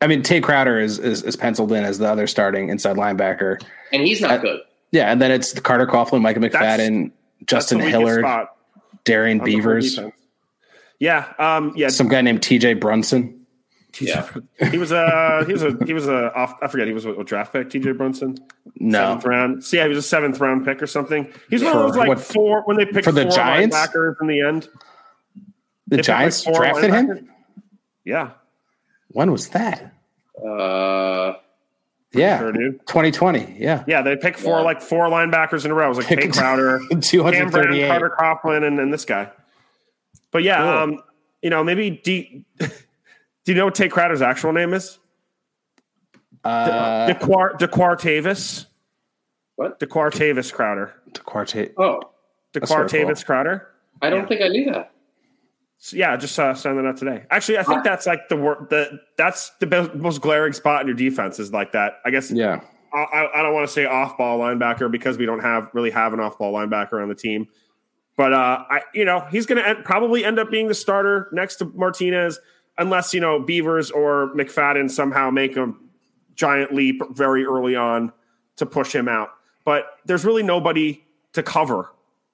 I 0.00 0.06
mean 0.06 0.22
Tae 0.22 0.40
Crowder 0.40 0.78
is, 0.78 0.98
is 1.00 1.22
is 1.24 1.34
penciled 1.36 1.72
in 1.72 1.84
as 1.84 1.98
the 1.98 2.06
other 2.08 2.26
starting 2.28 2.68
inside 2.68 2.96
linebacker. 2.96 3.60
and 3.92 4.02
he's 4.02 4.20
not 4.20 4.40
good. 4.40 4.60
Yeah, 4.92 5.10
and 5.10 5.20
then 5.22 5.30
it's 5.30 5.58
Carter 5.60 5.86
Coughlin, 5.86 6.20
Micah 6.20 6.40
McFadden, 6.40 7.12
Justin 7.46 7.78
That's 7.78 7.90
Hilliard, 7.90 8.24
Darrian 9.04 9.40
on 9.40 9.44
the 9.46 9.52
whole 9.52 9.58
Beavers. 9.60 9.98
Yeah, 10.98 11.32
um, 11.38 11.72
yeah. 11.76 11.88
some 11.88 12.08
guy 12.08 12.20
named 12.20 12.42
T.J. 12.42 12.74
Brunson. 12.74 13.36
Yeah. 14.00 14.28
he 14.70 14.78
was 14.78 14.92
a 14.92 15.44
he 15.46 15.52
was 15.52 15.62
a 15.64 15.76
he 15.84 15.92
was 15.94 16.06
a 16.06 16.32
off. 16.34 16.54
I 16.62 16.68
forget 16.68 16.86
he 16.86 16.92
was 16.92 17.04
a, 17.06 17.12
a 17.14 17.24
draft 17.24 17.52
pick. 17.52 17.70
T.J. 17.70 17.92
Brunson, 17.92 18.36
No, 18.78 18.98
seventh 19.00 19.24
round. 19.24 19.64
So 19.64 19.76
yeah, 19.78 19.82
he 19.84 19.88
was 19.88 19.98
a 19.98 20.02
seventh 20.02 20.38
round 20.38 20.64
pick 20.64 20.80
or 20.82 20.86
something. 20.86 21.32
He's 21.48 21.62
one 21.64 21.72
For 21.72 21.78
of 21.78 21.86
those 21.88 21.96
like 21.96 22.08
what- 22.08 22.20
four 22.20 22.62
when 22.66 22.76
they 22.76 22.84
picked 22.86 23.04
for 23.04 23.10
the 23.12 23.22
four 23.22 23.32
Giants? 23.32 23.76
linebackers 23.76 24.14
in 24.20 24.26
the 24.28 24.40
end. 24.42 24.62
the 24.64 25.40
They 25.88 25.96
picked, 25.96 26.06
Giants 26.06 26.46
like, 26.46 26.54
drafted 26.54 26.90
linebackers. 26.90 27.18
him. 27.18 27.30
Yeah, 28.04 28.30
When 29.08 29.32
was 29.32 29.48
that? 29.48 29.92
Uh, 30.36 31.34
Yeah, 32.12 32.38
sure, 32.40 32.52
dude. 32.52 32.80
2020. 32.86 33.56
Yeah, 33.58 33.84
Yeah, 33.86 34.02
they 34.02 34.16
pick 34.16 34.36
four 34.36 34.58
Yeah. 34.58 34.64
like 34.64 34.82
four 34.82 35.06
linebackers 35.08 35.64
in 35.64 35.70
a 35.70 35.74
row. 35.74 35.86
It 35.86 35.88
was 35.90 35.98
like 35.98 36.06
Tae 36.08 36.16
Picked- 36.16 36.34
Crowder, 36.38 36.78
Cam 36.80 36.88
Brown, 36.88 37.00
238. 37.02 37.86
Carter 37.88 38.16
Coughlin, 38.18 38.66
and, 38.66 38.80
and 38.80 38.92
this 38.92 39.04
guy. 39.04 39.30
But 40.32 40.42
yeah, 40.42 40.58
Cool. 40.58 40.68
um, 40.68 41.02
you 41.42 41.50
know, 41.50 41.62
maybe 41.62 41.90
do, 41.90 42.22
do 42.58 42.68
you 43.46 43.54
know 43.54 43.66
what 43.66 43.74
Tae 43.76 43.88
Crowder's 43.88 44.22
actual 44.22 44.52
name 44.52 44.74
is? 44.74 44.98
Uh, 46.42 47.06
DeQuar 47.08 47.58
DeQuartavis. 47.58 48.66
What? 49.56 49.78
DeQuartavis 49.78 50.52
Crowder. 50.52 50.94
Quartet. 51.24 51.74
oh, 51.76 52.00
That's 52.54 52.72
very 52.72 52.86
DeQuartavis 52.88 53.06
cool. 53.18 53.24
Crowder. 53.26 53.68
I 54.02 54.08
don't 54.10 54.20
Yeah. 54.22 54.26
think 54.26 54.40
I 54.42 54.48
knew 54.48 54.72
that. 54.72 54.92
So, 55.82 55.96
yeah, 55.96 56.14
just 56.18 56.38
uh, 56.38 56.54
send 56.54 56.76
that 56.78 56.84
out 56.86 56.98
today. 56.98 57.24
Actually, 57.30 57.56
I 57.56 57.62
think 57.62 57.84
that's 57.84 58.04
like 58.06 58.28
the 58.28 58.36
wor- 58.36 58.66
the 58.68 59.00
that's 59.16 59.50
the 59.60 59.66
be- 59.66 59.90
most 59.98 60.20
glaring 60.20 60.52
spot 60.52 60.82
in 60.82 60.86
your 60.86 60.94
defense 60.96 61.38
is 61.38 61.52
like 61.52 61.72
that. 61.72 62.00
I 62.04 62.10
guess 62.10 62.30
Yeah, 62.30 62.60
I, 62.92 62.98
I 62.98 63.38
I 63.40 63.42
don't 63.42 63.54
want 63.54 63.66
to 63.66 63.72
say 63.72 63.86
off 63.86 64.18
ball 64.18 64.38
linebacker 64.38 64.90
because 64.90 65.16
we 65.16 65.24
don't 65.24 65.40
have 65.40 65.70
really 65.72 65.90
have 65.90 66.12
an 66.12 66.20
off 66.20 66.36
ball 66.38 66.52
linebacker 66.52 67.02
on 67.02 67.08
the 67.08 67.14
team. 67.14 67.48
But 68.14 68.34
uh, 68.34 68.64
I 68.68 68.82
you 68.92 69.06
know 69.06 69.20
he's 69.30 69.46
going 69.46 69.64
to 69.64 69.82
probably 69.82 70.22
end 70.22 70.38
up 70.38 70.50
being 70.50 70.68
the 70.68 70.74
starter 70.74 71.28
next 71.32 71.56
to 71.56 71.64
Martinez 71.74 72.38
unless 72.76 73.14
you 73.14 73.20
know 73.20 73.40
Beavers 73.40 73.90
or 73.90 74.34
McFadden 74.34 74.90
somehow 74.90 75.30
make 75.30 75.56
a 75.56 75.72
giant 76.34 76.74
leap 76.74 77.00
very 77.12 77.46
early 77.46 77.74
on 77.74 78.12
to 78.56 78.66
push 78.66 78.94
him 78.94 79.08
out. 79.08 79.30
But 79.64 79.86
there's 80.04 80.26
really 80.26 80.42
nobody 80.42 81.02
to 81.32 81.42
cover, 81.42 81.90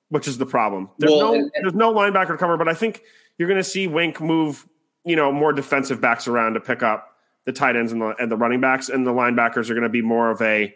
which 0.09 0.27
is 0.27 0.37
the 0.39 0.47
problem. 0.47 0.91
There's 0.99 1.13
Well, 1.13 1.21
no 1.21 1.35
and- 1.35 1.43
and- 1.55 1.65
there's 1.65 1.75
no 1.75 1.95
linebacker 1.95 2.29
to 2.33 2.37
cover. 2.39 2.57
But 2.57 2.69
I 2.69 2.75
think 2.75 3.03
you're 3.39 3.49
going 3.49 3.61
to 3.61 3.65
see 3.65 3.87
Wink 3.87 4.21
move 4.21 4.67
you 5.05 5.17
know 5.17 5.31
more 5.33 5.53
defensive 5.53 6.01
backs 6.01 6.27
around 6.29 6.55
to 6.55 6.61
pick 6.61 6.83
up 6.83 7.13
the 7.45 7.53
tight 7.53 7.77
ends 7.77 7.93
and 7.93 8.01
the 8.01 8.15
and 8.19 8.31
the 8.31 8.37
running 8.37 8.61
backs, 8.61 8.89
and 8.89 9.07
the 9.07 9.13
linebackers 9.13 9.71
are 9.71 9.75
going 9.75 9.83
to 9.83 9.89
be 9.89 10.03
more 10.03 10.31
of 10.31 10.43
a 10.43 10.75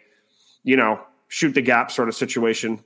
you 0.63 0.75
know 0.77 0.99
shoot 1.27 1.53
the 1.53 1.61
gap 1.61 1.91
sort 1.91 2.07
of 2.09 2.15
situation. 2.15 2.83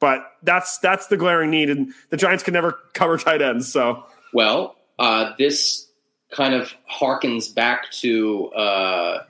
But 0.00 0.24
that's 0.42 0.78
that's 0.78 1.06
the 1.08 1.16
glaring 1.16 1.50
need, 1.50 1.70
and 1.70 1.92
the 2.10 2.16
Giants 2.16 2.42
can 2.42 2.54
never 2.54 2.78
cover 2.94 3.16
tight 3.18 3.42
ends. 3.42 3.70
So 3.70 4.04
Well, 4.32 4.76
uh, 4.98 5.32
this 5.38 5.88
kind 6.32 6.54
of 6.54 6.74
harkens 6.90 7.54
back 7.54 7.90
to 7.92 8.48
uh, 8.48 9.22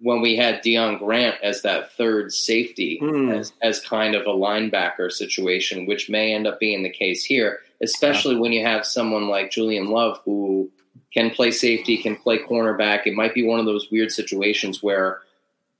when 0.00 0.20
we 0.20 0.36
had 0.36 0.62
Deon 0.62 0.98
Grant 0.98 1.36
as 1.42 1.62
that 1.62 1.92
third 1.92 2.30
safety, 2.32 2.98
Hmm. 3.00 3.30
as, 3.30 3.52
as 3.62 3.80
kind 3.80 4.14
of 4.14 4.26
a 4.26 4.30
linebacker 4.34 5.10
situation, 5.10 5.86
which 5.86 6.10
may 6.10 6.34
end 6.34 6.46
up 6.46 6.60
being 6.60 6.82
the 6.82 6.90
case 6.90 7.24
here, 7.24 7.60
especially 7.82 8.36
when 8.36 8.52
you 8.52 8.64
have 8.64 8.84
someone 8.86 9.28
like 9.28 9.50
Julian 9.50 9.88
Love 9.90 10.20
who 10.24 10.70
can 11.12 11.30
play 11.30 11.50
safety, 11.50 11.96
can 11.98 12.16
play 12.16 12.38
cornerback. 12.38 13.06
It 13.06 13.14
might 13.14 13.34
be 13.34 13.46
one 13.46 13.60
of 13.60 13.66
those 13.66 13.90
weird 13.90 14.10
situations 14.10 14.82
where 14.82 15.20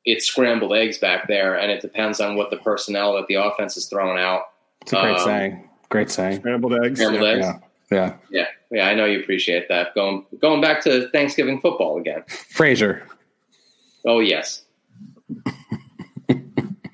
it's 0.05 0.27
scrambled 0.27 0.75
eggs 0.77 0.99
back 0.99 1.27
there, 1.29 1.55
and 1.59 1.71
it 1.73 1.81
depends 1.81 2.21
on 2.21 2.37
what 2.37 2.51
the 2.51 2.57
personnel 2.59 3.15
that 3.15 3.27
the 3.27 3.35
offense 3.35 3.77
is 3.77 3.87
throwing 3.87 4.19
out. 4.19 4.43
it's 4.83 4.93
a 4.93 4.97
great 5.01 5.15
Um, 5.17 5.25
saying. 5.25 5.69
Great 5.89 6.11
saying. 6.11 6.41
scrambled 6.41 6.75
eggs. 6.85 7.01
Scrambled 7.01 7.23
Yeah. 7.23 7.29
eggs. 7.31 7.47
Yeah, 7.91 7.97
yeah. 7.99 8.15
Yeah, 8.31 8.47
yeah, 8.71 8.89
I 8.89 8.95
know 8.95 9.05
you 9.07 9.21
appreciate 9.21 9.69
that. 9.69 9.95
Going 9.95 10.25
going 10.41 10.61
back 10.61 10.83
to 10.85 11.09
Thanksgiving 11.11 11.61
football 11.61 11.99
again. 11.99 12.23
Frazier. 12.29 13.07
Oh 14.05 14.21
yes, 14.21 14.63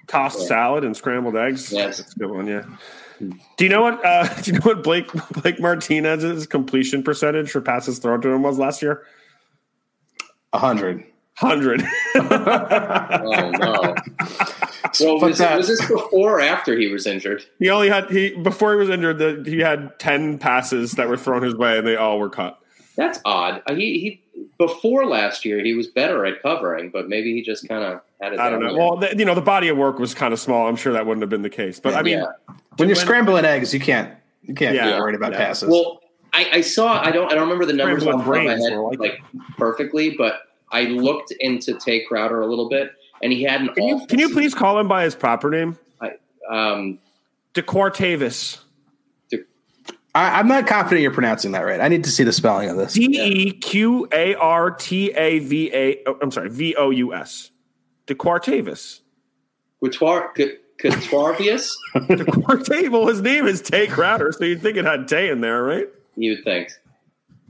tossed 0.06 0.40
Yeah. 0.40 0.46
salad 0.46 0.84
and 0.84 0.96
scrambled 0.96 1.36
eggs. 1.36 1.72
Yes. 1.72 1.98
that's 1.98 2.14
a 2.14 2.18
good 2.18 2.30
one. 2.30 2.46
Yeah. 2.46 2.62
Do 3.56 3.64
you 3.64 3.68
know 3.68 3.82
what? 3.82 4.04
Uh, 4.04 4.26
do 4.42 4.50
you 4.52 4.58
know 4.58 4.64
what 4.64 4.82
Blake 4.82 5.10
Blake 5.42 5.60
Martinez's 5.60 6.46
completion 6.46 7.02
percentage 7.02 7.50
for 7.50 7.60
passes 7.60 7.98
thrown 7.98 8.20
to 8.22 8.28
him 8.30 8.42
was 8.42 8.58
last 8.58 8.82
year? 8.82 9.04
A 10.52 10.58
hundred. 10.58 11.04
Hundred. 11.34 11.82
oh 12.16 13.50
no. 13.58 13.94
Well, 14.98 15.20
Fuck 15.20 15.28
was, 15.28 15.38
that. 15.38 15.56
was 15.56 15.68
this 15.68 15.80
before 15.86 16.38
or 16.38 16.40
after 16.40 16.76
he 16.76 16.88
was 16.88 17.06
injured? 17.06 17.44
he 17.60 17.70
only 17.70 17.88
had 17.88 18.10
he 18.10 18.30
before 18.34 18.72
he 18.72 18.78
was 18.78 18.88
injured. 18.90 19.18
The, 19.18 19.42
he 19.48 19.60
had 19.60 19.96
ten 20.00 20.36
passes 20.38 20.92
that 20.92 21.08
were 21.08 21.16
thrown 21.16 21.42
his 21.42 21.54
way, 21.54 21.78
and 21.78 21.86
they 21.86 21.94
all 21.94 22.18
were 22.18 22.28
cut. 22.28 22.58
That's 22.96 23.20
odd. 23.24 23.62
Uh, 23.66 23.74
He 23.74 24.00
he 24.00 24.20
before 24.60 25.06
last 25.06 25.46
year 25.46 25.64
he 25.64 25.72
was 25.72 25.86
better 25.86 26.26
at 26.26 26.42
covering, 26.42 26.90
but 26.90 27.08
maybe 27.08 27.32
he 27.32 27.40
just 27.40 27.66
kind 27.66 27.82
of 27.82 28.02
had 28.20 28.34
it. 28.34 28.38
I 28.38 28.50
don't 28.50 28.60
know. 28.60 28.68
there. 28.74 28.78
Well, 28.78 28.96
the, 28.98 29.16
you 29.16 29.24
know, 29.24 29.34
the 29.34 29.40
body 29.40 29.68
of 29.68 29.78
work 29.78 29.98
was 29.98 30.12
kind 30.12 30.34
of 30.34 30.38
small. 30.38 30.68
I'm 30.68 30.76
sure 30.76 30.92
that 30.92 31.06
wouldn't 31.06 31.22
have 31.22 31.30
been 31.30 31.40
the 31.40 31.48
case. 31.48 31.80
But 31.80 31.94
I 31.94 32.02
mean, 32.02 32.18
Yeah. 32.18 32.26
When 32.76 32.88
you're 32.90 32.96
win- 32.96 33.04
scrambling 33.06 33.44
eggs, 33.46 33.72
you 33.72 33.80
can't 33.80 34.14
You 34.42 34.52
can't 34.54 34.74
Yeah. 34.74 34.92
be 34.92 35.00
worried 35.00 35.14
about 35.14 35.32
Yeah. 35.32 35.38
passes. 35.38 35.70
Well, 35.70 36.00
I, 36.34 36.48
I 36.54 36.60
saw. 36.60 37.02
I 37.02 37.10
don't. 37.10 37.30
I 37.32 37.34
don't 37.34 37.44
remember 37.44 37.64
the 37.64 37.72
numbers 37.72 38.02
Scrambled 38.02 38.20
off 38.22 38.26
the 38.28 38.32
top 38.34 38.40
of 38.40 38.60
my 38.60 38.68
head 38.70 38.76
like- 38.78 38.98
like 39.00 39.20
perfectly, 39.56 40.10
but 40.16 40.42
I 40.70 40.82
looked 40.82 41.32
into 41.40 41.74
Tae 41.78 42.04
Crowder 42.06 42.40
a 42.42 42.46
little 42.46 42.68
bit, 42.68 42.92
and 43.22 43.32
he 43.32 43.42
had 43.42 43.62
an. 43.62 43.68
Can 43.74 43.84
you 43.84 44.06
can 44.06 44.18
you 44.18 44.28
please 44.30 44.54
call 44.54 44.78
him 44.78 44.86
by 44.88 45.04
his 45.04 45.14
proper 45.14 45.50
name? 45.50 45.78
Um, 46.50 46.98
DeQuartavis. 47.54 48.58
I, 50.14 50.38
I'm 50.40 50.48
not 50.48 50.66
confident 50.66 51.02
you're 51.02 51.12
pronouncing 51.12 51.52
that 51.52 51.60
right. 51.60 51.80
I 51.80 51.88
need 51.88 52.04
to 52.04 52.10
see 52.10 52.24
the 52.24 52.32
spelling 52.32 52.68
of 52.68 52.76
this. 52.76 52.94
D 52.94 53.04
E 53.20 53.52
Q 53.52 54.08
A 54.12 54.34
R 54.34 54.70
T 54.72 55.10
A 55.12 55.38
V 55.40 55.70
A. 55.72 55.98
oh, 56.06 56.18
I'm 56.20 56.30
sorry, 56.30 56.50
V 56.50 56.74
O 56.76 56.90
U 56.90 57.14
S. 57.14 57.50
DeQuartavis. 58.06 59.00
Couture, 59.82 60.32
C- 60.36 60.56
Couturvius, 60.82 61.72
DeQuartavis. 61.94 63.08
His 63.08 63.22
name 63.22 63.46
is 63.46 63.60
Tae 63.62 63.86
Crowder, 63.86 64.32
so 64.32 64.44
you'd 64.44 64.60
think 64.62 64.76
it 64.76 64.84
had 64.84 65.08
Tae 65.08 65.30
in 65.30 65.40
there, 65.40 65.62
right? 65.62 65.86
you 66.16 66.32
would 66.34 66.44
think. 66.44 66.70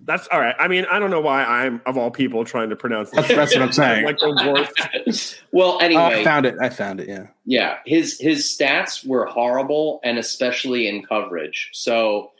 That's 0.04 0.26
all 0.28 0.40
right. 0.40 0.54
I 0.58 0.66
mean, 0.68 0.86
I 0.90 0.98
don't 0.98 1.10
know 1.10 1.20
why 1.20 1.44
I'm 1.44 1.80
of 1.86 1.96
all 1.96 2.10
people 2.10 2.44
trying 2.44 2.70
to 2.70 2.76
pronounce 2.76 3.10
That's, 3.10 3.28
this. 3.28 3.36
that's 3.36 3.54
what 3.54 3.62
I'm 3.62 3.72
saying. 3.72 4.04
like 4.04 4.18
the 4.18 5.00
worst. 5.06 5.42
well, 5.52 5.72
Oh, 5.74 5.78
anyway, 5.78 6.02
I 6.20 6.24
found 6.24 6.46
it. 6.46 6.56
I 6.60 6.68
found 6.68 7.00
it. 7.00 7.08
Yeah. 7.08 7.26
yeah, 7.44 7.78
his 7.86 8.18
his 8.18 8.44
stats 8.44 9.06
were 9.06 9.26
horrible, 9.26 10.00
and 10.04 10.18
especially 10.18 10.88
in 10.88 11.02
coverage. 11.04 11.70
So 11.72 12.32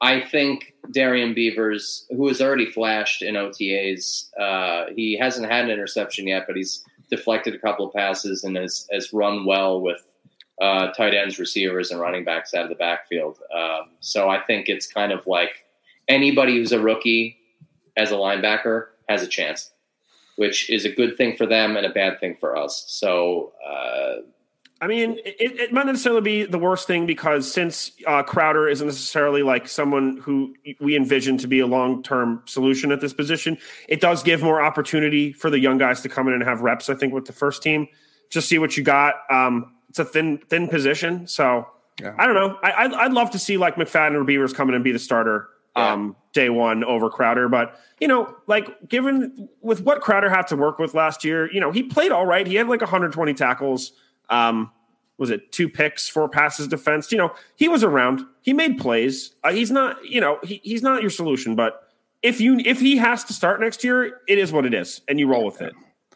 I 0.00 0.20
think 0.20 0.74
Darrian 0.90 1.34
Beavers, 1.34 2.06
who 2.10 2.28
has 2.28 2.40
already 2.40 2.66
flashed 2.66 3.22
in 3.22 3.36
OTAs, 3.36 4.28
uh, 4.38 4.92
he 4.94 5.16
hasn't 5.16 5.50
had 5.50 5.64
an 5.64 5.70
interception 5.70 6.26
yet, 6.26 6.44
but 6.46 6.56
he's 6.56 6.84
deflected 7.10 7.54
a 7.54 7.58
couple 7.58 7.86
of 7.86 7.94
passes 7.94 8.44
and 8.44 8.56
has, 8.56 8.86
has 8.92 9.12
run 9.12 9.46
well 9.46 9.80
with 9.80 10.04
uh, 10.60 10.90
tight 10.92 11.14
ends, 11.14 11.38
receivers, 11.38 11.90
and 11.90 12.00
running 12.00 12.24
backs 12.24 12.54
out 12.54 12.64
of 12.64 12.68
the 12.68 12.74
backfield. 12.76 13.38
Um, 13.54 13.90
so 14.00 14.28
I 14.28 14.40
think 14.40 14.68
it's 14.68 14.86
kind 14.86 15.12
of 15.12 15.26
like 15.26 15.64
anybody 16.08 16.56
who's 16.56 16.72
a 16.72 16.80
rookie 16.80 17.36
as 17.96 18.10
a 18.10 18.16
linebacker 18.16 18.86
has 19.08 19.22
a 19.22 19.26
chance, 19.26 19.70
which 20.36 20.70
is 20.70 20.84
a 20.84 20.90
good 20.90 21.16
thing 21.16 21.36
for 21.36 21.46
them 21.46 21.76
and 21.76 21.86
a 21.86 21.90
bad 21.90 22.20
thing 22.20 22.36
for 22.38 22.56
us. 22.56 22.84
So 22.88 23.52
uh, 23.66 24.22
I 24.84 24.86
mean, 24.86 25.16
it, 25.24 25.58
it 25.58 25.72
might 25.72 25.86
not 25.86 25.92
necessarily 25.92 26.20
be 26.20 26.44
the 26.44 26.58
worst 26.58 26.86
thing 26.86 27.06
because 27.06 27.50
since 27.50 27.92
uh, 28.06 28.22
Crowder 28.22 28.68
isn't 28.68 28.86
necessarily 28.86 29.42
like 29.42 29.66
someone 29.66 30.18
who 30.18 30.54
we 30.78 30.94
envision 30.94 31.38
to 31.38 31.46
be 31.46 31.60
a 31.60 31.66
long 31.66 32.02
term 32.02 32.42
solution 32.44 32.92
at 32.92 33.00
this 33.00 33.14
position, 33.14 33.56
it 33.88 34.02
does 34.02 34.22
give 34.22 34.42
more 34.42 34.60
opportunity 34.60 35.32
for 35.32 35.48
the 35.48 35.58
young 35.58 35.78
guys 35.78 36.02
to 36.02 36.10
come 36.10 36.28
in 36.28 36.34
and 36.34 36.42
have 36.42 36.60
reps. 36.60 36.90
I 36.90 36.94
think 36.96 37.14
with 37.14 37.24
the 37.24 37.32
first 37.32 37.62
team, 37.62 37.88
just 38.28 38.46
see 38.46 38.58
what 38.58 38.76
you 38.76 38.82
got. 38.82 39.14
Um, 39.30 39.72
it's 39.88 40.00
a 40.00 40.04
thin 40.04 40.36
thin 40.50 40.68
position, 40.68 41.26
so 41.28 41.66
Yeah. 41.98 42.14
I 42.18 42.26
don't 42.26 42.34
know. 42.34 42.58
I, 42.62 42.84
I'd, 42.84 42.92
I'd 42.92 43.12
love 43.14 43.30
to 43.30 43.38
see 43.38 43.56
like 43.56 43.76
McFadden 43.76 44.16
or 44.16 44.24
Beavers 44.24 44.52
come 44.52 44.68
in 44.68 44.74
and 44.74 44.84
be 44.84 44.92
the 44.92 44.98
starter 44.98 45.48
um, 45.76 46.14
day 46.34 46.50
one 46.50 46.84
over 46.84 47.08
Crowder, 47.08 47.48
but 47.48 47.80
you 48.00 48.08
know, 48.08 48.36
like 48.46 48.86
given 48.86 49.48
with 49.62 49.80
what 49.80 50.02
Crowder 50.02 50.28
had 50.28 50.46
to 50.48 50.56
work 50.56 50.78
with 50.78 50.92
last 50.92 51.24
year, 51.24 51.50
you 51.50 51.58
know, 51.58 51.72
he 51.72 51.82
played 51.82 52.12
all 52.12 52.26
right. 52.26 52.46
He 52.46 52.56
had 52.56 52.68
like 52.68 52.82
120 52.82 53.32
tackles. 53.32 53.92
Um, 54.30 54.70
was 55.16 55.30
it 55.30 55.52
two 55.52 55.68
picks, 55.68 56.08
four 56.08 56.28
passes 56.28 56.68
defense? 56.68 57.12
You 57.12 57.18
know, 57.18 57.32
he 57.56 57.68
was 57.68 57.84
around. 57.84 58.22
He 58.42 58.52
made 58.52 58.78
plays. 58.78 59.34
Uh, 59.44 59.52
he's 59.52 59.70
not, 59.70 60.04
you 60.04 60.20
know, 60.20 60.38
he, 60.42 60.60
he's 60.64 60.82
not 60.82 61.02
your 61.02 61.10
solution. 61.10 61.54
But 61.54 61.88
if 62.22 62.40
you 62.40 62.58
if 62.64 62.80
he 62.80 62.96
has 62.96 63.22
to 63.24 63.32
start 63.32 63.60
next 63.60 63.84
year, 63.84 64.20
it 64.26 64.38
is 64.38 64.50
what 64.52 64.66
it 64.66 64.74
is, 64.74 65.02
and 65.06 65.20
you 65.20 65.28
roll 65.28 65.44
with 65.44 65.62
it. 65.62 65.72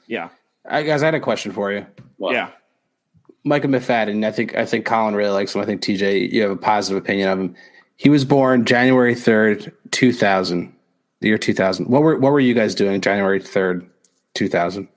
Yeah, 0.07 0.31
I, 0.69 0.83
guys, 0.83 1.03
I 1.03 1.07
had 1.07 1.15
a 1.15 1.21
question 1.21 1.53
for 1.53 1.71
you. 1.73 1.87
well, 2.19 2.33
yeah. 2.33 2.51
Micah 3.45 3.69
McFadden, 3.69 4.27
I 4.27 4.33
think 4.33 4.57
I 4.57 4.65
think 4.67 4.85
Colin 4.85 5.15
really 5.15 5.31
likes 5.31 5.55
him. 5.55 5.61
I 5.61 5.65
think 5.65 5.81
TJ, 5.81 6.33
you 6.33 6.43
have 6.43 6.51
a 6.51 6.57
positive 6.57 7.03
opinion 7.03 7.29
of 7.29 7.39
him. 7.39 7.55
He 7.97 8.09
was 8.09 8.25
born 8.25 8.65
January 8.65 9.15
third, 9.15 9.73
two 9.91 10.13
thousand, 10.13 10.75
the 11.21 11.29
year 11.29 11.39
two 11.39 11.55
thousand. 11.55 11.87
What 11.87 12.03
were 12.03 12.19
what 12.19 12.33
were 12.33 12.41
you 12.41 12.55
guys 12.55 12.75
doing 12.75 13.01
January 13.01 13.41
third, 13.41 13.89
two 14.35 14.49
thousand? 14.49 14.89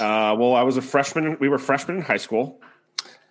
Uh, 0.00 0.34
well, 0.38 0.54
I 0.54 0.62
was 0.62 0.76
a 0.76 0.82
freshman. 0.82 1.36
We 1.40 1.48
were 1.48 1.58
freshmen 1.58 1.98
in 1.98 2.02
high 2.02 2.16
school. 2.18 2.60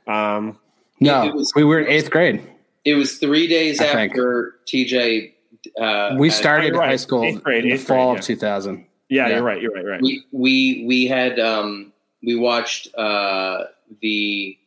Um, 0.07 0.57
No, 1.01 1.23
It 1.27 1.33
was- 1.35 1.51
we 1.55 1.63
were 1.65 1.79
in 1.79 1.87
eighth 1.89 2.09
grade. 2.09 2.41
It 2.85 2.95
was 2.95 3.17
three 3.17 3.47
days 3.47 3.81
I 3.81 3.87
think. 3.93 4.11
after 4.11 4.55
TJ. 4.65 5.33
Uh, 5.79 6.15
We 6.17 6.29
started 6.29 6.73
right. 6.75 6.89
high 6.89 6.95
school 6.95 7.23
Eighth 7.25 7.43
grade, 7.43 7.65
in 7.65 7.71
the 7.71 7.77
fall 7.77 8.11
grade, 8.11 8.19
of 8.19 8.25
two 8.25 8.35
thousand. 8.37 8.85
yeah, 9.09 9.27
Yeah. 9.27 9.35
you're 9.35 9.43
right. 9.43 9.61
You're 9.61 9.71
right. 9.73 9.85
Right. 9.85 10.01
we 10.01 10.23
we 10.31 10.85
we 10.87 11.07
had 11.07 11.37
um, 11.39 11.91
we 12.23 12.35
watched 12.35 12.95
uh, 12.95 13.65
the 14.01 14.57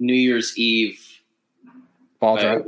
New 0.00 0.14
Year's 0.14 0.58
Eve. 0.58 0.98
Ball 2.18 2.38
Uh, 2.38 2.42
drop. 2.42 2.66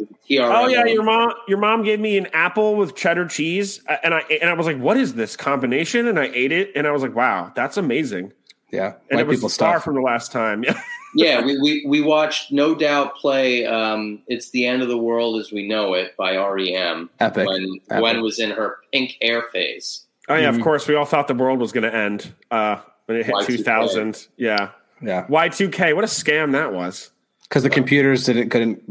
Oh 0.53 0.69
yeah, 0.69 0.85
your 0.87 1.03
mom. 1.05 1.33
Your 1.49 1.59
mom 1.59 1.83
gave 1.85 1.99
me 2.01 2.17
an 2.19 2.27
apple 2.33 2.77
with 2.77 2.95
cheddar 2.95 3.27
cheese, 3.27 3.81
uh, 3.89 3.97
and 4.05 4.13
I 4.15 4.21
and 4.41 4.51
I 4.51 4.53
was 4.55 4.67
like, 4.67 4.79
"What 4.79 4.97
is 4.97 5.15
this 5.15 5.35
combination?" 5.37 6.07
And 6.07 6.19
I 6.19 6.31
ate 6.35 6.53
it, 6.53 6.71
and 6.77 6.87
I 6.87 6.91
was 6.93 7.03
like, 7.03 7.15
"Wow, 7.17 7.51
that's 7.57 7.77
amazing." 7.77 8.33
Yeah, 8.75 8.95
And 9.11 9.19
white 9.19 9.21
it 9.21 9.27
was 9.27 9.37
people 9.39 9.49
far 9.51 9.75
stuff. 9.77 9.85
from 9.85 9.95
the 9.95 10.01
last 10.01 10.33
time. 10.33 10.65
Yeah, 10.65 10.81
yeah, 11.15 11.45
we, 11.45 11.59
we 11.61 11.85
we 11.87 12.01
watched 12.01 12.51
No 12.53 12.75
Doubt 12.75 13.15
play. 13.17 13.65
Um, 13.67 14.21
it's 14.27 14.51
the 14.51 14.67
end 14.67 14.83
of 14.83 14.89
the 14.89 14.99
world 14.99 15.39
as 15.41 15.53
we 15.53 15.69
know 15.69 15.95
it 15.95 16.17
by 16.17 16.37
REM 16.37 17.09
Epic. 17.21 17.47
when 17.47 17.81
Epic. 17.91 17.99
Gwen 18.01 18.21
was 18.23 18.39
in 18.41 18.51
her 18.51 18.79
pink 18.93 19.17
hair 19.23 19.43
phase. 19.53 20.07
oh 20.29 20.35
yeah. 20.35 20.51
Mhm. 20.51 20.57
Of 20.57 20.63
course, 20.63 20.89
we 20.89 20.95
all 20.95 21.05
thought 21.05 21.29
the 21.29 21.35
world 21.35 21.61
was 21.61 21.71
going 21.73 21.85
to 21.91 21.95
end 21.95 22.33
uh, 22.51 22.79
when 23.07 23.19
it 23.19 23.27
hit 23.27 23.35
Y2K. 23.35 23.47
2000. 23.59 24.27
Yeah, 24.37 24.71
Yeah, 25.03 25.27
Y 25.29 25.49
two 25.51 25.69
K. 25.69 25.93
What 25.93 26.05
a 26.05 26.09
scam 26.09 26.53
that 26.53 26.73
was. 26.73 27.11
because 27.49 27.63
the 27.63 27.71
computers 27.71 28.25
didn't 28.25 28.49
couldn't 28.51 28.83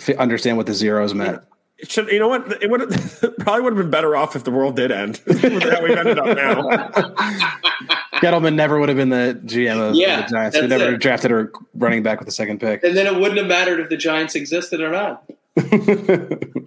fi- 0.00 0.14
understand 0.16 0.56
what 0.56 0.66
the 0.66 0.74
zeros 0.74 1.14
meant. 1.14 1.42
It 1.80 1.92
should, 1.92 2.08
you 2.08 2.18
know 2.18 2.26
what? 2.26 2.60
It 2.60 2.70
would 2.72 2.88
probably 3.38 3.60
would 3.62 3.74
have 3.74 3.82
been 3.84 3.90
better 3.90 4.16
off 4.16 4.34
if 4.34 4.42
the 4.42 4.50
world 4.50 4.74
did 4.74 4.90
end. 4.90 5.20
With 5.26 5.40
how 5.62 5.80
we've 5.80 5.96
ended 5.96 6.18
up 6.18 6.36
now. 6.36 7.94
Gettleman 8.20 8.54
never 8.54 8.78
would 8.78 8.88
have 8.88 8.96
been 8.98 9.08
the 9.08 9.40
GM 9.44 9.90
of 9.90 9.94
Yeah, 9.94 10.22
the 10.22 10.28
Giants. 10.28 10.60
We 10.60 10.66
never 10.66 10.94
it. 10.94 11.00
drafted 11.00 11.32
a 11.32 11.48
running 11.74 12.02
back 12.02 12.18
with 12.18 12.26
the 12.26 12.32
second 12.32 12.60
pick. 12.60 12.82
And 12.84 12.96
then 12.96 13.06
it 13.06 13.14
wouldn't 13.18 13.38
have 13.38 13.46
mattered 13.46 13.80
if 13.80 13.88
the 13.88 13.96
Giants 13.96 14.34
existed 14.34 14.80
or 14.80 14.90
not. 14.90 15.24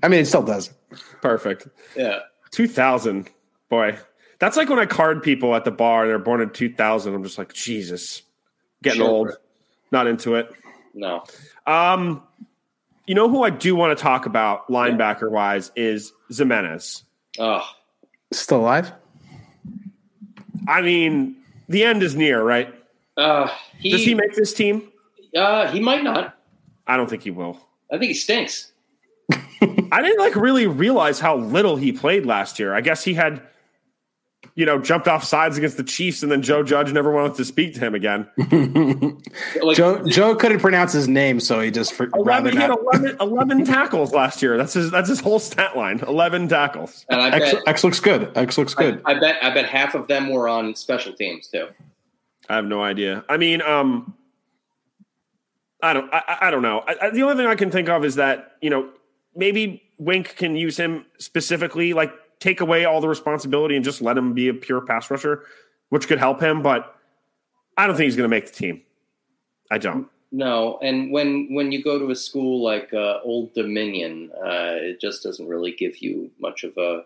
I 0.03 0.07
mean, 0.07 0.19
it 0.21 0.27
still 0.27 0.43
does. 0.43 0.71
Perfect. 1.21 1.67
Yeah. 1.95 2.19
2000. 2.51 3.29
Boy, 3.69 3.97
that's 4.39 4.57
like 4.57 4.69
when 4.69 4.79
I 4.79 4.85
card 4.85 5.23
people 5.23 5.55
at 5.55 5.63
the 5.65 5.71
bar. 5.71 6.07
They're 6.07 6.19
born 6.19 6.41
in 6.41 6.49
2000. 6.49 7.13
I'm 7.13 7.23
just 7.23 7.37
like, 7.37 7.53
Jesus, 7.53 8.23
getting 8.83 8.99
Sure. 9.01 9.09
old. 9.09 9.31
Not 9.91 10.07
into 10.07 10.35
it. 10.35 10.51
No. 10.93 11.23
Um, 11.65 12.23
you 13.07 13.15
know 13.15 13.29
who 13.29 13.43
I 13.43 13.49
do 13.49 13.75
want 13.75 13.97
to 13.97 14.01
talk 14.01 14.25
about 14.25 14.67
linebacker 14.67 15.29
wise 15.31 15.71
is 15.75 16.11
Ximines. 16.31 17.03
Oh, 17.39 17.65
Still 18.33 18.59
alive? 18.59 18.91
I 20.67 20.81
mean, 20.81 21.37
the 21.67 21.83
end 21.83 22.03
is 22.03 22.15
near, 22.15 22.43
right? 22.43 22.73
uh, 23.17 23.47
he, 23.77 23.91
Does 23.91 24.03
he 24.03 24.13
make 24.15 24.35
this 24.35 24.53
team? 24.53 24.89
uh, 25.35 25.67
he 25.71 25.79
might 25.79 26.03
not. 26.03 26.37
I 26.87 26.97
don't 26.97 27.09
think 27.09 27.23
he 27.23 27.31
will. 27.31 27.57
I 27.91 27.97
think 27.97 28.09
he 28.09 28.13
stinks. 28.13 28.71
I 29.31 30.01
didn't 30.01 30.19
like 30.19 30.35
really 30.35 30.67
realize 30.67 31.19
how 31.19 31.37
little 31.37 31.75
he 31.77 31.91
played 31.91 32.25
last 32.25 32.59
year. 32.59 32.73
I 32.73 32.81
guess 32.81 33.03
he 33.03 33.13
had, 33.13 33.41
you 34.55 34.65
know, 34.65 34.79
jumped 34.79 35.07
off 35.07 35.23
sides 35.23 35.57
against 35.57 35.77
the 35.77 35.83
Chiefs, 35.83 36.23
and 36.23 36.31
then 36.31 36.41
Joe 36.41 36.63
Judge 36.63 36.91
never 36.91 37.11
wanted 37.11 37.35
to 37.35 37.45
speak 37.45 37.73
to 37.75 37.79
him 37.79 37.95
again. 37.95 38.27
Like, 39.61 39.77
Joe 39.77 40.03
Joe 40.05 40.35
couldn't 40.35 40.59
pronounce 40.59 40.91
his 40.93 41.07
name, 41.07 41.39
so 41.39 41.59
he 41.59 41.71
just 41.71 41.93
for, 41.93 42.07
rather 42.07 42.49
11, 42.49 42.53
he 42.53 42.57
had 42.57 42.71
11, 42.71 43.17
11 43.21 43.65
tackles 43.65 44.13
last 44.13 44.41
year. 44.41 44.57
That's 44.57 44.73
his. 44.73 44.91
That's 44.91 45.07
his 45.09 45.19
whole 45.19 45.39
stat 45.39 45.77
line. 45.77 45.99
Eleven 45.99 46.47
tackles. 46.47 47.05
and 47.09 47.21
I 47.21 47.29
X, 47.29 47.53
bet, 47.53 47.63
X 47.67 47.83
looks 47.83 47.99
good. 47.99 48.31
X 48.35 48.57
looks 48.57 48.73
good. 48.73 49.01
I, 49.05 49.11
I 49.11 49.19
bet, 49.19 49.43
I 49.43 49.53
bet 49.53 49.65
half 49.65 49.93
of 49.93 50.07
them 50.07 50.29
were 50.29 50.47
on 50.47 50.75
special 50.75 51.13
teams 51.13 51.47
too. 51.47 51.67
I 52.49 52.55
have 52.55 52.65
no 52.65 52.81
idea. 52.81 53.23
I 53.29 53.37
mean, 53.37 53.61
um, 53.61 54.15
I 55.81 55.93
don't. 55.93 56.11
I, 56.13 56.37
I 56.41 56.51
don't 56.51 56.61
know. 56.61 56.83
I, 56.87 56.95
I, 57.03 57.09
the 57.11 57.23
only 57.23 57.35
thing 57.35 57.47
I 57.47 57.55
can 57.55 57.71
think 57.71 57.89
of 57.89 58.03
is 58.03 58.15
that 58.15 58.57
you 58.61 58.69
know 58.69 58.89
maybe 59.35 59.83
Wink 59.97 60.35
can 60.35 60.55
use 60.55 60.77
him 60.77 61.05
specifically, 61.17 61.93
like 61.93 62.13
take 62.41 62.59
away 62.59 62.83
all 62.83 62.99
the 62.99 63.07
responsibility 63.07 63.77
and 63.77 63.85
just 63.85 64.01
let 64.01 64.17
him 64.17 64.33
be 64.33 64.49
a 64.49 64.53
pure 64.53 64.81
pass 64.81 65.09
rusher, 65.09 65.45
which 65.89 66.07
could 66.09 66.19
help 66.19 66.41
him. 66.41 66.61
But 66.61 66.93
I 67.77 67.87
don't 67.87 67.95
think 67.95 68.05
he's 68.05 68.17
going 68.17 68.29
to 68.29 68.35
make 68.35 68.47
the 68.47 68.51
team. 68.53 68.81
I 69.71 69.77
don't. 69.77 70.07
No, 70.33 70.79
and 70.81 71.11
when 71.11 71.53
when 71.53 71.71
you 71.71 71.83
go 71.83 71.99
to 71.99 72.09
a 72.11 72.15
school 72.15 72.61
like 72.63 72.93
uh, 72.93 73.19
Old 73.23 73.53
Dominion, 73.53 74.31
uh, 74.37 74.75
it 74.79 74.99
just 74.99 75.23
doesn't 75.23 75.47
really 75.47 75.71
give 75.73 75.97
you 75.97 76.29
much 76.39 76.63
of 76.63 76.75
a 76.77 77.03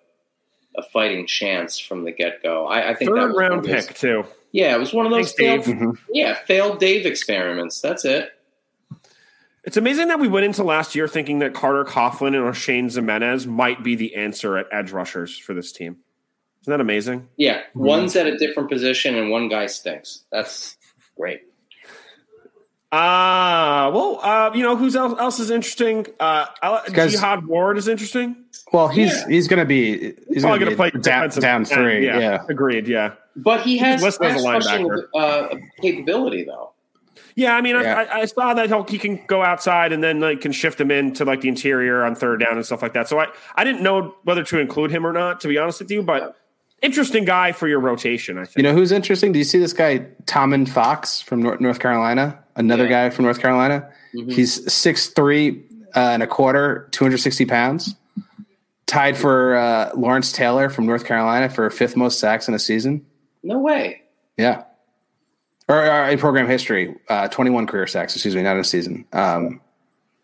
a 0.78 0.84
fighting 0.92 1.26
chance 1.26 1.80
from 1.80 2.04
the 2.04 2.12
get 2.12 2.44
go. 2.44 2.68
I, 2.68 2.90
I 2.90 2.96
think 2.96 3.12
that 3.12 3.18
Third 3.18 3.28
was 3.30 3.38
round 3.38 3.64
pick 3.66 3.94
too. 3.96 4.26
Yeah, 4.52 4.76
it 4.76 4.80
was 4.80 4.94
one 4.94 5.06
of 5.06 5.12
those 5.12 5.34
Thanks, 5.34 5.66
failed, 5.66 5.80
Dave. 5.80 5.88
Mhm. 5.88 5.98
yeah 6.12 6.34
failed 6.46 6.80
Dave 6.80 7.06
experiments. 7.06 7.82
That's 7.82 8.06
it. 8.06 8.32
It's 9.66 9.78
amazing 9.78 10.10
that 10.10 10.20
we 10.20 10.28
went 10.28 10.46
into 10.46 10.64
last 10.64 10.94
year 10.96 11.08
thinking 11.08 11.40
that 11.40 11.54
Carter 11.54 11.84
Coughlin 11.84 12.36
and 12.36 12.56
Shane 12.56 12.88
Ximines 12.90 13.48
might 13.48 13.84
be 13.84 13.96
the 13.96 14.16
answer 14.16 14.58
at 14.58 14.68
edge 14.72 14.92
rushers 14.92 15.38
for 15.38 15.54
this 15.54 15.72
team. 15.72 15.98
Isn't 16.62 16.72
that 16.72 16.82
amazing? 16.82 17.28
Yeah, 17.38 17.62
one's 17.74 18.16
at 18.16 18.28
a 18.28 18.38
different 18.38 18.70
position 18.70 19.16
and 19.16 19.30
one 19.32 19.50
guy 19.50 19.66
stinks. 19.68 20.24
That's 20.32 20.78
great. 21.18 21.42
Uh, 22.92 23.92
well, 23.94 24.20
uh, 24.22 24.52
you 24.56 24.64
know, 24.64 24.76
who's 24.78 24.96
else, 24.96 25.20
else 25.20 25.40
is 25.40 25.50
interesting? 25.50 26.06
Uh, 26.20 26.46
I, 26.62 26.82
Guys- 26.94 27.12
Jihad 27.12 27.46
Ward 27.46 27.78
is 27.78 27.88
interesting. 27.88 28.36
Well, 28.72 28.88
he's 28.88 29.12
Yeah. 29.14 29.28
he's 29.28 29.48
going 29.48 29.60
to 29.60 29.66
be 29.66 30.14
he's 30.32 30.42
Probably 30.42 30.42
going 30.42 30.60
going 30.60 30.60
to 30.60 30.70
to 30.72 30.76
play 30.76 30.90
down, 30.92 31.02
defensive 31.30 31.42
down 31.42 31.66
three. 31.66 32.06
Yeah. 32.06 32.44
agreed. 32.48 32.88
Yeah, 32.88 33.14
But 33.36 33.62
he 33.62 33.78
has 33.80 34.02
listed 34.02 34.28
as 34.28 34.44
a 34.44 34.46
pass 34.48 34.66
rushing, 34.66 34.88
linebacker. 34.88 35.08
uh, 35.14 35.56
capability, 35.82 36.44
though. 36.46 36.72
Yeah. 37.36 37.56
I 37.56 37.62
mean, 37.62 37.76
Yeah. 37.76 38.06
I, 38.12 38.20
I 38.22 38.26
saw 38.26 38.54
that 38.54 38.68
he'll, 38.68 38.84
he 38.84 38.98
can 38.98 39.24
go 39.28 39.44
outside 39.44 39.92
and 39.92 40.04
then 40.04 40.20
like 40.20 40.42
can 40.42 40.52
shift 40.52 40.80
him 40.80 40.92
into 40.92 41.26
like 41.26 41.42
the 41.42 41.50
interior 41.50 42.04
on 42.04 42.16
third 42.16 42.40
down 42.40 42.54
and 42.54 42.66
stuff 42.66 42.82
like 42.82 42.94
that. 42.94 43.08
So 43.08 43.20
I, 43.20 43.28
I 43.56 43.64
didn't 43.64 43.84
know 43.84 44.16
whether 44.24 44.44
to 44.44 44.60
include 44.60 44.92
him 44.92 45.06
or 45.06 45.14
not, 45.14 45.42
to 45.42 45.48
be 45.48 45.58
honest 45.58 45.80
with 45.80 45.92
you. 45.92 46.02
But 46.04 46.36
interesting 46.82 47.26
guy 47.26 47.52
for 47.52 47.68
your 47.68 47.80
rotation, 47.80 48.38
I 48.38 48.46
think. 48.46 48.58
You 48.58 48.64
know 48.64 48.74
who's 48.74 48.92
interesting? 48.92 49.32
Do 49.32 49.40
you 49.40 49.46
see 49.46 49.60
this 49.60 49.74
guy 49.74 50.08
Tomon 50.26 50.68
Fox 50.68 51.22
from 51.22 51.42
North, 51.42 51.60
North 51.60 51.80
Carolina? 51.80 52.40
Another 52.56 52.84
Yeah. 52.84 52.90
guy 53.08 53.10
from 53.10 53.26
North 53.26 53.42
Carolina. 53.42 53.90
He's 54.14 54.72
six 54.72 55.08
three 55.08 55.64
uh, 55.96 56.00
and 56.00 56.24
a 56.24 56.28
quarter, 56.28 56.88
two 56.92 57.04
hundred 57.04 57.18
sixty 57.18 57.46
pounds. 57.46 57.96
Tied 58.88 59.18
for 59.18 59.56
uh, 59.56 59.90
Lawrence 59.96 60.32
Taylor 60.32 60.70
from 60.70 60.86
North 60.86 61.06
Carolina 61.06 61.50
for 61.50 61.70
fifth 61.70 61.98
most 61.98 62.20
sacks 62.20 62.48
in 62.48 62.54
a 62.54 62.60
season. 62.60 63.06
No 63.44 63.60
way. 63.60 64.04
Yeah, 64.38 64.64
or, 65.68 65.78
or 65.86 66.06
in 66.10 66.20
program 66.20 66.48
history, 66.48 66.96
uh, 67.10 67.28
twenty 67.30 67.50
one 67.52 67.68
career 67.68 67.88
sacks. 67.88 68.16
Excuse 68.16 68.36
me, 68.36 68.44
not 68.44 68.54
in 68.54 68.60
a 68.60 68.64
season. 68.64 69.06
Um, 69.14 69.62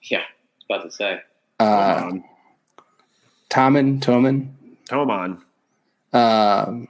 Yeah, 0.04 0.24
about 0.70 0.84
to 0.84 0.92
say. 0.92 1.22
uh, 1.60 2.04
um, 2.10 2.24
Tommen 3.50 4.00
Toman, 4.00 4.48
come 4.88 5.10
um, 6.14 6.88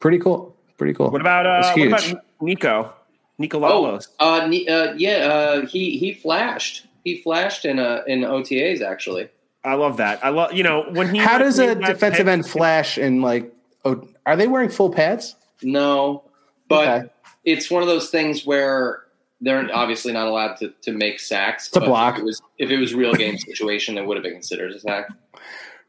pretty 0.00 0.18
cool. 0.18 0.54
Pretty 0.76 0.94
cool. 0.94 1.10
What 1.10 1.20
about 1.20 1.46
uh, 1.46 1.72
what 1.74 1.86
about 1.88 2.00
Niko? 2.40 2.92
Niko 3.40 3.60
Oh, 3.62 3.98
uh, 4.20 4.46
ne- 4.46 4.66
uh, 4.68 4.94
yeah, 4.96 5.10
uh, 5.28 5.66
he 5.66 5.96
he 5.98 6.12
flashed. 6.12 6.86
He 7.04 7.20
flashed 7.22 7.64
in 7.64 7.78
uh, 7.78 8.02
in 8.06 8.20
OTAs 8.20 8.80
actually. 8.82 9.28
I 9.64 9.74
love 9.74 9.96
that. 9.98 10.24
I 10.24 10.30
love 10.30 10.52
you 10.52 10.62
know 10.64 10.86
when 10.90 11.14
he. 11.14 11.18
How 11.20 11.38
does 11.38 11.58
a 11.58 11.74
defensive 11.74 12.26
pick- 12.26 12.32
end 12.32 12.46
flash 12.46 12.98
in 12.98 13.22
like? 13.22 13.52
Oh, 13.84 14.06
are 14.26 14.36
they 14.36 14.46
wearing 14.46 14.68
full 14.68 14.90
pads? 14.90 15.34
No, 15.62 16.24
but 16.68 16.88
Okay. 16.88 17.08
It's 17.44 17.70
one 17.70 17.82
of 17.82 17.88
those 17.88 18.10
things 18.10 18.46
where 18.46 19.02
they're 19.40 19.68
obviously 19.74 20.12
not 20.12 20.28
allowed 20.28 20.56
to, 20.56 20.72
to 20.82 20.92
make 20.92 21.20
sacks. 21.20 21.68
To 21.70 21.80
but 21.80 21.86
block. 21.86 22.14
If 22.14 22.20
it 22.20 22.24
was 22.24 22.42
if 22.58 22.70
it 22.70 22.78
was 22.78 22.94
real 22.94 23.14
game 23.14 23.36
situation, 23.38 23.98
it 23.98 24.06
would 24.06 24.16
have 24.16 24.24
been 24.24 24.34
considered 24.34 24.72
a 24.72 24.80
sack. 24.80 25.08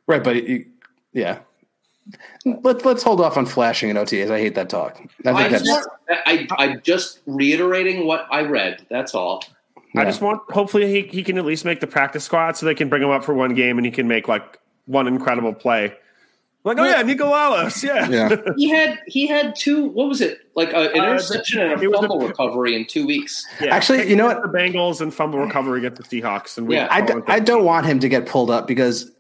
Right, 0.08 0.24
but 0.24 0.48
you, 0.48 0.66
yeah. 1.14 1.40
Let's 2.46 2.84
let's 2.84 3.04
hold 3.04 3.22
off 3.22 3.38
on 3.38 3.46
flashing 3.46 3.90
in 3.90 3.96
OTAs. 3.96 4.30
I 4.30 4.40
hate 4.40 4.56
that 4.56 4.70
talk. 4.70 5.00
I 5.26 5.32
I 5.32 5.50
think 5.50 5.64
just, 5.64 5.88
that's 6.08 6.22
I, 6.26 6.48
I 6.58 6.76
just 6.78 7.20
reiterating 7.26 8.06
what 8.06 8.28
I 8.30 8.42
read. 8.42 8.86
That's 8.90 9.16
all. 9.16 9.44
I 9.96 10.06
just 10.06 10.22
want 10.22 10.42
hopefully 10.52 10.92
he, 10.92 11.08
he 11.08 11.24
can 11.24 11.38
at 11.38 11.46
least 11.46 11.66
make 11.66 11.80
the 11.80 11.88
practice 11.88 12.24
squad 12.24 12.58
so 12.58 12.66
they 12.66 12.74
can 12.74 12.90
bring 12.90 13.04
him 13.04 13.12
up 13.12 13.24
for 13.24 13.34
one 13.34 13.54
game 13.54 13.78
and 13.78 13.86
he 13.86 13.92
can 13.92 14.08
make 14.08 14.28
like 14.28 14.60
one 14.86 15.08
incredible 15.08 15.54
play. 15.54 15.96
Like, 16.66 16.78
oh 16.80 16.86
yeah, 16.86 17.04
Niko 17.04 17.30
Lalos, 17.30 17.84
yeah. 17.84 18.08
yeah. 18.10 18.36
He 18.58 18.70
had 18.70 19.00
he 19.06 19.28
had 19.28 19.54
two. 19.56 19.90
What 19.90 20.08
was 20.08 20.22
it? 20.22 20.40
Like 20.56 20.70
an 20.70 20.76
uh, 20.76 20.90
interception 20.92 21.60
and 21.60 21.74
a 21.74 21.92
fumble 21.92 22.22
a- 22.24 22.28
recovery 22.28 22.74
in 22.76 22.86
two 22.86 23.06
weeks. 23.06 23.46
Yeah. 23.60 23.76
Actually, 23.76 24.10
you 24.10 24.16
know 24.16 24.28
what? 24.28 24.42
The 24.42 24.48
Bengals 24.48 25.02
and 25.02 25.14
fumble 25.14 25.40
recovery 25.40 25.82
get 25.82 25.96
the 25.98 26.04
Seahawks, 26.04 26.58
and 26.58 26.66
we. 26.68 26.76
Yeah. 26.76 26.88
I, 26.90 27.02
d- 27.02 27.14
I 27.28 27.40
don't 27.40 27.66
want 27.66 27.86
him 27.86 28.00
to 28.00 28.08
get 28.08 28.26
pulled 28.28 28.50
up 28.50 28.66
because 28.66 29.12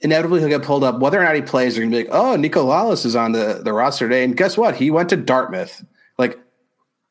inevitably 0.00 0.40
he'll 0.40 0.48
get 0.48 0.62
pulled 0.62 0.82
up. 0.82 0.98
Whether 0.98 1.20
or 1.20 1.24
not 1.24 1.36
he 1.36 1.42
plays, 1.42 1.76
they're 1.76 1.84
gonna 1.84 1.96
be 1.96 2.02
like, 2.04 2.12
"Oh, 2.12 2.36
Niko 2.36 2.64
Lalos 2.64 3.06
is 3.06 3.14
on 3.14 3.30
the 3.30 3.60
the 3.62 3.72
roster 3.72 4.08
today," 4.08 4.24
and 4.24 4.36
guess 4.36 4.56
what? 4.56 4.74
He 4.74 4.90
went 4.90 5.08
to 5.10 5.16
Dartmouth. 5.16 5.84
Like, 6.18 6.36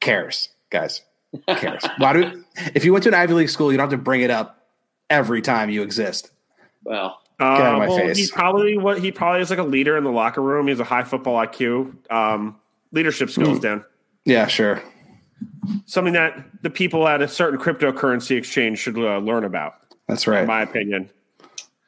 cares, 0.02 0.50
guys? 0.70 1.02
Cares? 1.48 1.84
Why 1.98 2.12
do? 2.12 2.44
If 2.76 2.84
you 2.84 2.92
went 2.92 3.04
to 3.04 3.10
an 3.10 3.16
Ivy 3.16 3.36
League 3.36 3.50
school, 3.50 3.72
you 3.72 3.78
don't 3.78 3.90
have 3.90 3.98
to 3.98 4.04
bring 4.04 4.20
it 4.22 4.32
up 4.32 4.68
every 5.10 5.42
time 5.42 5.70
you 5.70 5.82
exist. 5.82 6.32
Well, 6.84 7.22
Uh, 7.40 7.58
Get 7.58 7.66
out 7.68 7.74
of 7.74 7.80
my 7.80 7.88
well, 7.88 7.98
face. 8.00 8.18
He's 8.18 8.32
probably 8.32 8.78
what 8.78 9.00
he 9.00 9.12
probably 9.12 9.42
is 9.42 9.50
like 9.52 9.60
a 9.60 9.64
leader 9.64 9.96
in 9.98 10.04
the 10.04 10.12
locker 10.12 10.42
room. 10.42 10.66
He 10.68 10.72
has 10.72 10.80
a 10.80 10.84
high 10.84 11.04
football 11.04 11.36
IQ, 11.36 11.94
um, 12.12 12.56
leadership 12.92 13.30
Hmm. 13.30 13.42
skills. 13.42 13.60
Dan, 13.60 13.84
Yeah, 14.26 14.48
sure. 14.48 14.82
something 15.86 16.14
that 16.14 16.36
the 16.64 16.70
people 16.72 17.08
at 17.08 17.22
a 17.22 17.28
certain 17.28 17.60
cryptocurrency 17.60 18.36
exchange 18.38 18.80
should 18.80 18.98
uh, 18.98 19.20
learn 19.20 19.44
about, 19.44 19.76
That's 20.08 20.26
right, 20.26 20.42
in 20.42 20.48
my 20.48 20.62
opinion. 20.64 21.10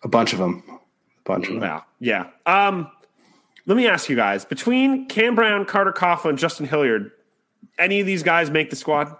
A 0.03 0.07
bunch 0.07 0.33
of 0.33 0.39
them. 0.39 0.63
A 0.69 0.77
bunch 1.25 1.47
of 1.47 1.55
them. 1.59 1.63
Yeah, 1.63 1.81
yeah. 2.45 2.67
Um, 2.67 2.89
let 3.65 3.75
me 3.75 3.87
ask 3.87 4.07
you 4.07 4.15
guys: 4.15 4.45
between 4.45 5.07
Cam 5.07 5.33
Brown, 5.35 5.65
Carter 5.65 5.91
Coughlin, 5.91 6.37
Justin 6.37 6.67
Hilliard, 6.67 7.11
any 7.79 7.99
of 7.99 8.05
these 8.05 8.21
guys 8.23 8.49
make 8.51 8.69
the 8.69 8.75
squad? 8.75 9.15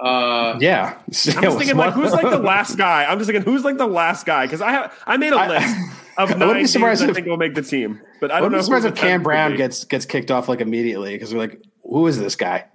Uh, 0.00 0.56
Yeah. 0.60 0.98
I'm 1.06 1.12
just 1.12 1.28
thinking 1.58 1.76
like 1.76 1.92
who's 1.94 2.12
like 2.12 2.28
the 2.30 2.38
last 2.38 2.76
guy. 2.78 3.04
I'm 3.04 3.18
just 3.18 3.30
thinking 3.30 3.50
who's 3.50 3.64
like 3.64 3.76
the 3.78 3.86
last 3.86 4.26
guy 4.26 4.46
because 4.46 4.60
I 4.60 4.72
have 4.72 4.92
I 5.06 5.16
made 5.16 5.32
a 5.32 5.36
I- 5.36 5.48
list 5.48 5.76
of 6.18 6.18
I 6.18 6.22
wouldn't 6.24 6.38
nine 6.40 6.48
be 6.50 6.54
names 6.54 6.72
surprised 6.72 7.02
I 7.02 7.08
if- 7.08 7.14
think 7.14 7.26
will 7.26 7.36
make 7.36 7.54
the 7.54 7.62
team, 7.62 8.00
but 8.20 8.30
I 8.30 8.38
I 8.38 8.40
don't 8.40 8.52
know. 8.52 8.60
surprised 8.60 8.86
if 8.86 8.94
Cam 8.94 9.22
Brown 9.22 9.56
gets 9.56 9.84
gets 9.84 10.04
kicked 10.06 10.30
off 10.30 10.48
like 10.48 10.60
immediately 10.60 11.14
because 11.14 11.32
we're 11.32 11.40
like, 11.40 11.60
who 11.84 12.06
is 12.06 12.18
this 12.18 12.36
guy? 12.36 12.66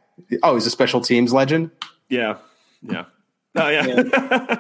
Oh, 0.44 0.54
he's 0.56 0.66
a 0.66 0.70
special 0.70 1.02
teams 1.02 1.34
legend. 1.34 1.72
Yeah, 2.10 2.38
yeah, 2.84 3.06
oh 3.56 3.70
yeah. 3.70 4.60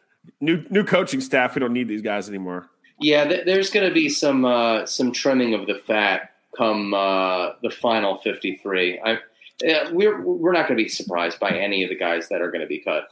new 0.40 0.64
new 0.70 0.84
coaching 0.84 1.20
staff. 1.20 1.54
We 1.54 1.60
don't 1.60 1.72
need 1.72 1.88
these 1.88 2.02
guys 2.02 2.28
anymore. 2.28 2.68
yeah. 3.00 3.24
Th- 3.24 3.44
there's 3.46 3.70
going 3.70 3.88
to 3.88 3.94
be 3.94 4.08
some 4.08 4.44
uh, 4.44 4.86
some 4.86 5.12
trimming 5.12 5.54
of 5.54 5.66
the 5.66 5.74
fat 5.86 6.30
come 6.56 6.92
uh, 6.94 7.50
the 7.62 7.70
final 7.70 8.18
53. 8.18 9.00
I, 9.04 9.18
yeah, 9.62 9.90
we're 9.90 10.20
we're 10.22 10.52
not 10.52 10.66
going 10.68 10.76
to 10.78 10.82
be 10.82 10.88
surprised 10.88 11.38
by 11.40 11.50
any 11.50 11.82
of 11.84 11.88
the 11.90 11.96
guys 11.96 12.28
that 12.28 12.40
are 12.40 12.50
going 12.50 12.60
to 12.62 12.66
be 12.66 12.78
cut. 12.78 13.08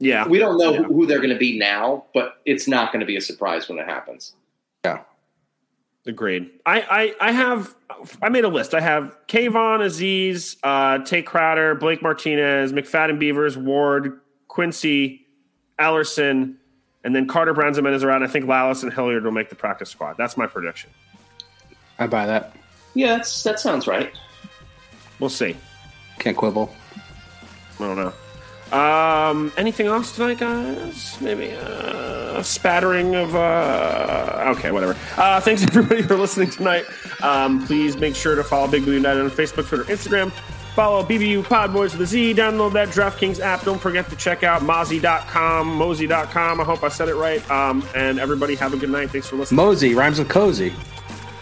Yeah, 0.00 0.26
We 0.28 0.38
don't 0.38 0.58
know 0.58 0.74
Yeah. 0.74 0.82
who 0.84 1.06
they're 1.06 1.18
going 1.18 1.30
to 1.32 1.36
be 1.38 1.58
now, 1.58 2.04
but 2.14 2.34
it's 2.44 2.68
not 2.68 2.92
going 2.92 3.00
to 3.00 3.06
be 3.06 3.16
a 3.16 3.20
surprise 3.20 3.68
when 3.68 3.78
it 3.78 3.86
happens. 3.86 4.32
Yeah. 4.84 5.00
Agreed. 6.06 6.50
I, 6.64 7.14
I 7.20 7.28
I 7.28 7.32
have 7.32 7.74
I 8.22 8.28
made 8.28 8.44
a 8.44 8.48
list. 8.48 8.74
I 8.74 8.80
have 8.80 9.16
Kayvon, 9.26 9.80
Azeez, 9.80 10.56
uh, 10.62 11.04
Tate 11.04 11.26
Crowder, 11.26 11.74
Blake 11.74 12.00
Martinez, 12.00 12.72
McFadden 12.72 13.18
Beavers, 13.18 13.58
Ward, 13.58 14.20
Quincy, 14.46 15.26
Elerson, 15.80 16.54
and 17.02 17.14
then 17.14 17.26
Carter 17.26 17.52
Brown 17.52 17.72
is 17.72 18.04
around. 18.04 18.22
I 18.22 18.28
think 18.28 18.46
Lalos 18.46 18.84
and 18.84 18.92
Hilliard 18.92 19.24
will 19.24 19.32
make 19.32 19.48
the 19.50 19.56
practice 19.56 19.90
squad. 19.90 20.16
That's 20.16 20.36
my 20.36 20.46
prediction. 20.46 20.90
I 21.98 22.06
buy 22.06 22.26
that. 22.26 22.54
Yeah, 22.94 23.16
that's, 23.16 23.42
that 23.42 23.58
sounds 23.60 23.86
right. 23.88 24.16
We'll 25.20 25.30
see. 25.30 25.56
Can't 26.18 26.36
quibble. 26.36 26.74
I 27.80 27.84
don't 27.84 27.96
know. 27.96 28.12
Um, 28.76 29.50
anything 29.56 29.86
else 29.86 30.14
tonight, 30.14 30.38
guys? 30.38 31.18
Maybe 31.20 31.52
uh, 31.52 32.38
a 32.38 32.44
spattering 32.44 33.14
of. 33.14 33.34
Uh, 33.34 34.52
okay, 34.56 34.70
whatever. 34.70 34.96
Uh, 35.16 35.40
thanks 35.40 35.62
everybody 35.68 36.02
for 36.02 36.16
listening 36.16 36.50
tonight. 36.50 36.84
Um, 37.22 37.66
please 37.66 37.96
make 37.96 38.14
sure 38.14 38.34
to 38.34 38.44
follow 38.44 38.68
Big 38.68 38.84
Blue 38.84 38.94
United 38.94 39.22
on 39.22 39.30
Facebook, 39.30 39.68
Twitter, 39.68 39.84
Instagram. 39.84 40.32
Follow 40.74 41.02
BBU 41.02 41.44
Podboys 41.44 41.92
with 41.92 42.02
a 42.02 42.06
Z. 42.06 42.34
Download 42.34 42.72
that 42.74 42.88
DraftKings 42.88 43.40
app. 43.40 43.64
Don't 43.64 43.80
forget 43.80 44.08
to 44.10 44.16
check 44.16 44.44
out 44.44 44.62
Mozzie.com, 44.62 45.66
Mozy.com. 45.66 46.60
I 46.60 46.64
hope 46.64 46.84
I 46.84 46.88
said 46.88 47.08
it 47.08 47.16
right. 47.16 47.48
Um, 47.50 47.84
and 47.96 48.20
everybody 48.20 48.54
have 48.56 48.74
a 48.74 48.76
good 48.76 48.90
night. 48.90 49.10
Thanks 49.10 49.28
for 49.28 49.36
listening. 49.36 49.56
Mozy 49.56 49.94
rhymes 49.94 50.18
with 50.18 50.28
cozy. 50.28 50.72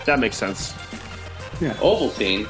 that 0.07 0.21
makes 0.21 0.37
sense. 0.37 0.73
Yeah. 1.61 1.75
Ovaltine. 1.75 2.47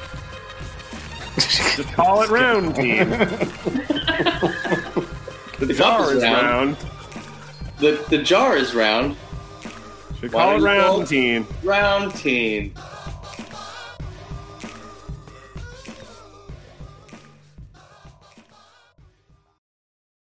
Just 1.37 1.93
call 1.93 2.23
it 2.23 2.29
round, 2.29 2.75
team. 2.75 3.09
the 5.59 5.73
jar 5.75 6.13
is 6.13 6.23
round. 6.23 6.23
round. 6.23 6.77
The 7.77 8.03
the 8.09 8.23
jar 8.23 8.57
is 8.57 8.73
round. 8.73 9.15
Should 10.19 10.31
call 10.31 10.57
it 10.57 10.61
round, 10.61 11.07
team. 11.07 11.45
Round 11.63 12.13
team. 12.15 12.73